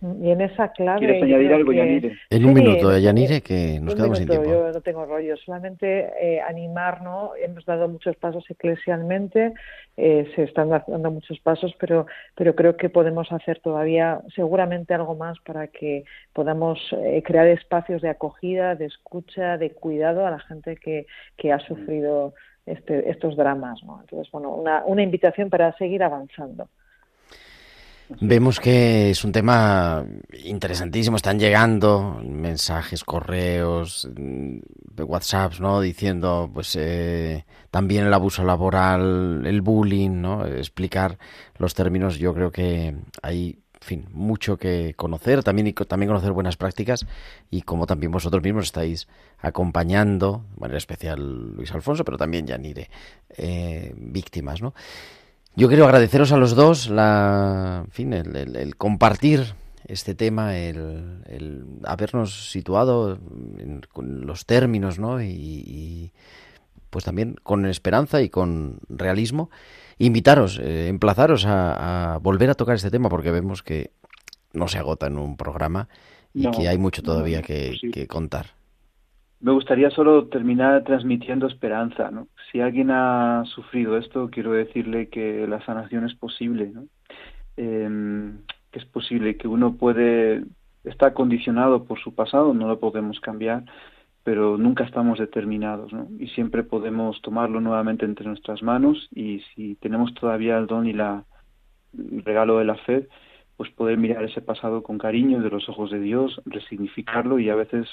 Y 0.02 0.30
en 0.30 0.42
esa 0.42 0.72
clave. 0.74 1.00
¿Quieres 1.00 1.24
añadir 1.24 1.54
algo, 1.54 1.72
Yanire? 1.72 2.18
En 2.30 2.46
un 2.46 2.54
minuto, 2.54 2.96
Yanire, 2.98 3.42
que 3.42 3.80
nos 3.82 3.96
quedamos 3.96 4.20
sin 4.20 4.28
tiempo. 4.28 4.50
Yo 4.50 4.72
no 4.72 4.82
tengo 4.82 5.06
rollo, 5.06 5.36
solamente 5.38 6.12
eh, 6.22 6.40
animarnos. 6.42 7.32
Hemos 7.42 7.66
dado 7.66 7.88
muchos 7.88 8.16
pasos 8.18 8.46
eclesialmente, 8.50 9.54
eh, 9.98 10.32
se 10.36 10.44
están 10.44 10.70
dando 10.70 11.10
muchos 11.10 11.40
pasos, 11.40 11.76
pero, 11.80 12.06
pero 12.36 12.56
creo 12.56 12.78
que 12.78 12.90
podemos 12.90 13.32
hacer 13.32 13.60
todavía, 13.60 14.22
seguramente, 14.36 14.94
algo 14.94 15.16
más 15.16 15.40
para 15.40 15.68
que 15.68 16.06
podamos 16.34 16.80
eh, 16.92 17.24
crear 17.26 17.48
espacios 17.48 18.02
de 18.04 18.10
acogida, 18.10 18.76
de 18.76 18.86
escucha, 18.86 19.58
de 19.58 19.72
cuidado 19.72 20.28
a 20.28 20.32
la 20.32 20.40
gente 20.40 20.76
que, 20.76 21.08
que 21.38 21.52
ha 21.52 21.60
sufrido 21.60 22.36
este, 22.68 23.10
estos 23.10 23.36
dramas. 23.36 23.82
¿no? 23.84 24.00
Entonces, 24.02 24.32
bueno, 24.32 24.52
una, 24.52 24.84
una 24.86 25.02
invitación 25.02 25.50
para 25.50 25.76
seguir 25.78 26.04
avanzando. 26.04 26.70
Vemos 28.10 28.62
que 28.62 29.10
es 29.10 29.24
un 29.26 29.34
tema 29.34 30.06
interesantísimo. 30.44 31.18
Están 31.18 31.40
llegando 31.40 32.22
mensajes, 32.24 33.04
correos, 33.04 34.08
mm, 34.16 34.60
WhatsApps, 34.98 35.60
¿no? 35.60 35.82
Diciendo, 35.82 36.50
pues, 36.54 36.76
eh, 36.78 37.46
también 37.70 38.06
el 38.06 38.14
abuso 38.14 38.44
laboral, 38.44 39.44
el 39.46 39.62
bullying, 39.62 40.22
¿no? 40.22 40.46
Explicar 40.46 41.18
los 41.58 41.74
términos. 41.74 42.18
Yo 42.18 42.34
creo 42.34 42.52
que 42.52 42.96
hay, 43.22 43.60
fin, 43.82 44.06
mucho 44.14 44.58
que 44.58 44.94
conocer, 44.96 45.44
también 45.44 45.68
y 45.68 45.74
también 45.74 46.08
conocer 46.10 46.32
buenas 46.32 46.56
prácticas 46.56 47.06
y 47.52 47.62
como 47.64 47.88
también 47.88 48.12
vosotros 48.12 48.42
mismos 48.42 48.66
estáis 48.66 49.08
acompañando, 49.40 50.46
bueno, 50.56 50.74
en 50.74 50.78
especial 50.78 51.56
Luis 51.56 51.72
Alfonso, 51.74 52.06
pero 52.06 52.18
también 52.18 52.48
Yanire, 52.48 52.90
eh, 53.38 53.94
víctimas, 53.98 54.62
¿no? 54.62 54.74
Yo 55.58 55.68
quiero 55.70 55.86
agradeceros 55.86 56.32
a 56.32 56.38
los 56.38 56.56
dos 56.56 56.88
la, 56.88 57.82
en 57.86 57.92
fin, 57.92 58.14
el, 58.14 58.76
compartir 58.76 59.40
este 59.88 60.14
tema, 60.14 60.56
el, 60.56 61.66
habernos 61.84 62.52
situado 62.52 63.18
en, 63.58 63.82
con 63.92 64.28
los 64.28 64.46
términos, 64.46 65.00
¿no? 65.00 65.20
Y, 65.20 66.12
pues 66.92 67.06
también 67.06 67.38
con 67.42 67.66
esperanza 67.66 68.22
y 68.22 68.30
con 68.30 68.78
realismo, 68.88 69.50
invitaros, 69.98 70.60
eh, 70.60 70.90
emplazaros 70.90 71.44
a, 71.48 72.20
volver 72.22 72.52
a 72.52 72.54
tocar 72.54 72.76
este 72.76 72.92
tema 72.92 73.10
porque 73.10 73.32
vemos 73.32 73.64
que 73.64 73.90
no 74.54 74.68
se 74.68 74.78
agota 74.78 75.08
en 75.08 75.18
un 75.18 75.38
programa 75.38 75.90
y 76.36 76.52
que 76.52 76.68
hay 76.68 76.78
mucho 76.78 77.02
todavía 77.02 77.42
que, 77.42 77.76
que 77.92 78.06
contar. 78.06 78.46
Me 79.40 79.54
gustaría 79.54 79.90
solo 79.90 80.28
terminar 80.28 80.84
transmitiendo 80.84 81.48
esperanza, 81.48 82.12
¿no? 82.12 82.28
Si 82.52 82.62
alguien 82.62 82.92
ha 82.92 83.44
sufrido 83.46 83.98
esto, 83.98 84.30
quiero 84.32 84.54
decirle 84.54 85.10
que 85.10 85.48
la 85.48 85.64
sanación 85.66 86.06
es 86.06 86.16
posible, 86.16 86.72
¿no? 86.74 86.86
Em, 87.58 88.40
que 88.72 88.80
es 88.80 88.86
posible, 88.86 89.38
que 89.38 89.48
uno 89.48 89.76
puede, 89.76 90.44
está 90.84 91.14
condicionado 91.14 91.84
por 91.86 92.00
su 92.00 92.16
pasado, 92.16 92.54
no 92.54 92.68
lo 92.68 92.80
podemos 92.80 93.20
cambiar, 93.20 93.66
pero 94.24 94.58
nunca 94.58 94.84
estamos 94.84 95.20
determinados, 95.20 95.92
¿no? 95.92 96.08
Y 96.20 96.28
siempre 96.28 96.64
podemos 96.64 97.22
tomarlo 97.22 97.62
nuevamente 97.62 98.06
entre 98.06 98.28
nuestras 98.28 98.62
manos 98.62 99.08
y 99.14 99.42
si 99.56 99.76
tenemos 99.76 100.14
todavía 100.14 100.58
el 100.58 100.68
don 100.68 100.86
y 100.86 100.92
el 100.92 102.24
regalo 102.24 102.60
de 102.60 102.66
la 102.66 102.76
fe, 102.76 103.08
pues 103.56 103.72
poder 103.72 103.98
mirar 103.98 104.24
ese 104.24 104.42
pasado 104.42 104.84
con 104.84 104.98
cariño 104.98 105.42
de 105.42 105.50
los 105.50 105.68
ojos 105.68 105.92
de 105.92 106.00
Dios, 106.00 106.42
resignificarlo 106.46 107.40
y 107.40 107.50
a 107.50 107.56
veces 107.56 107.88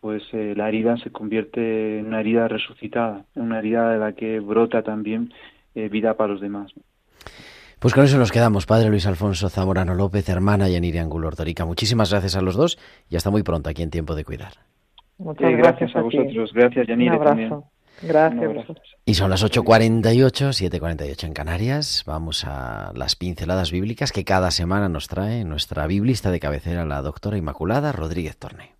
pues 0.00 0.22
eh, 0.32 0.54
la 0.56 0.68
herida 0.68 0.96
se 0.98 1.10
convierte 1.10 1.98
en 1.98 2.06
una 2.06 2.20
herida 2.20 2.48
resucitada, 2.48 3.24
en 3.34 3.42
una 3.42 3.58
herida 3.58 3.90
de 3.92 3.98
la 3.98 4.12
que 4.12 4.40
brota 4.40 4.82
también 4.82 5.32
eh, 5.74 5.88
vida 5.88 6.14
para 6.14 6.32
los 6.32 6.40
demás. 6.40 6.72
Pues 7.78 7.94
con 7.94 8.04
eso 8.04 8.18
nos 8.18 8.32
quedamos, 8.32 8.66
Padre 8.66 8.90
Luis 8.90 9.06
Alfonso 9.06 9.48
Zamorano 9.48 9.94
López, 9.94 10.28
hermana 10.28 10.68
Yanire 10.68 10.98
Angulo 10.98 11.28
Ortorica. 11.28 11.64
Muchísimas 11.64 12.10
gracias 12.10 12.36
a 12.36 12.42
los 12.42 12.56
dos 12.56 12.78
y 13.08 13.16
hasta 13.16 13.30
muy 13.30 13.42
pronto 13.42 13.70
aquí 13.70 13.82
en 13.82 13.90
Tiempo 13.90 14.14
de 14.14 14.24
Cuidar. 14.24 14.52
Muchas 15.18 15.52
gracias, 15.52 15.94
a, 15.94 16.00
vosotros, 16.00 16.52
gracias 16.52 16.86
Yanire 16.86 17.16
Un 17.16 17.28
abrazo. 17.28 17.64
Gracias. 18.00 18.66
Y 19.04 19.14
son 19.14 19.30
las 19.30 19.44
8.48, 19.44 20.70
7.48 20.70 21.24
en 21.24 21.32
Canarias. 21.32 22.04
Vamos 22.06 22.44
a 22.44 22.92
las 22.94 23.16
pinceladas 23.16 23.72
bíblicas 23.72 24.12
que 24.12 24.24
cada 24.24 24.50
semana 24.52 24.88
nos 24.88 25.08
trae 25.08 25.44
nuestra 25.44 25.86
biblista 25.86 26.30
de 26.30 26.38
cabecera, 26.38 26.84
la 26.84 27.02
doctora 27.02 27.38
Inmaculada 27.38 27.90
Rodríguez 27.90 28.36
Torne. 28.36 28.77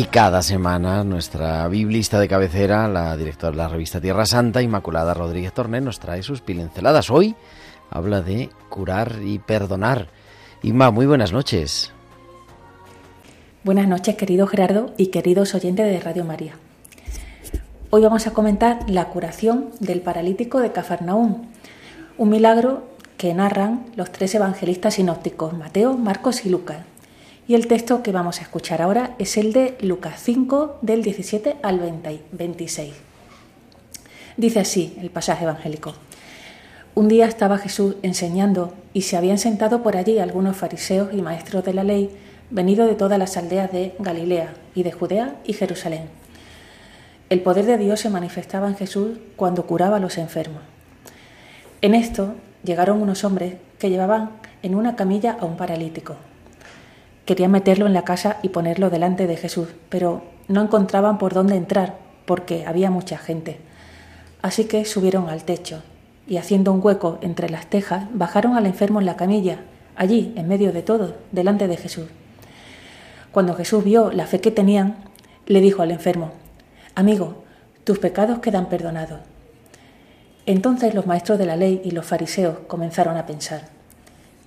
Y 0.00 0.04
cada 0.04 0.40
semana 0.40 1.04
nuestra 1.04 1.68
biblista 1.68 2.18
de 2.18 2.26
cabecera, 2.26 2.88
la 2.88 3.14
directora 3.18 3.50
de 3.50 3.56
la 3.58 3.68
revista 3.68 4.00
Tierra 4.00 4.24
Santa, 4.24 4.62
Inmaculada 4.62 5.12
Rodríguez 5.12 5.52
Torné, 5.52 5.82
nos 5.82 6.00
trae 6.00 6.22
sus 6.22 6.40
pinceladas. 6.40 7.10
Hoy 7.10 7.36
habla 7.90 8.22
de 8.22 8.48
curar 8.70 9.16
y 9.22 9.40
perdonar. 9.40 10.08
Inma, 10.62 10.90
muy 10.90 11.04
buenas 11.04 11.32
noches. 11.32 11.92
Buenas 13.62 13.88
noches, 13.88 14.16
querido 14.16 14.46
Gerardo 14.46 14.94
y 14.96 15.08
queridos 15.08 15.54
oyentes 15.54 15.84
de 15.84 16.00
Radio 16.00 16.24
María. 16.24 16.54
Hoy 17.90 18.00
vamos 18.00 18.26
a 18.26 18.30
comentar 18.30 18.88
la 18.88 19.08
curación 19.08 19.68
del 19.80 20.00
paralítico 20.00 20.60
de 20.60 20.72
Cafarnaúm, 20.72 21.42
un 22.16 22.28
milagro 22.30 22.84
que 23.18 23.34
narran 23.34 23.84
los 23.96 24.10
tres 24.10 24.34
evangelistas 24.34 24.94
sinópticos, 24.94 25.52
Mateo, 25.52 25.98
Marcos 25.98 26.46
y 26.46 26.48
Lucas 26.48 26.89
y 27.50 27.56
el 27.56 27.66
texto 27.66 28.04
que 28.04 28.12
vamos 28.12 28.38
a 28.38 28.42
escuchar 28.42 28.80
ahora 28.80 29.16
es 29.18 29.36
el 29.36 29.52
de 29.52 29.76
Lucas 29.80 30.20
5, 30.22 30.78
del 30.82 31.02
17 31.02 31.56
al 31.64 31.80
26. 32.30 32.94
Dice 34.36 34.60
así 34.60 34.96
el 35.00 35.10
pasaje 35.10 35.42
evangélico. 35.42 35.94
Un 36.94 37.08
día 37.08 37.26
estaba 37.26 37.58
Jesús 37.58 37.96
enseñando 38.04 38.72
y 38.92 39.02
se 39.02 39.16
habían 39.16 39.38
sentado 39.38 39.82
por 39.82 39.96
allí 39.96 40.20
algunos 40.20 40.56
fariseos 40.58 41.12
y 41.12 41.22
maestros 41.22 41.64
de 41.64 41.74
la 41.74 41.82
ley, 41.82 42.16
venidos 42.50 42.88
de 42.88 42.94
todas 42.94 43.18
las 43.18 43.36
aldeas 43.36 43.72
de 43.72 43.96
Galilea 43.98 44.54
y 44.76 44.84
de 44.84 44.92
Judea 44.92 45.34
y 45.44 45.54
Jerusalén. 45.54 46.04
El 47.30 47.40
poder 47.40 47.66
de 47.66 47.78
Dios 47.78 47.98
se 47.98 48.10
manifestaba 48.10 48.68
en 48.68 48.76
Jesús 48.76 49.18
cuando 49.34 49.66
curaba 49.66 49.96
a 49.96 50.00
los 50.00 50.18
enfermos. 50.18 50.62
En 51.82 51.96
esto 51.96 52.36
llegaron 52.62 53.02
unos 53.02 53.24
hombres 53.24 53.54
que 53.80 53.90
llevaban 53.90 54.30
en 54.62 54.76
una 54.76 54.94
camilla 54.94 55.36
a 55.40 55.46
un 55.46 55.56
paralítico 55.56 56.14
Quería 57.24 57.48
meterlo 57.48 57.86
en 57.86 57.94
la 57.94 58.04
casa 58.04 58.38
y 58.42 58.48
ponerlo 58.48 58.90
delante 58.90 59.26
de 59.26 59.36
Jesús, 59.36 59.68
pero 59.88 60.22
no 60.48 60.62
encontraban 60.62 61.18
por 61.18 61.34
dónde 61.34 61.56
entrar 61.56 61.98
porque 62.24 62.66
había 62.66 62.90
mucha 62.90 63.18
gente. 63.18 63.58
Así 64.42 64.64
que 64.64 64.84
subieron 64.84 65.28
al 65.28 65.44
techo 65.44 65.82
y 66.26 66.36
haciendo 66.36 66.72
un 66.72 66.80
hueco 66.82 67.18
entre 67.22 67.50
las 67.50 67.66
tejas, 67.66 68.04
bajaron 68.12 68.56
al 68.56 68.66
enfermo 68.66 69.00
en 69.00 69.06
la 69.06 69.16
camilla, 69.16 69.60
allí, 69.96 70.32
en 70.36 70.48
medio 70.48 70.72
de 70.72 70.82
todo, 70.82 71.16
delante 71.32 71.66
de 71.68 71.76
Jesús. 71.76 72.06
Cuando 73.32 73.54
Jesús 73.54 73.84
vio 73.84 74.10
la 74.12 74.26
fe 74.26 74.40
que 74.40 74.50
tenían, 74.50 74.96
le 75.46 75.60
dijo 75.60 75.82
al 75.82 75.90
enfermo, 75.90 76.32
Amigo, 76.94 77.44
tus 77.84 77.98
pecados 77.98 78.40
quedan 78.40 78.68
perdonados. 78.68 79.20
Entonces 80.46 80.94
los 80.94 81.06
maestros 81.06 81.38
de 81.38 81.46
la 81.46 81.56
ley 81.56 81.80
y 81.84 81.92
los 81.92 82.06
fariseos 82.06 82.58
comenzaron 82.66 83.16
a 83.16 83.26
pensar, 83.26 83.68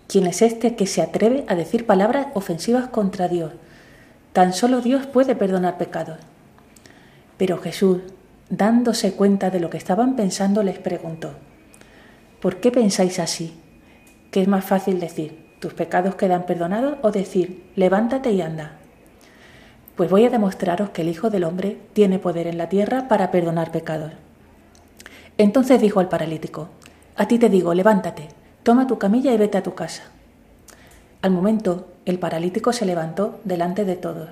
¿Quién 0.08 0.28
es 0.28 0.42
este 0.42 0.76
que 0.76 0.86
se 0.86 1.02
atreve 1.02 1.46
a 1.48 1.56
decir 1.56 1.86
palabras 1.86 2.28
ofensivas 2.34 2.88
contra 2.90 3.28
Dios? 3.28 3.54
Tan 4.34 4.54
solo 4.54 4.82
Dios 4.82 5.08
puede 5.08 5.36
perdonar 5.36 5.78
pecados. 5.78 6.20
Pero 7.38 7.58
Jesús, 7.58 8.00
dándose 8.50 9.14
cuenta 9.14 9.50
de 9.50 9.60
lo 9.60 9.70
que 9.70 9.78
estaban 9.78 10.16
pensando, 10.16 10.62
les 10.62 10.78
preguntó, 10.78 11.32
¿por 12.42 12.58
qué 12.58 12.70
pensáis 12.70 13.20
así? 13.20 13.60
¿Qué 14.30 14.42
es 14.42 14.48
más 14.48 14.66
fácil 14.66 15.00
decir, 15.00 15.56
tus 15.60 15.74
pecados 15.74 16.16
quedan 16.16 16.46
perdonados 16.46 16.98
o 17.02 17.12
decir, 17.12 17.72
levántate 17.76 18.32
y 18.32 18.42
anda? 18.42 18.78
Pues 19.96 20.10
voy 20.10 20.26
a 20.26 20.30
demostraros 20.30 20.90
que 20.90 21.04
el 21.04 21.10
Hijo 21.10 21.30
del 21.30 21.44
Hombre 21.44 21.78
tiene 21.94 22.20
poder 22.20 22.48
en 22.48 22.58
la 22.58 22.70
tierra 22.70 23.08
para 23.08 23.32
perdonar 23.32 23.72
pecados. 23.72 24.12
Entonces 25.38 25.82
dijo 25.82 26.00
al 26.00 26.10
paralítico, 26.10 26.70
a 27.16 27.28
ti 27.28 27.40
te 27.40 27.50
digo, 27.50 27.74
levántate 27.74 28.43
Toma 28.64 28.88
tu 28.88 28.98
camilla 28.98 29.34
y 29.34 29.38
vete 29.38 29.58
a 29.58 29.64
tu 29.64 29.76
casa. 29.76 30.04
Al 31.22 31.32
momento, 31.32 31.90
el 32.06 32.18
paralítico 32.18 32.72
se 32.72 32.86
levantó 32.86 33.42
delante 33.44 33.84
de 33.84 33.98
todos, 33.98 34.30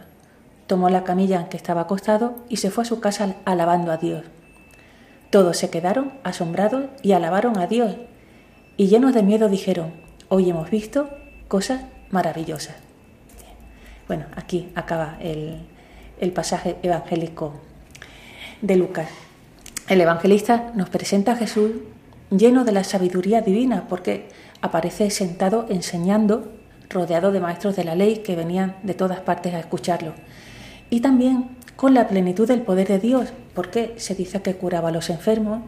tomó 0.67 0.89
la 0.89 1.03
camilla 1.03 1.41
en 1.41 1.47
que 1.47 1.57
estaba 1.57 1.81
acostado 1.81 2.35
y 2.47 2.57
se 2.57 2.71
fue 2.71 2.83
a 2.83 2.87
su 2.87 3.01
casa 3.01 3.35
alabando 3.43 3.91
a 3.91 3.97
Dios. 3.97 4.23
Todos 5.31 5.57
se 5.57 5.69
quedaron 5.69 6.13
asombrados 6.23 6.85
y 7.01 7.11
alabaron 7.11 7.57
a 7.57 7.67
Dios, 7.67 7.95
y 8.77 8.87
llenos 8.87 9.13
de 9.13 9.21
miedo 9.23 9.49
dijeron, 9.49 9.93
hoy 10.29 10.49
hemos 10.49 10.69
visto 10.69 11.09
cosas 11.49 11.81
maravillosas. 12.09 12.75
Bueno, 14.07 14.25
aquí 14.37 14.71
acaba 14.75 15.17
el, 15.19 15.67
el 16.21 16.31
pasaje 16.31 16.77
evangélico 16.83 17.53
de 18.61 18.77
Lucas. 18.77 19.09
El 19.89 19.99
evangelista 19.99 20.71
nos 20.73 20.89
presenta 20.89 21.33
a 21.33 21.35
Jesús 21.35 21.71
lleno 22.31 22.63
de 22.63 22.71
la 22.71 22.83
sabiduría 22.83 23.41
divina 23.41 23.85
porque 23.87 24.29
aparece 24.61 25.09
sentado 25.09 25.65
enseñando, 25.69 26.51
rodeado 26.89 27.31
de 27.31 27.39
maestros 27.39 27.75
de 27.75 27.83
la 27.83 27.95
ley 27.95 28.17
que 28.17 28.35
venían 28.35 28.75
de 28.83 28.93
todas 28.93 29.19
partes 29.19 29.53
a 29.53 29.59
escucharlo. 29.59 30.13
Y 30.89 31.01
también 31.01 31.57
con 31.75 31.93
la 31.93 32.07
plenitud 32.07 32.47
del 32.47 32.61
poder 32.61 32.87
de 32.87 32.99
Dios, 32.99 33.33
porque 33.53 33.93
se 33.97 34.15
dice 34.15 34.41
que 34.41 34.55
curaba 34.55 34.89
a 34.89 34.91
los 34.91 35.09
enfermos, 35.09 35.61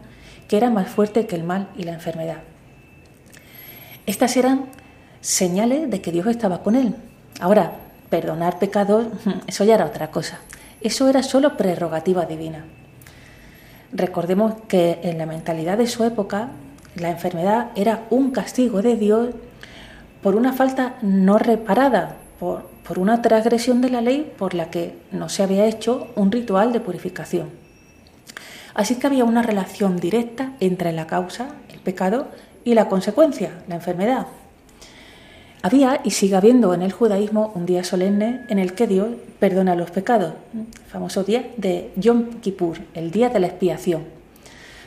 que 0.47 0.57
era 0.57 0.69
más 0.69 0.89
fuerte 0.89 1.25
que 1.25 1.35
el 1.35 1.43
mal 1.43 1.69
y 1.77 1.83
la 1.83 1.93
enfermedad. 1.93 2.39
Estas 4.05 4.35
eran 4.37 4.65
señales 5.21 5.89
de 5.89 6.01
que 6.01 6.11
Dios 6.11 6.27
estaba 6.27 6.61
con 6.61 6.75
él. 6.75 6.95
Ahora, 7.39 7.73
perdonar 8.09 8.59
pecados, 8.59 9.07
eso 9.47 9.63
ya 9.63 9.75
era 9.75 9.85
otra 9.85 10.11
cosa. 10.11 10.39
Eso 10.81 11.07
era 11.07 11.23
solo 11.23 11.55
prerrogativa 11.55 12.25
divina. 12.25 12.65
Recordemos 13.93 14.55
que 14.67 14.99
en 15.03 15.19
la 15.19 15.27
mentalidad 15.27 15.77
de 15.77 15.85
su 15.85 16.03
época, 16.03 16.49
la 16.95 17.11
enfermedad 17.11 17.69
era 17.75 18.05
un 18.09 18.31
castigo 18.31 18.81
de 18.81 18.95
Dios 18.95 19.29
por 20.23 20.35
una 20.35 20.53
falta 20.53 20.95
no 21.03 21.37
reparada, 21.37 22.17
por, 22.39 22.63
por 22.87 22.97
una 22.97 23.21
transgresión 23.21 23.81
de 23.81 23.91
la 23.91 24.01
ley 24.01 24.33
por 24.37 24.55
la 24.55 24.71
que 24.71 24.97
no 25.11 25.29
se 25.29 25.43
había 25.43 25.65
hecho 25.65 26.07
un 26.15 26.31
ritual 26.31 26.73
de 26.73 26.79
purificación. 26.79 27.49
Así 28.73 28.95
que 28.95 29.05
había 29.05 29.25
una 29.25 29.43
relación 29.43 29.97
directa 29.97 30.53
entre 30.59 30.91
la 30.91 31.05
causa, 31.05 31.49
el 31.71 31.79
pecado, 31.79 32.29
y 32.63 32.73
la 32.73 32.89
consecuencia, 32.89 33.51
la 33.67 33.75
enfermedad. 33.75 34.25
Había 35.65 36.01
y 36.03 36.11
sigue 36.11 36.35
habiendo 36.35 36.73
en 36.73 36.81
el 36.81 36.91
judaísmo 36.91 37.53
un 37.55 37.65
día 37.65 37.85
solemne 37.85 38.41
en 38.49 38.59
el 38.59 38.73
que 38.73 38.85
Dios 38.85 39.07
perdona 39.39 39.75
los 39.75 39.91
pecados, 39.91 40.33
el 40.53 40.65
famoso 40.89 41.23
día 41.23 41.53
de 41.55 41.89
Yom 41.95 42.41
Kippur, 42.41 42.79
el 42.93 43.11
día 43.11 43.29
de 43.29 43.39
la 43.39 43.47
expiación, 43.47 44.03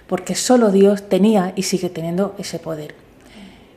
porque 0.06 0.34
solo 0.34 0.70
Dios 0.70 1.08
tenía 1.08 1.54
y 1.56 1.62
sigue 1.62 1.88
teniendo 1.88 2.34
ese 2.36 2.58
poder. 2.58 2.94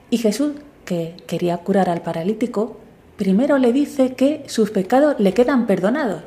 Y 0.09 0.17
Jesús, 0.17 0.55
que 0.83 1.15
quería 1.25 1.59
curar 1.59 1.89
al 1.89 2.01
paralítico, 2.01 2.81
primero 3.15 3.57
le 3.59 3.71
dice 3.71 4.15
que 4.15 4.43
sus 4.47 4.69
pecados 4.69 5.15
le 5.19 5.33
quedan 5.33 5.67
perdonados. 5.67 6.23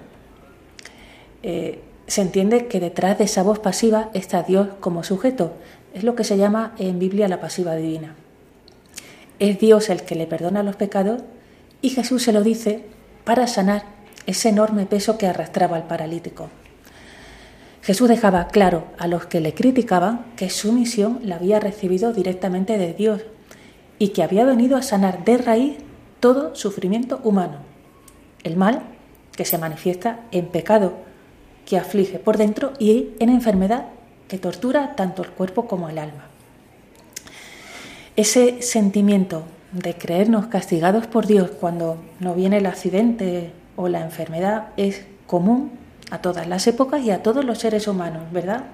Eh, 1.43 1.83
se 2.07 2.23
entiende 2.23 2.67
que 2.69 2.81
detrás 2.81 3.19
de 3.19 3.25
esa 3.25 3.43
voz 3.43 3.59
pasiva 3.59 4.09
está 4.15 4.43
Dios 4.43 4.69
como 4.81 5.05
sujeto. 5.05 5.53
Es 5.93 6.03
lo 6.03 6.15
que 6.15 6.25
se 6.25 6.39
llama 6.39 6.73
en 6.79 6.99
Biblia 6.99 7.29
la 7.29 7.43
pasiva 7.43 7.77
divina. 7.77 8.15
Es 9.43 9.59
Dios 9.59 9.91
el 9.91 10.03
que 10.03 10.15
le 10.15 10.29
perdona 10.29 10.63
los 10.63 10.77
pecados 10.77 11.21
y 11.81 11.89
Jesús 11.89 12.23
se 12.23 12.33
lo 12.33 12.45
dice 12.45 12.85
para 13.25 13.49
sanar 13.49 13.87
ese 14.25 14.51
enorme 14.51 14.87
peso 14.87 15.19
que 15.19 15.27
arrastraba 15.27 15.77
al 15.77 15.89
paralítico. 15.89 16.49
Jesús 17.83 18.09
dejaba 18.09 18.47
claro 18.47 18.85
a 18.99 19.09
los 19.09 19.27
que 19.27 19.41
le 19.41 19.53
criticaban 19.53 20.27
que 20.37 20.49
su 20.49 20.73
misión 20.73 21.19
la 21.25 21.35
había 21.35 21.59
recibido 21.59 22.13
directamente 22.13 22.79
de 22.79 22.95
Dios 22.95 23.23
y 23.99 24.11
que 24.11 24.23
había 24.23 24.45
venido 24.45 24.77
a 24.77 24.83
sanar 24.83 25.25
de 25.25 25.39
raíz 25.39 25.79
todo 26.21 26.55
sufrimiento 26.55 27.19
humano. 27.25 27.57
El 28.45 28.57
mal 28.57 28.83
que 29.35 29.45
se 29.45 29.59
manifiesta 29.59 30.21
en 30.31 30.47
pecado, 30.47 30.93
que 31.67 31.79
aflige 31.79 32.21
por 32.21 32.37
dentro 32.37 32.75
y 32.79 33.09
en 33.19 33.29
enfermedad 33.29 33.87
que 34.29 34.39
tortura 34.39 34.95
tanto 34.95 35.25
el 35.25 35.31
cuerpo 35.31 35.67
como 35.67 35.89
el 35.89 35.99
alma. 35.99 36.32
Ese 38.15 38.61
sentimiento 38.61 39.45
de 39.73 39.95
creernos 39.95 40.47
castigados 40.47 41.07
por 41.07 41.27
Dios 41.27 41.51
cuando 41.51 41.97
no 42.21 42.35
viene 42.35 42.59
el 42.59 42.67
accidente 42.67 43.53
o 43.75 43.89
la 43.89 44.03
enfermedad 44.03 44.69
es 44.77 45.07
común 45.27 45.73
a 46.11 46.19
todas 46.19 46.47
las 46.47 46.67
épocas 46.67 47.03
y 47.03 47.11
a 47.11 47.23
todos 47.23 47.43
los 47.43 47.59
seres 47.59 47.89
humanos, 47.89 48.25
¿verdad? 48.31 48.65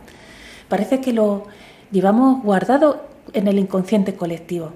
Parece 0.68 1.00
que 1.00 1.12
lo 1.12 1.46
llevamos 1.92 2.42
guardado 2.42 3.06
en 3.32 3.46
el 3.46 3.60
inconsciente 3.60 4.14
colectivo. 4.14 4.72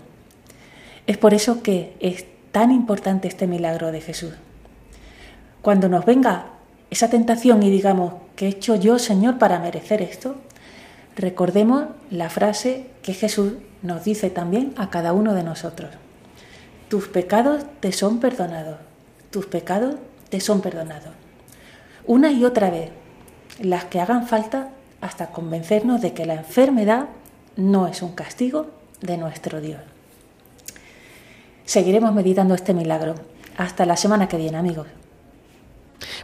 Es 1.08 1.18
por 1.18 1.34
eso 1.34 1.60
que 1.64 1.96
es 1.98 2.24
tan 2.52 2.70
importante 2.70 3.26
este 3.26 3.48
milagro 3.48 3.90
de 3.90 4.00
Jesús. 4.00 4.34
Cuando 5.60 5.88
nos 5.88 6.04
venga 6.04 6.46
esa 6.88 7.10
tentación 7.10 7.64
y 7.64 7.70
digamos, 7.70 8.14
¿qué 8.36 8.46
he 8.46 8.50
hecho 8.50 8.76
yo, 8.76 9.00
Señor, 9.00 9.38
para 9.38 9.58
merecer 9.58 10.02
esto? 10.02 10.36
Recordemos 11.16 11.86
la 12.10 12.30
frase 12.30 12.86
que 13.02 13.12
Jesús 13.12 13.54
nos 13.82 14.04
dice 14.04 14.30
también 14.30 14.72
a 14.76 14.90
cada 14.90 15.12
uno 15.12 15.34
de 15.34 15.42
nosotros. 15.42 15.90
Tus 16.88 17.08
pecados 17.08 17.64
te 17.80 17.92
son 17.92 18.20
perdonados, 18.20 18.78
tus 19.30 19.46
pecados 19.46 19.96
te 20.28 20.40
son 20.40 20.60
perdonados. 20.60 21.12
Una 22.06 22.32
y 22.32 22.44
otra 22.44 22.70
vez, 22.70 22.90
las 23.60 23.84
que 23.84 24.00
hagan 24.00 24.26
falta 24.26 24.70
hasta 25.00 25.30
convencernos 25.30 26.00
de 26.00 26.14
que 26.14 26.26
la 26.26 26.34
enfermedad 26.34 27.06
no 27.56 27.86
es 27.86 28.02
un 28.02 28.12
castigo 28.12 28.70
de 29.00 29.18
nuestro 29.18 29.60
Dios. 29.60 29.80
Seguiremos 31.64 32.14
meditando 32.14 32.54
este 32.54 32.74
milagro. 32.74 33.14
Hasta 33.56 33.86
la 33.86 33.96
semana 33.96 34.28
que 34.28 34.36
viene, 34.36 34.58
amigos. 34.58 34.86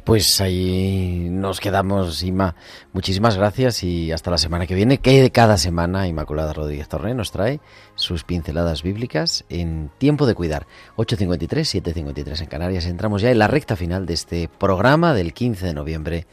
Pues 0.05 0.41
ahí 0.41 1.29
nos 1.31 1.61
quedamos, 1.61 2.23
Ima. 2.23 2.55
Muchísimas 2.93 3.37
gracias 3.37 3.83
y 3.83 4.13
hasta 4.13 4.31
la 4.31 4.39
semana 4.39 4.67
que 4.67 4.75
viene, 4.75 4.99
que 4.99 5.31
cada 5.31 5.59
semana 5.59 6.09
Inmaculada 6.09 6.53
Rodríguez 6.53 6.89
Torre 6.89 7.15
nos 7.15 7.31
trae 7.31 7.61
sus 7.95 8.25
pinceladas 8.25 8.83
bíblicas 8.83 9.45
en 9.49 9.91
Tiempo 9.99 10.27
de 10.27 10.35
Cuidar. 10.35 10.67
8.53, 10.97 11.83
7.53 11.83 12.41
en 12.41 12.47
Canarias. 12.47 12.87
Entramos 12.87 13.23
ya 13.23 13.31
en 13.31 13.39
la 13.39 13.49
recta 13.49 13.77
final 13.77 14.07
de 14.07 14.15
este 14.15 14.49
programa 14.49 15.15
del 15.15 15.33
15 15.33 15.67
de 15.67 15.75
noviembre 15.75 16.27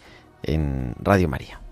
en 0.44 0.96
Radio 1.00 1.28
María. 1.28 1.65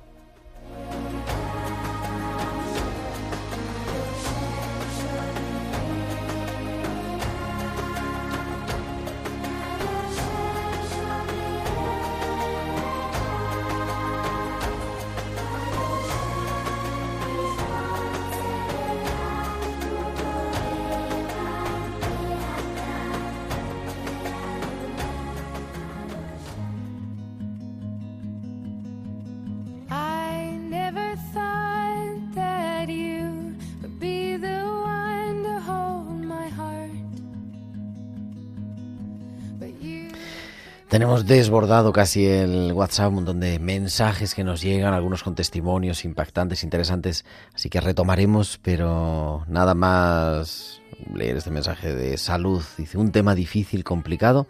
Tenemos 40.93 41.25
desbordado 41.25 41.91
casi 41.91 42.27
el 42.27 42.71
WhatsApp, 42.71 43.07
un 43.07 43.15
montón 43.15 43.39
de 43.39 43.57
mensajes 43.57 44.35
que 44.35 44.43
nos 44.43 44.61
llegan, 44.61 44.93
algunos 44.93 45.23
con 45.23 45.33
testimonios 45.33 46.05
impactantes, 46.05 46.63
interesantes, 46.63 47.25
así 47.51 47.67
que 47.67 47.81
retomaremos, 47.81 48.59
pero 48.61 49.43
nada 49.47 49.73
más 49.73 50.83
leer 51.11 51.37
este 51.37 51.49
mensaje 51.49 51.95
de 51.95 52.15
salud. 52.19 52.61
Dice, 52.77 52.99
un 52.99 53.11
tema 53.11 53.33
difícil, 53.33 53.83
complicado, 53.83 54.45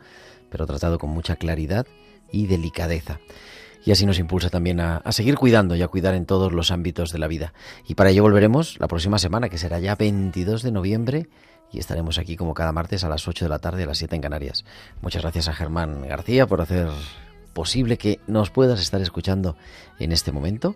pero 0.49 0.65
tratado 0.65 0.99
con 0.99 1.11
mucha 1.11 1.37
claridad 1.37 1.87
y 2.29 2.45
delicadeza. 2.45 3.21
Y 3.85 3.93
así 3.93 4.05
nos 4.05 4.19
impulsa 4.19 4.49
también 4.49 4.81
a, 4.81 4.97
a, 4.97 5.13
seguir 5.13 5.35
cuidando 5.35 5.77
y 5.77 5.81
a 5.81 5.87
cuidar 5.87 6.13
en 6.13 6.25
todos 6.25 6.51
los 6.51 6.71
ámbitos 6.71 7.13
de 7.13 7.19
la 7.19 7.27
vida. 7.27 7.53
Y 7.87 7.95
para 7.95 8.09
ello 8.09 8.21
volveremos 8.21 8.77
la 8.81 8.89
próxima 8.89 9.17
semana, 9.17 9.47
que 9.47 9.57
será 9.57 9.79
ya 9.79 9.95
22 9.95 10.61
de 10.61 10.71
noviembre 10.73 11.29
y 11.73 11.79
estaremos 11.79 12.19
aquí 12.19 12.37
como 12.37 12.53
cada 12.53 12.71
martes 12.71 13.03
a 13.03 13.09
las 13.09 13.27
8 13.27 13.45
de 13.45 13.49
la 13.49 13.59
tarde, 13.59 13.83
a 13.83 13.87
las 13.87 13.97
7 13.97 14.15
en 14.15 14.21
Canarias. 14.21 14.63
Muchas 15.01 15.23
gracias 15.23 15.49
a 15.49 15.53
Germán 15.53 16.07
García 16.07 16.45
por 16.47 16.61
hacer 16.61 16.87
posible 17.53 17.97
que 17.97 18.19
nos 18.27 18.51
puedas 18.51 18.79
estar 18.79 19.01
escuchando 19.01 19.57
en 19.99 20.11
este 20.11 20.31
momento. 20.31 20.75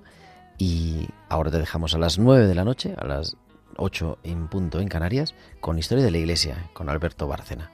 Y 0.57 1.07
ahora 1.29 1.51
te 1.51 1.59
dejamos 1.59 1.93
a 1.93 1.99
las 1.99 2.17
9 2.17 2.47
de 2.47 2.55
la 2.55 2.63
noche, 2.63 2.95
a 2.97 3.05
las 3.05 3.37
8 3.77 4.17
en 4.23 4.47
punto 4.47 4.79
en 4.79 4.87
Canarias, 4.87 5.35
con 5.59 5.77
Historia 5.77 6.03
de 6.03 6.11
la 6.11 6.17
Iglesia, 6.17 6.69
con 6.73 6.89
Alberto 6.89 7.27
Bárcena. 7.27 7.71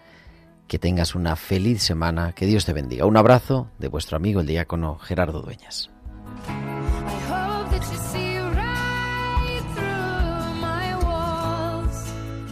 Que 0.68 0.80
tengas 0.80 1.16
una 1.16 1.36
feliz 1.38 1.82
semana, 1.82 2.34
que 2.34 2.46
Dios 2.46 2.66
te 2.66 2.74
bendiga. 2.74 3.06
Un 3.06 3.16
abrazo 3.16 3.70
de 3.80 3.88
vuestro 3.88 4.18
amigo 4.18 4.42
el 4.42 4.48
diácono 4.48 4.98
Gerardo 4.98 5.42
Dueñas. 5.42 5.90